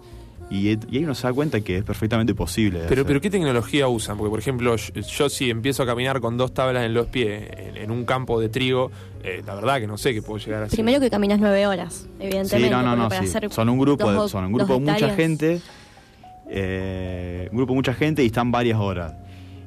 y, 0.51 0.67
y 0.69 0.97
ahí 0.97 1.03
uno 1.05 1.15
se 1.15 1.25
da 1.25 1.33
cuenta 1.33 1.61
que 1.61 1.77
es 1.77 1.83
perfectamente 1.83 2.35
posible. 2.35 2.79
Pero, 2.81 2.91
hacer. 2.93 3.05
pero 3.05 3.21
¿qué 3.21 3.29
tecnología 3.29 3.87
usan? 3.87 4.17
Porque, 4.17 4.29
por 4.29 4.39
ejemplo, 4.39 4.75
yo, 4.75 5.01
yo 5.01 5.29
si 5.29 5.49
empiezo 5.49 5.83
a 5.83 5.85
caminar 5.85 6.19
con 6.21 6.37
dos 6.37 6.53
tablas 6.53 6.83
en 6.83 6.93
los 6.93 7.07
pies 7.07 7.49
en, 7.57 7.77
en 7.77 7.89
un 7.89 8.03
campo 8.05 8.39
de 8.39 8.49
trigo, 8.49 8.91
eh, 9.23 9.41
la 9.47 9.55
verdad 9.55 9.79
que 9.79 9.87
no 9.87 9.97
sé 9.97 10.13
qué 10.13 10.21
puedo 10.21 10.37
llegar 10.43 10.63
a 10.63 10.65
hacer. 10.65 10.75
Primero 10.77 10.99
que 10.99 11.09
caminas 11.09 11.39
nueve 11.39 11.65
horas, 11.65 12.07
evidentemente. 12.19 12.67
Sí, 12.67 12.69
no, 12.69 12.83
no, 12.83 12.95
no, 12.95 13.07
para 13.09 13.21
sí. 13.23 13.29
hacer 13.29 13.49
Son 13.51 13.69
un 13.69 13.79
grupo, 13.79 14.11
dos- 14.11 14.23
de, 14.25 14.29
son 14.29 14.43
un 14.45 14.53
grupo 14.53 14.73
de 14.73 14.79
mucha 14.81 15.15
gente, 15.15 15.61
eh, 16.49 17.47
un 17.51 17.57
grupo 17.57 17.73
de 17.73 17.75
mucha 17.75 17.93
gente 17.93 18.23
y 18.23 18.27
están 18.27 18.51
varias 18.51 18.79
horas. 18.79 19.13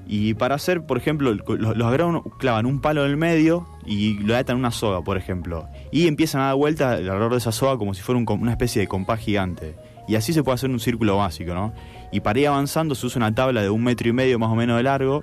Y 0.07 0.35
para 0.35 0.55
hacer, 0.57 0.85
por 0.85 0.99
ejemplo, 0.99 1.32
los, 1.32 1.76
los 1.76 1.87
agrónomos 1.89 2.24
clavan 2.39 2.66
un 2.66 2.80
palo 2.82 3.07
en 3.07 3.11
el 3.12 3.16
medio 3.16 3.66
y 3.87 4.18
lo 4.18 4.37
atan 4.37 4.57
a 4.57 4.59
una 4.59 4.70
soga, 4.70 5.01
por 5.01 5.16
ejemplo. 5.16 5.66
Y 5.93 6.09
empiezan 6.09 6.43
a 6.43 6.47
dar 6.49 6.57
vuelta 6.57 6.93
alrededor 6.93 7.32
de 7.32 7.39
esa 7.39 7.53
soga 7.53 7.78
como 7.78 7.95
si 7.95 8.03
fuera 8.03 8.18
un 8.18 8.26
com- 8.26 8.43
una 8.43 8.51
especie 8.51 8.80
de 8.82 8.87
compás 8.89 9.20
gigante. 9.20 9.74
Y 10.07 10.17
así 10.17 10.33
se 10.33 10.43
puede 10.43 10.55
hacer 10.57 10.71
un 10.71 10.81
círculo 10.81 11.17
básico, 11.17 11.55
¿no? 11.55 11.73
Y 12.13 12.21
para 12.21 12.39
ir 12.39 12.49
avanzando 12.49 12.95
se 12.95 13.07
usa 13.07 13.19
una 13.19 13.35
tabla 13.35 13.63
de 13.63 13.71
un 13.71 13.83
metro 13.83 14.09
y 14.09 14.13
medio 14.13 14.39
más 14.39 14.51
o 14.51 14.55
menos 14.55 14.77
de 14.77 14.83
largo, 14.83 15.23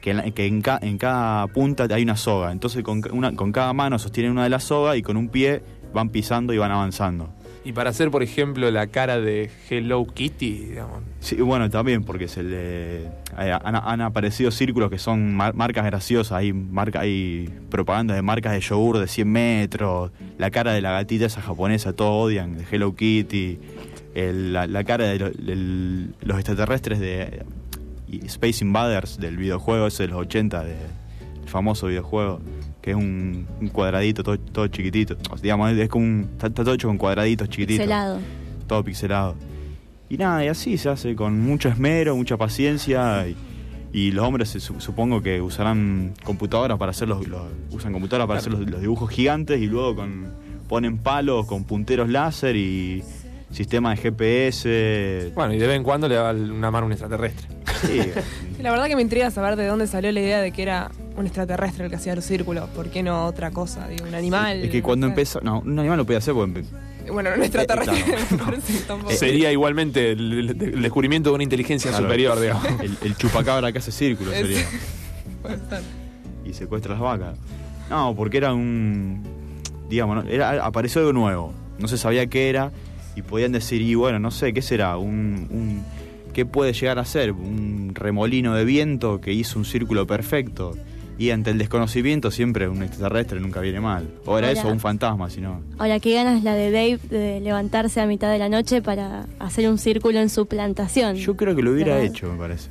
que 0.00 0.10
en, 0.10 0.16
la- 0.16 0.30
que 0.30 0.46
en, 0.46 0.62
ca- 0.62 0.78
en 0.82 0.98
cada 0.98 1.46
punta 1.48 1.86
hay 1.90 2.02
una 2.02 2.16
soga. 2.16 2.50
Entonces 2.50 2.82
con, 2.82 3.02
una, 3.12 3.34
con 3.36 3.52
cada 3.52 3.72
mano 3.72 3.98
sostienen 3.98 4.32
una 4.32 4.44
de 4.44 4.48
las 4.50 4.64
sogas 4.64 4.96
y 4.96 5.02
con 5.02 5.16
un 5.16 5.28
pie 5.28 5.62
van 5.94 6.08
pisando 6.08 6.52
y 6.52 6.58
van 6.58 6.70
avanzando. 6.72 7.28
Y 7.64 7.72
para 7.72 7.90
hacer, 7.90 8.10
por 8.10 8.24
ejemplo, 8.24 8.68
la 8.72 8.88
cara 8.88 9.20
de 9.20 9.48
Hello 9.70 10.04
Kitty, 10.04 10.50
digamos. 10.70 11.02
Sí, 11.20 11.36
bueno, 11.36 11.70
también 11.70 12.02
porque 12.02 12.26
se 12.26 12.42
le 12.42 13.06
hay- 13.36 13.50
han, 13.50 13.76
han 13.76 14.00
aparecido 14.00 14.50
círculos 14.50 14.90
que 14.90 14.98
son 14.98 15.32
mar- 15.36 15.54
marcas 15.54 15.84
graciosas, 15.84 16.32
hay 16.36 16.52
marca, 16.52 17.00
hay 17.02 17.48
propagandas 17.70 18.16
de 18.16 18.22
marcas 18.22 18.54
de 18.54 18.60
yogur 18.60 18.98
de 18.98 19.06
100 19.06 19.28
metros, 19.30 20.10
la 20.38 20.50
cara 20.50 20.72
de 20.72 20.80
la 20.80 20.90
gatita 20.90 21.26
esa 21.26 21.40
japonesa, 21.40 21.92
todos 21.92 22.26
odian, 22.26 22.56
de 22.58 22.64
Hello 22.68 22.96
Kitty, 22.96 23.60
el- 24.14 24.52
la, 24.52 24.66
la 24.66 24.84
cara 24.84 25.04
de 25.06 25.18
lo- 25.18 26.12
los 26.22 26.36
extraterrestres 26.38 27.00
de 27.00 27.44
Space 28.26 28.64
Invaders 28.64 29.18
del 29.18 29.36
videojuego 29.36 29.86
ese 29.86 30.04
de 30.04 30.08
los 30.10 30.20
80, 30.20 30.64
de, 30.64 30.72
el 31.42 31.48
famoso 31.48 31.86
videojuego, 31.86 32.40
que 32.82 32.90
es 32.90 32.96
un, 32.96 33.46
un 33.60 33.68
cuadradito 33.68 34.22
todo, 34.22 34.38
todo 34.38 34.66
chiquitito, 34.68 35.16
O 35.30 35.36
sea, 35.36 35.42
digamos, 35.42 35.72
es 35.72 35.88
como 35.88 36.04
un, 36.04 36.28
está, 36.32 36.50
todo 36.50 36.74
hecho 36.74 36.88
con 36.88 36.98
cuadraditos 36.98 37.48
chiquititos 37.48 37.80
Pixelado. 37.84 38.18
todo 38.66 38.84
pixelado. 38.84 39.34
Y 40.10 40.18
nada, 40.18 40.44
y 40.44 40.48
así 40.48 40.76
se 40.76 40.90
hace 40.90 41.14
con 41.14 41.40
mucho 41.40 41.70
esmero, 41.70 42.14
mucha 42.16 42.36
paciencia. 42.36 43.26
Y, 43.26 43.34
y 43.94 44.10
los 44.12 44.26
hombres 44.26 44.48
supongo 44.78 45.22
que 45.22 45.40
usarán 45.40 46.12
computadoras 46.22 46.76
para 46.78 46.90
hacer 46.90 47.08
los, 47.08 47.26
los- 47.28 47.42
usan 47.70 47.92
computadoras 47.92 48.26
para 48.26 48.40
hacer 48.40 48.52
los, 48.52 48.68
los 48.68 48.80
dibujos 48.82 49.08
gigantes 49.10 49.60
y 49.60 49.66
luego 49.66 49.96
con 49.96 50.26
ponen 50.68 50.98
palos 50.98 51.46
con 51.46 51.64
punteros 51.64 52.08
láser 52.10 52.56
y, 52.56 53.02
sistema 53.52 53.90
de 53.90 53.96
GPS. 53.96 55.32
Bueno, 55.34 55.54
y 55.54 55.58
de 55.58 55.66
vez 55.66 55.76
en 55.76 55.82
cuando 55.82 56.08
le 56.08 56.14
da 56.16 56.32
una 56.32 56.70
mano 56.70 56.84
a 56.84 56.86
un 56.86 56.92
extraterrestre. 56.92 57.46
Sí, 57.86 58.00
La 58.62 58.70
verdad 58.70 58.86
que 58.86 58.96
me 58.96 59.02
intriga 59.02 59.30
saber 59.30 59.56
de 59.56 59.66
dónde 59.66 59.86
salió 59.86 60.10
la 60.12 60.20
idea 60.20 60.40
de 60.40 60.52
que 60.52 60.62
era 60.62 60.90
un 61.16 61.26
extraterrestre 61.26 61.84
el 61.84 61.90
que 61.90 61.96
hacía 61.96 62.14
los 62.14 62.24
círculos. 62.24 62.68
¿Por 62.70 62.90
qué 62.90 63.02
no 63.02 63.26
otra 63.26 63.50
cosa? 63.50 63.88
Digo, 63.88 64.06
un 64.06 64.14
animal. 64.14 64.62
es 64.64 64.70
que 64.70 64.82
cuando 64.82 65.06
no 65.06 65.10
sé. 65.14 65.20
empezó. 65.20 65.40
No, 65.42 65.60
un 65.60 65.78
animal 65.78 65.98
lo 65.98 66.06
podía 66.06 66.18
hacer 66.18 66.34
porque. 66.34 66.64
Bueno, 67.12 67.30
un 67.36 67.42
extraterrestre. 67.42 67.98
Eh, 67.98 68.36
claro. 68.36 68.56
que 68.66 68.72
tampoco. 68.86 69.12
Sería 69.12 69.50
igualmente 69.50 70.12
el, 70.12 70.56
descubrimiento 70.80 71.30
de 71.30 71.34
una 71.34 71.44
inteligencia 71.44 71.90
Claro. 71.90 72.04
superior, 72.06 72.40
digamos. 72.40 72.64
El, 72.80 72.96
el 73.02 73.16
chupacabra 73.16 73.72
que 73.72 73.78
hace 73.78 73.90
círculos 73.92 74.34
sería. 74.34 74.64
Puede 75.42 75.56
ser. 75.56 75.82
y 76.44 76.52
secuestra 76.52 76.92
las 76.92 77.00
vacas. 77.00 77.36
No, 77.90 78.14
porque 78.14 78.36
era 78.38 78.54
un. 78.54 79.22
Digamos, 79.90 80.24
¿no? 80.24 80.30
era, 80.30 80.64
apareció 80.64 81.00
algo 81.00 81.12
nuevo. 81.12 81.52
No 81.78 81.88
se 81.88 81.98
sabía 81.98 82.26
qué 82.28 82.48
era. 82.48 82.70
Y 83.16 83.22
podían 83.22 83.52
decir, 83.52 83.82
y 83.82 83.94
bueno, 83.94 84.18
no 84.18 84.30
sé, 84.30 84.52
¿qué 84.52 84.62
será? 84.62 84.96
Un, 84.96 85.46
un- 85.50 85.82
¿Qué 86.32 86.46
puede 86.46 86.72
llegar 86.72 86.98
a 86.98 87.04
ser? 87.04 87.32
Un 87.32 87.92
remolino 87.94 88.54
de 88.54 88.64
viento 88.64 89.20
que 89.20 89.32
hizo 89.34 89.58
un 89.58 89.66
círculo 89.66 90.06
perfecto. 90.06 90.74
Y 91.18 91.28
ante 91.30 91.50
el 91.50 91.58
desconocimiento 91.58 92.30
siempre 92.30 92.68
un 92.68 92.82
extraterrestre 92.82 93.38
nunca 93.38 93.60
viene 93.60 93.80
mal. 93.80 94.08
O 94.24 94.38
era 94.38 94.48
Ahora- 94.48 94.58
eso, 94.60 94.68
un 94.68 94.80
fantasma, 94.80 95.28
si 95.28 95.42
no. 95.42 95.60
Ahora, 95.78 96.00
qué 96.00 96.14
ganas 96.14 96.42
la 96.42 96.54
de 96.54 96.70
Dave 96.70 96.98
de 97.10 97.40
levantarse 97.40 98.00
a 98.00 98.06
mitad 98.06 98.32
de 98.32 98.38
la 98.38 98.48
noche 98.48 98.80
para 98.80 99.26
hacer 99.38 99.68
un 99.68 99.76
círculo 99.76 100.20
en 100.20 100.30
su 100.30 100.46
plantación. 100.46 101.16
Yo 101.16 101.36
creo 101.36 101.54
que 101.54 101.62
lo 101.62 101.72
hubiera 101.72 101.96
¿Verdad? 101.96 102.10
hecho, 102.10 102.32
me 102.32 102.38
parece. 102.38 102.70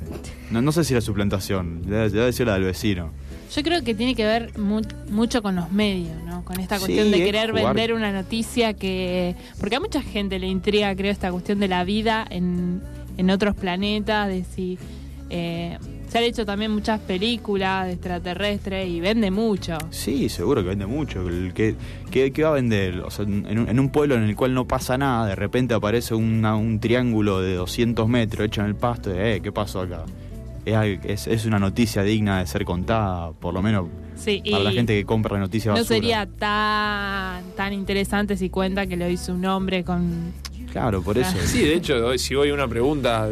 No, 0.50 0.60
no 0.60 0.72
sé 0.72 0.82
si 0.82 0.92
era 0.92 1.00
su 1.00 1.14
plantación, 1.14 1.82
debe 1.86 2.32
ser 2.32 2.48
la 2.48 2.54
del 2.54 2.64
vecino. 2.64 3.10
Yo 3.54 3.62
creo 3.62 3.82
que 3.84 3.94
tiene 3.94 4.14
que 4.14 4.24
ver 4.24 4.58
mu- 4.58 4.80
mucho 5.10 5.42
con 5.42 5.56
los 5.56 5.70
medios, 5.72 6.16
¿no? 6.24 6.44
Con 6.44 6.58
esta 6.58 6.76
Sí, 6.76 6.86
cuestión 6.86 7.10
de 7.10 7.18
querer 7.22 7.50
jugar. 7.50 7.66
vender 7.74 7.92
una 7.92 8.10
noticia 8.12 8.72
que... 8.74 9.34
Porque 9.60 9.76
a 9.76 9.80
mucha 9.80 10.00
gente 10.02 10.38
le 10.38 10.46
intriga, 10.46 10.94
creo, 10.96 11.12
esta 11.12 11.30
cuestión 11.30 11.60
de 11.60 11.68
la 11.68 11.84
vida 11.84 12.24
en, 12.30 12.80
en 13.18 13.30
otros 13.30 13.54
planetas, 13.54 14.28
de 14.28 14.44
si... 14.44 14.78
eh, 15.30 15.76
se 16.08 16.18
han 16.18 16.24
hecho 16.24 16.44
también 16.44 16.70
muchas 16.70 17.00
películas 17.00 17.86
de 17.86 17.92
extraterrestres 17.94 18.86
y 18.88 19.00
vende 19.00 19.30
mucho. 19.30 19.78
Sí, 19.90 20.28
seguro 20.28 20.62
que 20.62 20.68
vende 20.70 20.84
mucho. 20.86 21.26
El 21.26 21.54
que, 21.54 21.74
que, 22.10 22.32
que 22.32 22.42
va 22.42 22.50
a 22.50 22.52
vender? 22.52 23.00
O 23.00 23.10
sea, 23.10 23.24
en, 23.24 23.58
un, 23.58 23.68
en 23.68 23.80
un 23.80 23.88
pueblo 23.88 24.14
en 24.14 24.24
el 24.24 24.36
cual 24.36 24.52
no 24.52 24.66
pasa 24.66 24.98
nada, 24.98 25.26
de 25.26 25.34
repente 25.36 25.72
aparece 25.72 26.14
una- 26.14 26.54
un 26.56 26.80
triángulo 26.80 27.40
de 27.40 27.54
200 27.54 28.08
metros 28.08 28.46
hecho 28.46 28.60
en 28.60 28.66
el 28.66 28.74
pasto. 28.76 29.10
Y, 29.10 29.18
eh, 29.18 29.40
¿Qué 29.42 29.52
pasó 29.52 29.80
acá? 29.80 30.04
Es, 30.64 31.00
es, 31.04 31.26
es 31.26 31.44
una 31.46 31.58
noticia 31.58 32.02
digna 32.02 32.38
de 32.40 32.46
ser 32.46 32.64
contada, 32.64 33.32
por 33.32 33.52
lo 33.52 33.62
menos 33.62 33.88
Sí, 34.14 34.40
para 34.50 34.62
la 34.62 34.70
gente 34.72 34.94
que 34.96 35.04
compra 35.04 35.34
la 35.34 35.40
noticia 35.40 35.72
no 35.72 35.78
basura. 35.78 35.96
sería 35.96 36.26
tan, 36.26 37.42
tan 37.56 37.72
interesante 37.72 38.36
si 38.36 38.48
cuenta 38.50 38.86
que 38.86 38.96
lo 38.96 39.08
hizo 39.08 39.32
un 39.32 39.44
hombre 39.46 39.82
con... 39.82 40.32
Claro, 40.70 41.02
por 41.02 41.18
eso. 41.18 41.36
Sí, 41.44 41.62
de 41.64 41.74
hecho, 41.74 41.94
hoy- 42.06 42.18
si 42.18 42.34
voy 42.36 42.50
a 42.50 42.54
una 42.54 42.68
pregunta, 42.68 43.30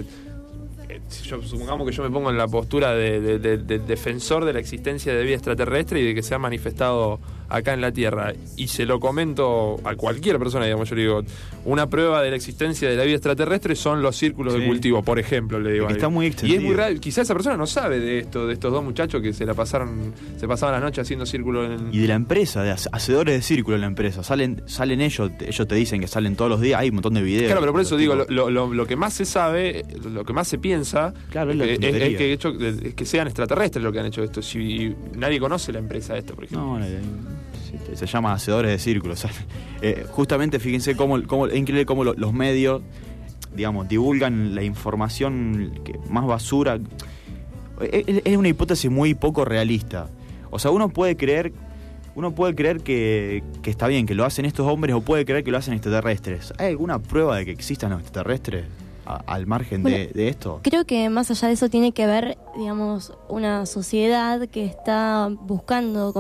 eh, 0.89 1.01
yo, 1.25 1.41
supongamos 1.43 1.87
que 1.89 1.93
yo 1.95 2.03
me 2.03 2.11
pongo 2.11 2.31
en 2.31 2.37
la 2.37 2.49
postura 2.49 2.93
de, 2.95 3.21
de- 3.21 3.39
de- 3.39 3.59
de 3.59 3.79
defensor 3.79 4.45
de 4.45 4.53
la 4.53 4.59
existencia 4.59 5.15
de 5.15 5.23
vida 5.23 5.37
extraterrestre 5.37 6.01
y 6.01 6.05
de 6.07 6.15
que 6.15 6.23
se 6.23 6.35
ha 6.35 6.39
manifestado 6.39 7.21
acá 7.51 7.75
en 7.75 7.81
la 7.81 7.93
Tierra, 7.93 8.33
y 8.57 8.69
se 8.69 8.87
lo 8.87 8.99
comento 9.01 9.77
a 9.85 9.95
cualquier 9.97 10.39
persona, 10.39 10.65
digamos, 10.65 10.89
yo 10.89 10.95
le 10.97 11.03
digo, 11.03 11.23
una 11.65 11.89
prueba 11.89 12.23
de 12.23 12.31
la 12.31 12.37
existencia 12.37 12.89
de 12.89 12.97
la 12.97 13.05
vida 13.05 13.17
extraterrestre 13.17 13.75
son 13.77 14.03
los 14.03 14.17
círculos 14.17 14.55
de 14.55 14.65
cultivo, 14.67 15.03
por 15.03 15.19
ejemplo, 15.19 15.59
le 15.61 15.73
digo. 15.73 15.89
Está 15.89 16.09
muy 16.09 16.27
Y 16.27 16.29
es 16.29 16.35
extendido. 16.35 16.63
muy 16.63 16.75
raro, 16.75 16.95
quizás 17.01 17.25
esa 17.27 17.35
persona 17.35 17.57
no 17.57 17.67
sabe 17.67 17.99
de 18.01 18.21
esto, 18.21 18.47
de 18.47 18.55
estos 18.55 18.73
dos 18.73 18.83
muchachos 18.83 19.21
que 19.21 19.33
se 19.33 19.45
la 19.45 19.55
pasaron, 19.55 20.15
se 20.39 20.47
pasaban 20.49 20.75
la 20.75 20.81
noche 20.81 21.01
haciendo 21.01 21.27
círculos 21.27 21.69
en... 21.81 21.93
Y 21.93 21.99
de 21.99 22.09
la 22.09 22.15
empresa, 22.15 22.63
de 22.63 22.71
hace- 22.71 22.89
hacedores 22.93 23.35
de 23.35 23.43
círculo 23.43 23.75
en 23.77 23.81
la 23.83 23.87
empresa. 23.89 24.23
Salen 24.23 24.63
salen 24.67 25.01
ellos, 25.01 25.31
ellos 25.41 25.67
te 25.69 25.75
dicen 25.75 26.01
que 26.01 26.07
salen 26.07 26.37
todos 26.37 26.51
los 26.51 26.61
días, 26.61 26.81
hay 26.81 26.89
un 26.89 26.95
montón 26.97 27.15
de 27.15 27.23
videos. 27.23 27.47
Claro, 27.47 27.61
pero 27.61 27.73
por 27.73 27.81
eso 27.81 27.97
digo, 27.97 28.15
lo, 28.29 28.51
lo- 28.51 28.87
que 28.87 28.97
más 28.97 29.13
se 29.15 29.25
sabe, 29.25 29.85
lo 30.13 30.25
que 30.25 30.33
más 30.33 30.49
se 30.49 30.59
piensa, 30.59 31.13
Claro, 31.31 31.51
es 31.53 31.59
que- 31.59 31.73
es, 31.75 31.95
es 31.95 32.17
que, 32.17 32.33
hecho, 32.33 32.49
es 32.59 32.95
que 32.95 33.05
sean 33.05 33.27
extraterrestres 33.27 33.83
lo 33.85 33.93
que 33.93 34.01
han 34.01 34.07
hecho 34.07 34.23
esto. 34.23 34.41
Si 34.43 34.95
nadie 35.17 35.39
conoce 35.41 35.73
la 35.73 35.79
empresa 35.81 36.17
esta, 36.17 36.35
por 36.35 36.45
ejemplo. 36.45 36.67
No, 36.67 36.79
no, 36.79 36.87
se, 37.79 37.97
se 37.97 38.07
llama 38.07 38.33
hacedores 38.33 38.71
de 38.73 38.79
círculos. 38.79 39.25
Eh, 39.83 40.05
justamente 40.11 40.59
fíjense 40.59 40.95
cómo, 40.95 41.23
cómo 41.27 41.47
es 41.47 41.57
increíble 41.57 41.87
cómo 41.87 42.05
lo- 42.05 42.13
los 42.13 42.35
medios, 42.35 42.83
digamos, 43.57 43.89
divulgan 43.89 44.55
la 44.55 44.63
información 44.63 45.81
que 45.85 45.99
más 46.11 46.27
basura. 46.27 46.79
Es, 47.81 48.05
es- 48.25 48.37
una 48.37 48.49
hipótesis 48.49 48.91
muy 48.91 49.15
poco 49.15 49.45
realista. 49.47 50.09
O 50.51 50.59
sea, 50.59 50.71
uno 50.71 50.91
puede 50.91 51.17
creer, 51.17 51.53
uno 52.15 52.35
puede 52.35 52.55
creer 52.55 52.81
que, 52.83 53.43
que 53.63 53.71
está 53.71 53.87
bien, 53.87 54.05
que 54.05 54.15
lo 54.15 54.25
hacen 54.27 54.45
estos 54.45 54.67
hombres, 54.67 54.95
o 54.95 55.01
puede 55.01 55.25
creer 55.25 55.45
que 55.45 55.51
lo 55.51 55.57
hacen 55.59 55.73
extraterrestres. 55.73 56.53
¿Hay 56.59 56.67
alguna 56.69 56.99
prueba 56.99 57.37
de 57.39 57.47
que 57.47 57.53
existan 57.53 57.91
los 57.93 58.01
extraterrestres 58.01 58.67
al 59.07 59.47
margen 59.47 59.83
de, 59.83 59.91
Bueno, 59.91 60.11
de 60.13 60.29
esto? 60.29 60.61
Creo 60.63 60.85
que 60.85 61.09
más 61.09 61.31
allá 61.31 61.49
de 61.49 61.55
eso 61.55 61.71
tiene 61.71 61.93
que 61.93 62.07
ver, 62.07 62.37
digamos, 62.59 63.15
una 63.31 63.65
sociedad 63.65 64.47
que 64.49 64.67
está 64.67 65.31
buscando 65.41 66.13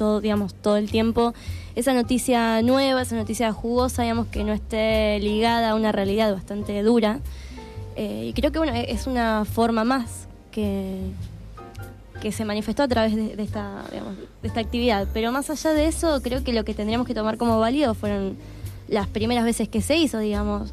todo, 0.00 0.22
digamos, 0.22 0.54
todo 0.54 0.78
el 0.78 0.90
tiempo 0.90 1.34
esa 1.74 1.92
noticia 1.92 2.62
nueva, 2.62 3.02
esa 3.02 3.16
noticia 3.16 3.52
jugosa, 3.52 4.00
digamos, 4.00 4.28
que 4.28 4.44
no 4.44 4.54
esté 4.54 5.20
ligada 5.20 5.70
a 5.70 5.74
una 5.74 5.92
realidad 5.92 6.32
bastante 6.32 6.82
dura. 6.82 7.20
Eh, 7.96 8.28
y 8.28 8.32
creo 8.32 8.50
que 8.50 8.58
bueno, 8.58 8.72
es 8.74 9.06
una 9.06 9.44
forma 9.44 9.84
más 9.84 10.26
que, 10.52 11.00
que 12.22 12.32
se 12.32 12.46
manifestó 12.46 12.82
a 12.82 12.88
través 12.88 13.14
de, 13.14 13.36
de 13.36 13.42
esta, 13.42 13.84
digamos, 13.92 14.16
de 14.16 14.48
esta 14.48 14.60
actividad. 14.60 15.06
Pero 15.12 15.32
más 15.32 15.50
allá 15.50 15.74
de 15.74 15.86
eso, 15.86 16.22
creo 16.22 16.42
que 16.42 16.54
lo 16.54 16.64
que 16.64 16.72
tendríamos 16.72 17.06
que 17.06 17.14
tomar 17.14 17.36
como 17.36 17.60
válido 17.60 17.92
fueron 17.92 18.38
las 18.88 19.06
primeras 19.06 19.44
veces 19.44 19.68
que 19.68 19.82
se 19.82 19.96
hizo, 19.96 20.18
digamos. 20.18 20.72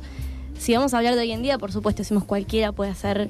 Si 0.58 0.74
vamos 0.74 0.94
a 0.94 1.00
hablar 1.00 1.16
de 1.16 1.22
hoy 1.22 1.34
en 1.34 1.44
día, 1.44 1.58
por 1.58 1.74
supuesto, 1.74 2.04
decimos 2.04 2.24
cualquiera 2.24 2.72
puede 2.72 2.92
hacer 2.92 3.30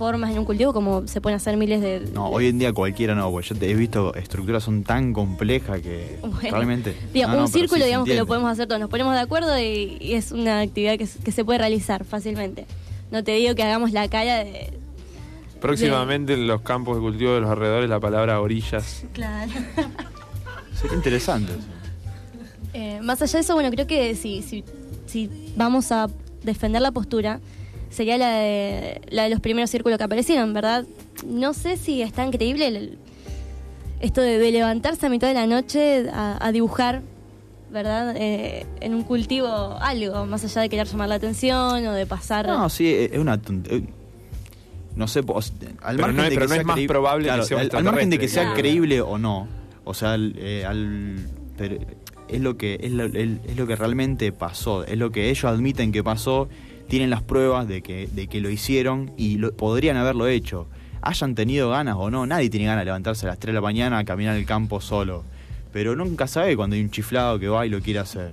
formas 0.00 0.30
en 0.30 0.38
un 0.38 0.46
cultivo 0.46 0.72
como 0.72 1.06
se 1.06 1.20
pueden 1.20 1.36
hacer 1.36 1.58
miles 1.58 1.82
de... 1.82 2.00
No, 2.14 2.30
hoy 2.30 2.46
en 2.46 2.58
día 2.58 2.72
cualquiera 2.72 3.14
no, 3.14 3.30
porque 3.30 3.50
yo 3.50 3.54
te 3.54 3.70
he 3.70 3.74
visto 3.74 4.14
estructuras 4.14 4.64
son 4.64 4.82
tan 4.82 5.12
complejas 5.12 5.82
que 5.82 6.16
Bueno, 6.22 6.38
realmente. 6.40 6.96
Digamos, 7.12 7.36
No, 7.36 7.40
no, 7.42 7.46
un 7.46 7.52
círculo, 7.52 7.82
sí 7.82 7.88
digamos 7.88 8.08
que 8.08 8.14
lo 8.14 8.24
podemos 8.24 8.50
hacer 8.50 8.66
todos. 8.66 8.80
Nos 8.80 8.88
ponemos 8.88 9.12
de 9.12 9.20
acuerdo 9.20 9.58
y, 9.58 9.98
y 10.00 10.14
es 10.14 10.32
una 10.32 10.60
actividad 10.60 10.96
que, 10.96 11.06
se 11.06 11.44
puede 11.44 11.58
realizar 11.58 12.06
fácilmente. 12.06 12.64
No 13.10 13.22
te 13.22 13.32
digo 13.32 13.54
que 13.54 13.62
hagamos 13.62 13.92
la 13.92 14.08
cara 14.08 14.36
de... 14.36 14.72
Próximamente 15.60 16.32
en 16.32 16.46
los 16.46 16.62
campos 16.62 16.96
de 16.96 17.02
cultivo 17.02 17.34
de 17.34 17.42
los 17.42 17.50
alrededores 17.50 17.90
la 17.90 18.00
palabra 18.00 18.40
orillas. 18.40 19.04
Claro. 19.12 19.52
Sería 20.80 20.96
interesante 20.96 21.52
eso. 21.52 21.68
Eh, 22.72 23.00
más 23.02 23.20
allá 23.20 23.34
de 23.34 23.40
eso, 23.40 23.52
bueno, 23.52 23.70
creo 23.70 23.86
que 23.86 24.14
si, 24.14 24.40
si, 24.40 24.64
si 25.04 25.28
vamos 25.56 25.92
a 25.92 26.08
defender 26.42 26.80
la 26.80 26.90
postura, 26.90 27.38
sería 27.90 28.16
la 28.18 28.30
de, 28.38 29.00
la 29.10 29.24
de 29.24 29.30
los 29.30 29.40
primeros 29.40 29.68
círculos 29.70 29.98
que 29.98 30.04
aparecieron, 30.04 30.52
¿verdad? 30.54 30.84
No 31.26 31.52
sé 31.52 31.76
si 31.76 32.00
es 32.02 32.12
tan 32.12 32.30
creíble 32.30 32.66
el- 32.68 32.98
esto 34.00 34.22
de, 34.22 34.38
de 34.38 34.50
levantarse 34.50 35.06
a 35.06 35.10
mitad 35.10 35.28
de 35.28 35.34
la 35.34 35.46
noche 35.46 36.08
a, 36.10 36.38
a 36.44 36.52
dibujar, 36.52 37.02
¿verdad? 37.70 38.14
Eh, 38.16 38.64
en 38.80 38.94
un 38.94 39.02
cultivo 39.02 39.48
algo, 39.80 40.24
más 40.26 40.42
allá 40.44 40.62
de 40.62 40.68
querer 40.70 40.86
llamar 40.86 41.08
la 41.10 41.16
atención 41.16 41.86
o 41.86 41.92
de 41.92 42.06
pasar... 42.06 42.46
No, 42.46 42.68
sí, 42.70 42.88
es 42.92 43.18
una 43.18 43.34
eh, 43.68 43.82
No 44.96 45.06
sé, 45.06 45.20
al 45.82 45.98
margen 45.98 46.16
de 46.24 46.30
que 46.30 46.36
no 46.40 46.48
sea 46.48 46.56
es 46.60 46.64
más 46.64 46.76
creí- 46.76 46.86
probable 46.88 47.24
que 47.24 47.28
claro, 47.28 47.42
sea 47.44 47.56
un 47.58 47.62
al, 47.64 47.76
al 47.76 47.84
margen 47.84 48.10
de 48.10 48.18
que 48.18 48.28
sea 48.28 48.54
creíble 48.54 49.00
o 49.02 49.18
no, 49.18 49.48
o 49.84 49.92
sea, 49.94 50.14
al- 50.14 50.34
eh, 50.38 50.64
al- 50.64 51.26
pero 51.58 51.76
es 52.28 52.40
lo 52.40 52.56
que 52.56 52.78
es 52.82 52.92
lo, 52.92 53.04
el- 53.04 53.40
es 53.46 53.56
lo 53.56 53.66
que 53.66 53.76
realmente 53.76 54.32
pasó, 54.32 54.84
es 54.84 54.96
lo 54.96 55.10
que 55.12 55.28
ellos 55.30 55.44
admiten 55.44 55.92
que 55.92 56.02
pasó, 56.02 56.48
tienen 56.90 57.08
las 57.08 57.22
pruebas 57.22 57.66
de 57.66 57.80
que 57.80 58.06
de 58.12 58.26
que 58.26 58.40
lo 58.42 58.50
hicieron 58.50 59.12
y 59.16 59.38
lo- 59.38 59.52
podrían 59.56 59.96
haberlo 59.96 60.26
hecho. 60.26 60.66
Hayan 61.00 61.34
tenido 61.34 61.70
ganas 61.70 61.96
o 61.98 62.10
no, 62.10 62.26
nadie 62.26 62.50
tiene 62.50 62.66
ganas 62.66 62.82
de 62.82 62.84
levantarse 62.86 63.24
a 63.24 63.30
las 63.30 63.38
3 63.38 63.52
de 63.52 63.54
la 63.54 63.62
mañana 63.62 63.96
a 63.98 64.04
caminar 64.04 64.36
el 64.36 64.44
campo 64.44 64.82
solo. 64.82 65.24
Pero 65.72 65.96
nunca 65.96 66.26
sabe 66.26 66.56
cuando 66.56 66.76
hay 66.76 66.82
un 66.82 66.90
chiflado 66.90 67.38
que 67.38 67.48
va 67.48 67.64
y 67.64 67.70
lo 67.70 67.80
quiere 67.80 68.00
hacer. 68.00 68.32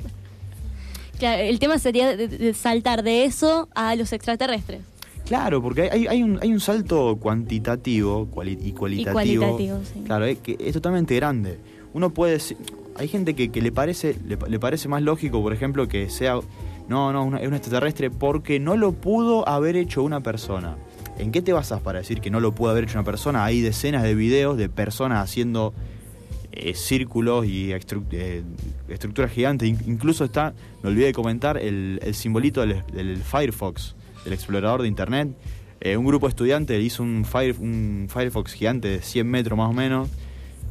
Claro, 1.19 1.41
el 1.41 1.59
tema 1.59 1.79
sería 1.79 2.15
de, 2.17 2.27
de 2.27 2.53
saltar 2.53 3.03
de 3.03 3.23
eso 3.25 3.69
a 3.73 3.95
los 3.95 4.11
extraterrestres. 4.11 4.81
Claro, 5.25 5.61
porque 5.61 5.89
hay, 5.91 6.21
un, 6.23 6.39
hay 6.41 6.51
un 6.53 6.59
salto 6.59 7.17
cuantitativo 7.19 8.27
cuali- 8.33 8.57
y 8.61 8.71
cualitativo. 8.71 9.13
cualitativo, 9.43 9.79
sí. 9.93 10.01
Claro, 10.05 10.25
es, 10.25 10.37
que 10.39 10.57
es 10.59 10.73
totalmente 10.73 11.15
grande. 11.15 11.59
Uno 11.93 12.11
puede 12.11 12.33
decir- 12.33 12.57
hay 12.95 13.07
gente 13.07 13.33
que, 13.35 13.49
que 13.49 13.61
le 13.61 13.71
parece 13.71 14.15
le, 14.27 14.37
le 14.49 14.59
parece 14.59 14.87
más 14.87 15.01
lógico, 15.01 15.41
por 15.41 15.53
ejemplo, 15.53 15.87
que 15.87 16.09
sea 16.09 16.39
no, 16.88 17.11
no, 17.11 17.38
es 17.38 17.47
un 17.47 17.53
extraterrestre 17.53 18.09
porque 18.09 18.59
no 18.59 18.75
lo 18.77 18.93
pudo 18.93 19.47
haber 19.47 19.75
hecho 19.75 20.03
una 20.03 20.21
persona. 20.21 20.77
¿En 21.17 21.31
qué 21.31 21.41
te 21.41 21.51
basas 21.51 21.81
para 21.81 21.99
decir 21.99 22.21
que 22.21 22.29
no 22.29 22.39
lo 22.39 22.53
pudo 22.53 22.69
haber 22.71 22.83
hecho 22.85 22.97
una 22.97 23.03
persona? 23.03 23.43
Hay 23.43 23.61
decenas 23.61 24.03
de 24.03 24.13
videos 24.15 24.57
de 24.57 24.69
personas 24.69 25.23
haciendo 25.23 25.73
eh, 26.51 26.73
círculos 26.75 27.45
y 27.45 27.71
eh, 27.71 28.43
estructuras 28.88 29.31
gigantes. 29.31 29.67
In- 29.67 29.79
incluso 29.88 30.23
está, 30.25 30.53
me 30.83 30.89
olvidé 30.89 31.07
de 31.07 31.13
comentar, 31.13 31.57
el, 31.57 31.99
simbolito 32.13 32.61
del, 32.61 33.17
Firefox, 33.17 33.95
del 34.23 34.33
explorador 34.33 34.83
de 34.83 34.88
Internet. 34.88 35.29
Eh, 35.79 35.97
un 35.97 36.05
grupo 36.05 36.27
de 36.27 36.29
estudiantes 36.29 36.83
hizo 36.83 37.03
un, 37.03 37.25
un 37.59 38.07
Firefox 38.09 38.53
gigante 38.53 38.88
de 38.88 39.01
100 39.01 39.27
metros 39.27 39.57
más 39.57 39.69
o 39.69 39.73
menos. 39.73 40.09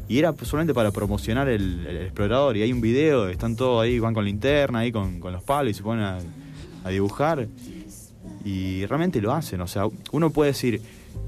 Y 0.08 0.18
era 0.18 0.34
solamente 0.42 0.72
para 0.72 0.90
promocionar 0.90 1.48
el, 1.48 1.86
explorador. 2.02 2.56
Y 2.56 2.62
hay 2.62 2.72
un 2.72 2.80
video, 2.80 3.28
están 3.28 3.56
todos 3.56 3.82
ahí, 3.82 3.98
van 3.98 4.14
con 4.14 4.24
linterna, 4.24 4.80
ahí 4.80 4.92
con, 4.92 5.20
con 5.20 5.32
los 5.32 5.42
palos 5.42 5.72
y 5.72 5.74
se 5.74 5.82
ponen 5.82 6.04
a, 6.04 6.18
a 6.84 6.90
dibujar 6.90 7.48
y 8.46 8.86
realmente 8.86 9.20
lo 9.20 9.32
hacen. 9.32 9.60
O 9.60 9.66
sea, 9.66 9.88
uno 10.12 10.30
puede 10.30 10.52
decir, 10.52 10.80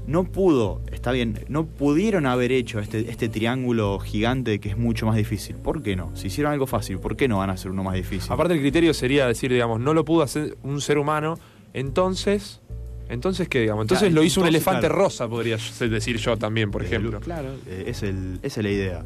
no 0.07 0.23
pudo, 0.23 0.81
está 0.91 1.11
bien, 1.11 1.39
no 1.49 1.65
pudieron 1.65 2.25
haber 2.25 2.51
hecho 2.51 2.79
este, 2.79 3.11
este 3.11 3.27
triángulo 3.27 3.99
gigante 3.99 4.59
que 4.59 4.69
es 4.69 4.77
mucho 4.77 5.05
más 5.05 5.17
difícil. 5.17 5.57
¿Por 5.57 5.83
qué 5.83 5.95
no? 5.95 6.15
Si 6.15 6.27
hicieron 6.27 6.53
algo 6.53 6.65
fácil, 6.65 6.99
¿por 6.99 7.17
qué 7.17 7.27
no 7.27 7.39
van 7.39 7.49
a 7.49 7.53
hacer 7.53 7.71
uno 7.71 7.83
más 7.83 7.95
difícil? 7.95 8.31
Aparte 8.31 8.53
el 8.53 8.61
criterio 8.61 8.93
sería 8.93 9.27
decir, 9.27 9.51
digamos, 9.51 9.81
no 9.81 9.93
lo 9.93 10.05
pudo 10.05 10.23
hacer 10.23 10.57
un 10.63 10.81
ser 10.81 10.97
humano, 10.97 11.37
entonces... 11.73 12.61
Entonces, 13.09 13.47
¿qué 13.49 13.61
digamos? 13.61 13.83
Entonces 13.85 14.07
Claro, 14.09 14.21
lo 14.21 14.23
hizo 14.23 14.41
un 14.41 14.47
elefante 14.47 14.81
claro. 14.81 14.95
rosa, 14.95 15.27
podría 15.27 15.57
decir 15.79 16.17
yo 16.17 16.37
también, 16.37 16.69
por 16.71 16.83
Eh, 16.83 16.85
ejemplo. 16.85 17.19
Claro, 17.19 17.49
eh, 17.67 17.85
es 17.87 18.03
el, 18.03 18.39
esa 18.43 18.59
es 18.59 18.63
la 18.63 18.69
idea. 18.71 19.03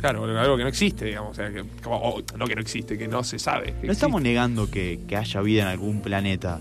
Claro, 0.00 0.24
algo 0.24 0.56
que 0.58 0.62
no 0.64 0.68
existe, 0.68 1.06
digamos. 1.06 1.30
O 1.30 1.34
sea, 1.34 1.50
que, 1.50 1.64
como- 1.82 1.96
o 1.96 2.22
no 2.36 2.46
que 2.46 2.54
no 2.54 2.60
existe, 2.60 2.98
que 2.98 3.08
no 3.08 3.24
se 3.24 3.38
sabe. 3.38 3.74
No 3.82 3.90
estamos 3.90 4.20
negando 4.20 4.70
que, 4.70 5.00
que 5.08 5.16
haya 5.16 5.40
vida 5.40 5.62
en 5.62 5.68
algún 5.68 6.02
planeta, 6.02 6.60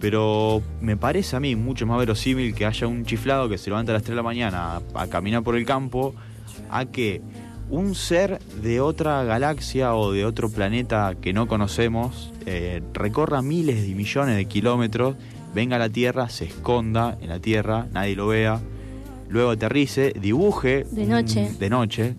pero 0.00 0.60
me 0.80 0.96
parece 0.96 1.36
a 1.36 1.40
mí 1.40 1.54
mucho 1.54 1.86
más 1.86 1.98
verosímil 2.00 2.52
que 2.54 2.66
haya 2.66 2.88
un 2.88 3.04
chiflado 3.04 3.48
que 3.48 3.58
se 3.58 3.70
levanta 3.70 3.92
a 3.92 3.94
las 3.94 4.02
3 4.02 4.10
de 4.10 4.16
la 4.16 4.22
mañana 4.24 4.76
a, 4.76 5.02
a 5.02 5.06
caminar 5.06 5.44
por 5.44 5.56
el 5.56 5.64
campo 5.64 6.14
a 6.68 6.86
que 6.86 7.20
un 7.68 7.94
ser 7.94 8.40
de 8.60 8.80
otra 8.80 9.22
galaxia 9.22 9.94
o 9.94 10.10
de 10.10 10.24
otro 10.24 10.50
planeta 10.50 11.14
que 11.20 11.32
no 11.32 11.46
conocemos 11.46 12.32
eh, 12.46 12.82
recorra 12.92 13.40
miles 13.42 13.86
y 13.88 13.94
millones 13.94 14.34
de 14.36 14.46
kilómetros, 14.46 15.14
venga 15.54 15.76
a 15.76 15.78
la 15.78 15.88
Tierra, 15.88 16.28
se 16.28 16.44
esconda 16.46 17.16
en 17.20 17.28
la 17.28 17.38
Tierra, 17.40 17.86
nadie 17.92 18.16
lo 18.16 18.28
vea, 18.28 18.60
luego 19.28 19.50
aterrice, 19.50 20.12
dibuje 20.20 20.84
De 20.90 21.02
un- 21.02 21.08
noche. 21.10 21.50
de 21.58 21.70
noche, 21.70 22.14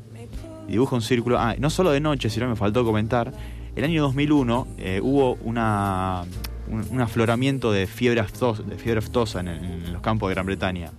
dibuja 0.68 0.96
un 0.96 1.02
círculo. 1.02 1.38
Ah, 1.40 1.56
no 1.60 1.70
solo 1.70 1.92
de 1.92 2.00
noche, 2.00 2.30
sino 2.30 2.48
me 2.48 2.56
faltó 2.56 2.84
comentar. 2.86 3.32
El 3.76 3.84
año 3.86 4.02
2001 4.04 4.68
eh, 4.78 5.00
hubo 5.02 5.36
una, 5.44 6.24
un, 6.70 6.86
un 6.90 7.02
afloramiento 7.02 7.72
de 7.72 7.88
fiebre 7.88 8.20
aftosa, 8.20 8.64
de 8.64 8.76
fiebre 8.78 9.00
aftosa 9.00 9.40
en, 9.40 9.48
el- 9.50 9.64
en 9.64 9.94
los 9.94 10.02
campos 10.02 10.30
de 10.30 10.36
Gran 10.36 10.46
Bretaña. 10.46 10.92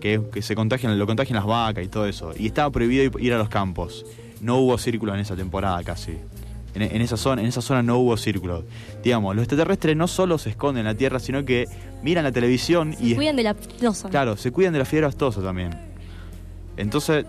Que, 0.00 0.20
que 0.32 0.42
se 0.42 0.56
contagian, 0.56 0.98
lo 0.98 1.06
contagian 1.06 1.36
las 1.36 1.46
vacas 1.46 1.84
y 1.84 1.88
todo 1.88 2.06
eso. 2.06 2.32
Y 2.36 2.46
estaba 2.46 2.70
prohibido 2.70 3.04
ir- 3.18 3.32
a 3.32 3.38
los 3.38 3.48
campos. 3.48 4.04
No 4.40 4.58
hubo 4.58 4.76
círculos 4.78 5.14
en 5.14 5.20
esa 5.20 5.36
temporada 5.36 5.80
casi. 5.84 6.16
En, 6.74 6.82
en 6.82 7.02
esa 7.02 7.16
zona, 7.16 7.42
en 7.42 7.48
esa 7.48 7.60
zona 7.60 7.82
no 7.82 7.98
hubo 7.98 8.16
círculos. 8.16 8.64
Digamos, 9.02 9.34
los 9.36 9.42
extraterrestres 9.44 9.96
no 9.96 10.08
solo 10.08 10.38
se 10.38 10.50
esconden 10.50 10.80
en 10.80 10.86
la 10.86 10.94
Tierra, 10.94 11.18
sino 11.18 11.44
que 11.44 11.66
miran 12.02 12.24
la 12.24 12.32
televisión 12.32 12.94
y 12.98 13.10
Se 13.10 13.16
cuidan 13.16 13.36
de 13.36 13.42
la 13.42 13.50
aftosa. 13.50 14.08
Claro, 14.08 14.36
se 14.36 14.50
cuidan 14.52 14.72
de 14.72 14.78
la 14.78 14.84
fiebre 14.84 15.06
aftosa 15.06 15.42
también. 15.42 15.70
Entonces, 16.76 17.26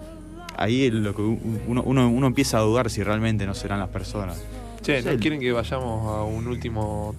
ahí 0.55 0.89
lo 0.89 1.13
que 1.13 1.21
uno, 1.21 1.83
uno, 1.83 2.09
uno 2.09 2.27
empieza 2.27 2.57
a 2.57 2.61
dudar 2.61 2.89
si 2.89 3.03
realmente 3.03 3.45
no 3.45 3.53
serán 3.53 3.79
las 3.79 3.89
personas. 3.89 4.41
Che, 4.81 5.01
¿no 5.01 5.17
quieren 5.19 5.39
que 5.39 5.51
vayamos 5.51 6.07
a 6.07 6.23
un 6.23 6.47
último 6.47 7.15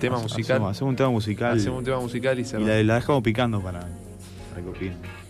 tema 0.00 0.18
musical? 0.18 0.56
Hacemos, 0.56 0.70
hacemos 0.72 0.90
un 0.90 0.96
tema 0.96 1.10
musical 1.10 1.56
Hacemos 1.58 1.78
un 1.78 1.84
tema 1.84 2.00
musical 2.00 2.38
y 2.38 2.42
y 2.42 2.44
cerramos. 2.44 2.68
la, 2.68 2.82
la 2.82 2.94
dejamos 2.96 3.22
picando 3.22 3.60
para, 3.60 3.80
para 3.80 4.62
que 4.62 4.68
opinen. 4.68 5.23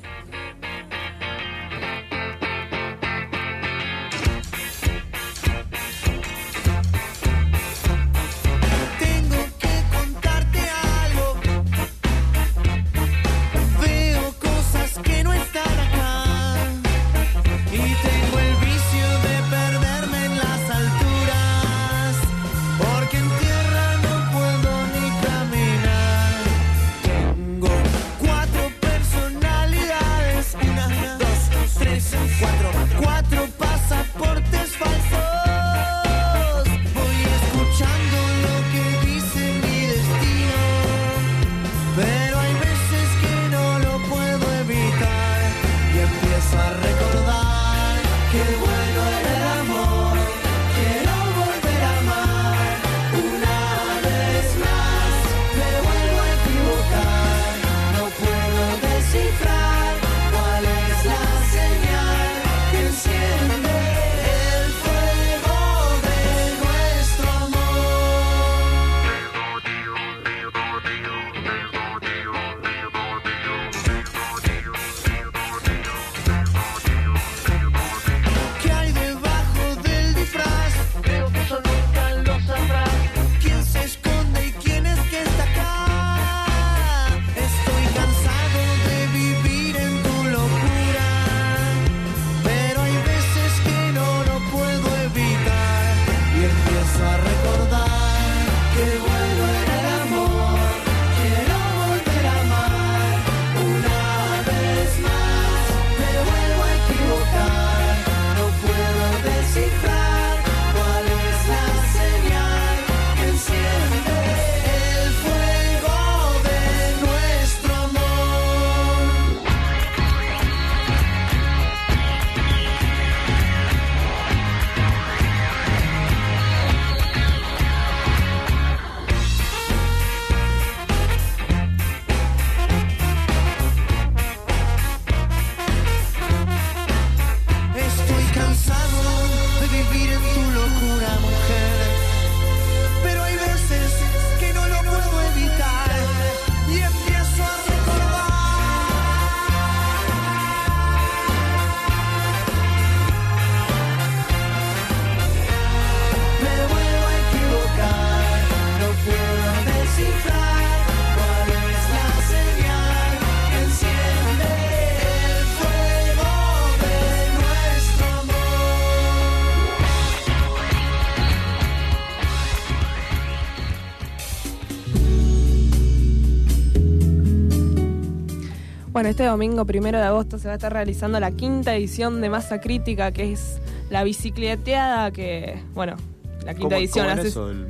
Bueno, 178.95 179.09
este 179.09 179.24
domingo 179.24 179.64
primero 179.66 179.99
de 179.99 180.05
agosto 180.05 180.38
se 180.38 180.47
va 180.47 180.53
a 180.53 180.57
estar 180.57 180.72
realizando 180.72 181.18
la 181.20 181.32
quinta 181.32 181.74
edición 181.74 182.20
de 182.20 182.30
Masa 182.30 182.61
Crítica, 182.61 183.11
que 183.12 183.32
es 183.32 183.59
la 183.90 184.05
bicicleteada 184.05 185.11
que, 185.11 185.61
bueno, 185.74 185.97
la 186.45 186.55
quinta 186.55 186.76
¿Cómo- 186.76 186.76
edición 186.76 187.05
cómo 187.07 187.12
era 187.12 187.20
hace- 187.20 187.28
eso 187.28 187.49
del- 187.49 187.66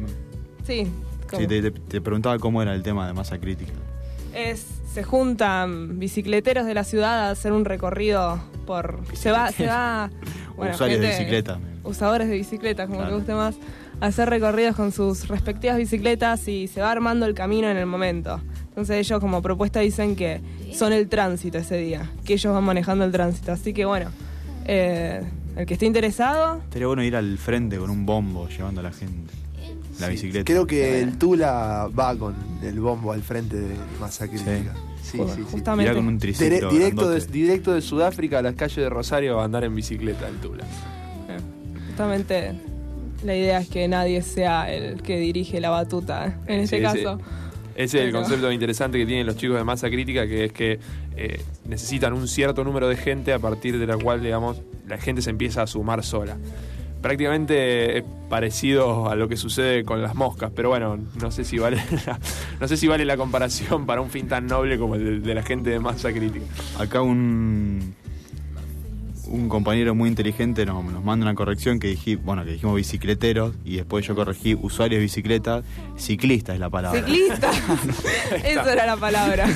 Sí, 0.66 0.86
Sí, 1.36 1.46
te, 1.48 1.62
te- 1.62 1.70
te 1.72 2.00
preguntaba 2.00 2.38
cómo 2.38 2.62
era 2.62 2.74
el 2.74 2.82
tema 2.82 3.06
de 3.08 3.12
masa 3.14 3.38
crítica. 3.38 3.72
es, 4.34 4.66
se 4.92 5.02
juntan 5.02 5.98
bicicleteros 5.98 6.66
de 6.66 6.74
la 6.74 6.84
ciudad 6.84 7.28
a 7.28 7.30
hacer 7.30 7.52
un 7.52 7.64
recorrido 7.64 8.38
por. 8.66 9.00
Se 9.14 9.30
va, 9.32 9.50
se 9.50 9.66
va. 9.66 10.10
bueno, 10.56 10.74
Usuarios 10.74 11.00
de 11.00 11.08
bicicleta. 11.08 11.58
usadores 11.84 12.28
de 12.28 12.34
bicicletas, 12.36 12.86
como 12.86 12.98
Claro. 13.00 13.12
te 13.12 13.16
guste 13.18 13.34
más, 13.34 13.56
hacer 14.00 14.28
recorridos 14.28 14.76
con 14.76 14.92
sus 14.92 15.26
respectivas 15.28 15.76
bicicletas 15.78 16.46
y 16.48 16.68
se 16.68 16.80
va 16.82 16.90
armando 16.92 17.26
el 17.26 17.34
camino 17.34 17.68
en 17.68 17.76
el 17.78 17.86
momento. 17.86 18.40
Entonces 18.74 18.96
ellos 19.06 19.20
como 19.20 19.40
propuesta 19.40 19.78
dicen 19.80 20.16
que 20.16 20.40
son 20.72 20.92
el 20.92 21.08
tránsito 21.08 21.58
ese 21.58 21.76
día, 21.76 22.10
que 22.24 22.32
ellos 22.34 22.52
van 22.52 22.64
manejando 22.64 23.04
el 23.04 23.12
tránsito. 23.12 23.52
Así 23.52 23.72
que 23.72 23.84
bueno, 23.84 24.10
eh, 24.66 25.22
el 25.56 25.64
que 25.66 25.74
esté 25.74 25.86
interesado, 25.86 26.58
Estaría 26.64 26.88
bueno 26.88 27.04
ir 27.04 27.14
al 27.14 27.38
frente 27.38 27.76
con 27.78 27.88
un 27.90 28.04
bombo 28.04 28.48
llevando 28.48 28.80
a 28.80 28.84
la 28.84 28.92
gente. 28.92 29.32
La 30.00 30.08
bicicleta. 30.08 30.44
Creo 30.44 30.66
que 30.66 31.00
el 31.02 31.18
Tula 31.18 31.88
va 31.96 32.16
con 32.16 32.34
el 32.64 32.80
bombo 32.80 33.12
al 33.12 33.22
frente 33.22 33.56
de 33.60 33.76
Masa 34.00 34.26
Crítica. 34.26 34.74
Sí, 35.00 35.18
sí, 35.18 35.24
sí. 35.36 35.42
justamente... 35.48 35.84
Irá 35.92 35.94
con 35.94 36.08
un 36.08 36.18
triciclo. 36.18 36.48
Dire- 36.68 36.72
directo, 36.72 37.02
de, 37.02 37.14
grandote. 37.14 37.32
directo 37.32 37.72
de 37.74 37.80
Sudáfrica 37.80 38.40
a 38.40 38.42
las 38.42 38.54
calles 38.56 38.76
de 38.76 38.88
Rosario 38.90 39.38
a 39.38 39.44
andar 39.44 39.62
en 39.62 39.72
bicicleta 39.76 40.26
el 40.26 40.34
Tula. 40.38 40.64
Eh, 40.64 41.38
Justamente 41.86 42.54
la 43.22 43.36
idea 43.36 43.60
es 43.60 43.68
que 43.68 43.86
nadie 43.86 44.20
sea 44.22 44.68
el 44.72 45.00
que 45.00 45.16
dirige 45.18 45.60
la 45.60 45.70
batuta 45.70 46.38
en 46.48 46.60
este 46.60 46.78
Sí, 46.90 46.98
sí. 46.98 47.04
Ese 47.74 47.98
es 47.98 48.04
el 48.06 48.12
concepto 48.12 48.50
interesante 48.52 48.98
que 48.98 49.06
tienen 49.06 49.26
los 49.26 49.36
chicos 49.36 49.56
de 49.56 49.64
masa 49.64 49.88
crítica, 49.88 50.26
que 50.26 50.44
es 50.44 50.52
que 50.52 50.78
eh, 51.16 51.40
necesitan 51.66 52.12
un 52.12 52.28
cierto 52.28 52.64
número 52.64 52.88
de 52.88 52.96
gente 52.96 53.32
a 53.32 53.38
partir 53.38 53.78
de 53.78 53.86
la 53.86 53.96
cual, 53.96 54.22
digamos, 54.22 54.60
la 54.86 54.98
gente 54.98 55.22
se 55.22 55.30
empieza 55.30 55.62
a 55.62 55.66
sumar 55.66 56.04
sola. 56.04 56.36
Prácticamente 57.02 57.98
es 57.98 58.04
parecido 58.30 59.10
a 59.10 59.14
lo 59.14 59.28
que 59.28 59.36
sucede 59.36 59.84
con 59.84 60.00
las 60.00 60.14
moscas, 60.14 60.50
pero 60.54 60.70
bueno, 60.70 60.98
no 61.20 61.30
sé 61.30 61.44
si 61.44 61.58
vale 61.58 61.76
la, 62.06 62.18
no 62.60 62.68
sé 62.68 62.76
si 62.76 62.86
vale 62.86 63.04
la 63.04 63.16
comparación 63.16 63.86
para 63.86 64.00
un 64.00 64.08
fin 64.08 64.28
tan 64.28 64.46
noble 64.46 64.78
como 64.78 64.94
el 64.94 65.04
de, 65.04 65.28
de 65.28 65.34
la 65.34 65.42
gente 65.42 65.70
de 65.70 65.80
masa 65.80 66.12
crítica. 66.12 66.46
Acá 66.78 67.02
un 67.02 67.94
un 69.34 69.48
compañero 69.48 69.94
muy 69.94 70.08
inteligente 70.08 70.64
nos, 70.64 70.84
nos 70.84 71.02
manda 71.02 71.24
una 71.24 71.34
corrección 71.34 71.80
que 71.80 71.88
dije, 71.88 72.16
bueno, 72.16 72.44
que 72.44 72.52
dijimos 72.52 72.76
bicicleteros 72.76 73.54
y 73.64 73.76
después 73.76 74.06
yo 74.06 74.14
corregí 74.14 74.54
usuarios 74.54 74.98
de 74.98 75.02
bicicletas, 75.02 75.64
ciclista 75.96 76.54
es 76.54 76.60
la 76.60 76.70
palabra. 76.70 77.00
Ciclista. 77.00 77.50
Eso 78.44 78.68
era 78.68 78.86
la 78.86 78.96
palabra. 78.96 79.48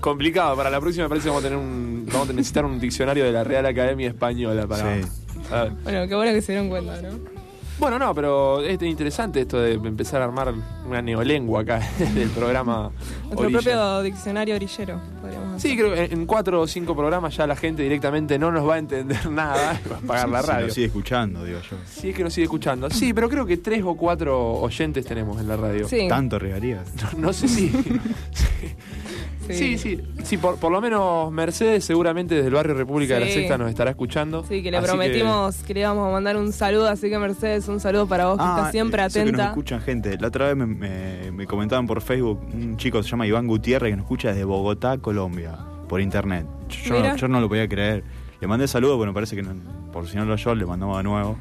Complicado, 0.00 0.56
para 0.56 0.68
la 0.68 0.80
próxima 0.80 1.04
me 1.04 1.08
parece 1.10 1.24
que 1.24 1.30
vamos 1.30 1.44
a 1.44 1.48
tener 1.48 1.58
un, 1.58 2.06
vamos 2.12 2.28
a 2.28 2.32
necesitar 2.32 2.64
un 2.64 2.80
diccionario 2.80 3.24
de 3.24 3.32
la 3.32 3.44
Real 3.44 3.64
Academia 3.66 4.08
Española 4.08 4.66
para. 4.66 4.96
Sí. 4.96 5.08
a 5.52 5.62
ver. 5.62 5.72
bueno, 5.84 6.08
qué 6.08 6.14
bueno 6.14 6.32
que 6.32 6.42
se 6.42 6.52
dieron 6.52 6.68
cuenta, 6.68 7.00
¿no? 7.00 7.44
Bueno, 7.78 7.98
no, 7.98 8.14
pero 8.14 8.62
es 8.62 8.80
interesante 8.82 9.40
esto 9.40 9.58
de 9.60 9.72
empezar 9.72 10.22
a 10.22 10.26
armar 10.26 10.54
una 10.86 11.02
neolengua 11.02 11.62
acá 11.62 11.80
del 12.14 12.30
programa. 12.30 12.90
Nuestro 13.24 13.46
Orilla. 13.46 13.58
propio 13.60 14.02
diccionario 14.02 14.54
orillero, 14.54 15.00
podríamos 15.20 15.43
Sí, 15.58 15.76
creo 15.76 15.94
que 15.94 16.04
en 16.14 16.26
cuatro 16.26 16.60
o 16.60 16.66
cinco 16.66 16.94
programas 16.96 17.36
ya 17.36 17.46
la 17.46 17.56
gente 17.56 17.82
directamente 17.82 18.38
no 18.38 18.50
nos 18.50 18.68
va 18.68 18.74
a 18.74 18.78
entender 18.78 19.26
nada 19.30 19.80
va 19.90 19.96
a 19.96 19.98
apagar 19.98 20.28
la 20.28 20.42
Si 20.42 20.48
radio. 20.48 20.66
nos 20.66 20.74
sigue 20.74 20.86
escuchando, 20.86 21.44
digo 21.44 21.60
yo. 21.70 21.76
Sí, 21.86 22.10
es 22.10 22.16
que 22.16 22.24
nos 22.24 22.32
sigue 22.32 22.44
escuchando. 22.44 22.90
Sí, 22.90 23.12
pero 23.14 23.28
creo 23.28 23.46
que 23.46 23.56
tres 23.58 23.82
o 23.84 23.94
cuatro 23.96 24.54
oyentes 24.60 25.04
tenemos 25.04 25.40
en 25.40 25.48
la 25.48 25.56
radio. 25.56 25.88
Sí, 25.88 26.06
¿Tanto 26.08 26.38
regarías? 26.38 26.88
No, 27.14 27.18
no 27.28 27.32
sé 27.32 27.48
si. 27.48 27.70
Sí, 29.52 29.76
sí, 29.78 30.00
sí, 30.22 30.38
por, 30.38 30.56
por 30.56 30.72
lo 30.72 30.80
menos 30.80 31.30
Mercedes 31.30 31.84
seguramente 31.84 32.34
desde 32.34 32.48
el 32.48 32.54
barrio 32.54 32.74
República 32.74 33.14
de 33.14 33.20
la. 33.20 33.26
Sexta 33.26 33.58
nos 33.58 33.68
estará 33.68 33.90
escuchando. 33.90 34.44
Sí, 34.48 34.62
que 34.62 34.70
le 34.70 34.78
Así 34.78 34.86
prometimos 34.86 35.56
que... 35.64 35.74
le 35.74 35.80
íbamos 35.80 36.08
a 36.08 36.12
mandar 36.12 36.36
un 36.36 36.52
saludo, 36.52 36.88
así 36.88 37.10
que 37.10 37.18
Mercedes, 37.18 37.68
un 37.68 37.80
saludo 37.80 38.06
para 38.06 38.26
vos, 38.26 38.38
que 38.38 38.44
estás 38.44 38.70
siempre 38.70 39.02
Ah, 39.02 39.10
sé 39.10 39.20
que 39.20 39.24
nos 39.26 39.34
atenta. 39.34 39.48
escuchan 39.50 39.80
gente. 39.82 40.16
La 40.18 40.28
otra 40.28 40.46
vez 40.46 40.56
me, 40.56 40.66
me- 40.66 41.30
me 41.32 41.46
comentaban 41.46 41.86
por 41.86 42.00
Facebook 42.00 42.40
un 42.52 42.76
chico 42.76 43.02
se 43.02 43.10
llama 43.10 43.26
Iván 43.26 43.46
Gutiérrez 43.46 43.90
que 43.92 43.96
nos 43.96 44.04
escucha 44.04 44.28
desde 44.28 44.44
Bogotá, 44.44 44.98
Colombia, 44.98 45.56
por 45.88 46.00
internet. 46.00 46.46
Yo, 46.84 47.00
no, 47.02 47.16
yo 47.16 47.28
no 47.28 47.40
lo 47.40 47.48
podía 47.48 47.68
creer. 47.68 48.02
Le 48.40 48.46
mandé 48.46 48.66
saludo, 48.68 48.98
pero 48.98 49.10
me 49.12 49.14
parece 49.14 49.36
que 49.36 49.42
no- 49.42 49.54
por 49.92 50.08
si 50.08 50.16
no 50.16 50.24
lo 50.24 50.34
oyó, 50.34 50.54
le 50.54 50.64
mandamos 50.66 50.96
de 50.98 51.02
nuevo. 51.04 51.36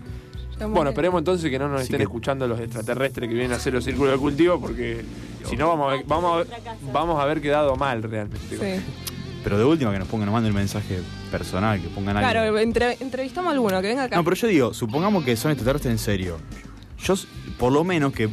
Estamos 0.54 0.76
Bueno, 0.76 0.92
esperemos 0.92 1.20
entonces 1.20 1.50
que 1.52 1.60
no 1.60 1.68
nos 1.68 1.78
Así 1.82 1.84
estén 1.86 1.98
que- 1.98 2.04
escuchando 2.04 2.48
los 2.48 2.60
extraterrestres 2.60 3.28
que 3.28 3.34
vienen 3.34 3.52
a 3.54 3.56
hacer 3.58 3.74
los 3.74 3.84
círculos 3.84 4.14
de 4.14 4.20
cultivo, 4.20 4.60
porque 4.60 5.04
si 5.50 5.58
no 5.58 5.68
vamos 5.68 5.92
a, 5.92 5.96
ver- 5.98 6.06
vamos, 6.08 6.48
a, 6.48 6.92
vamos 6.94 7.20
a 7.20 7.24
haber 7.24 7.42
quedado 7.42 7.76
mal 7.76 8.02
realmente. 8.04 8.40
Sí. 8.50 8.84
Pero 9.44 9.58
de 9.58 9.66
última 9.66 9.92
que 9.92 10.00
nos 10.00 10.08
pongan, 10.08 10.28
nos 10.28 10.34
manden 10.34 10.52
un 10.54 10.58
mensaje 10.58 11.00
personal, 11.30 11.82
que 11.82 11.90
pongan 11.90 12.16
algo. 12.18 12.30
Claro, 12.32 12.58
entre- 12.60 12.98
entrevistamos 13.02 13.50
a 13.50 13.54
alguno, 13.54 13.82
que 13.82 13.88
venga 13.90 14.04
acá. 14.06 14.16
No, 14.16 14.24
pero 14.24 14.36
yo 14.38 14.48
digo, 14.48 14.74
supongamos 14.74 15.26
que 15.26 15.36
son 15.36 15.52
extraterrestres 15.52 15.92
en 15.92 16.00
serio. 16.00 16.38
Yo, 17.04 17.16
por 17.58 17.74
lo 17.74 17.84
menos 17.84 18.14
que, 18.14 18.30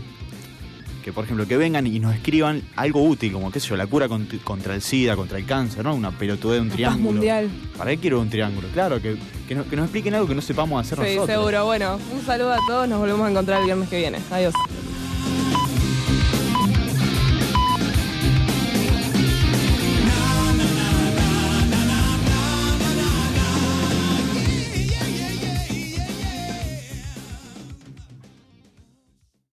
que, 1.10 1.14
por 1.14 1.24
ejemplo, 1.24 1.46
que 1.46 1.56
vengan 1.56 1.86
y 1.86 1.98
nos 1.98 2.14
escriban 2.14 2.62
algo 2.76 3.02
útil, 3.04 3.32
como, 3.32 3.50
qué 3.50 3.58
sé 3.60 3.68
yo, 3.68 3.76
la 3.76 3.86
cura 3.86 4.08
cont- 4.08 4.40
contra 4.44 4.74
el 4.74 4.80
SIDA, 4.82 5.16
contra 5.16 5.38
el 5.38 5.44
cáncer, 5.44 5.84
¿no? 5.84 5.94
Una 5.94 6.10
pelotudez 6.12 6.56
de 6.58 6.62
un 6.62 6.70
triángulo. 6.70 7.12
mundial. 7.12 7.50
¿Para 7.76 7.90
qué 7.90 7.98
quiero 7.98 8.20
un 8.20 8.30
triángulo? 8.30 8.68
Claro, 8.72 9.00
que, 9.02 9.16
que, 9.48 9.54
nos, 9.54 9.66
que 9.66 9.76
nos 9.76 9.84
expliquen 9.86 10.14
algo 10.14 10.26
que 10.28 10.34
no 10.34 10.40
sepamos 10.40 10.80
hacer 10.80 10.98
Sí, 10.98 11.16
nosotros. 11.16 11.26
seguro. 11.38 11.64
Bueno, 11.64 11.98
un 12.12 12.24
saludo 12.24 12.52
a 12.52 12.58
todos, 12.66 12.88
nos 12.88 13.00
volvemos 13.00 13.26
a 13.26 13.30
encontrar 13.30 13.60
el 13.60 13.66
viernes 13.66 13.88
que 13.88 13.98
viene. 13.98 14.18
Adiós. 14.30 14.54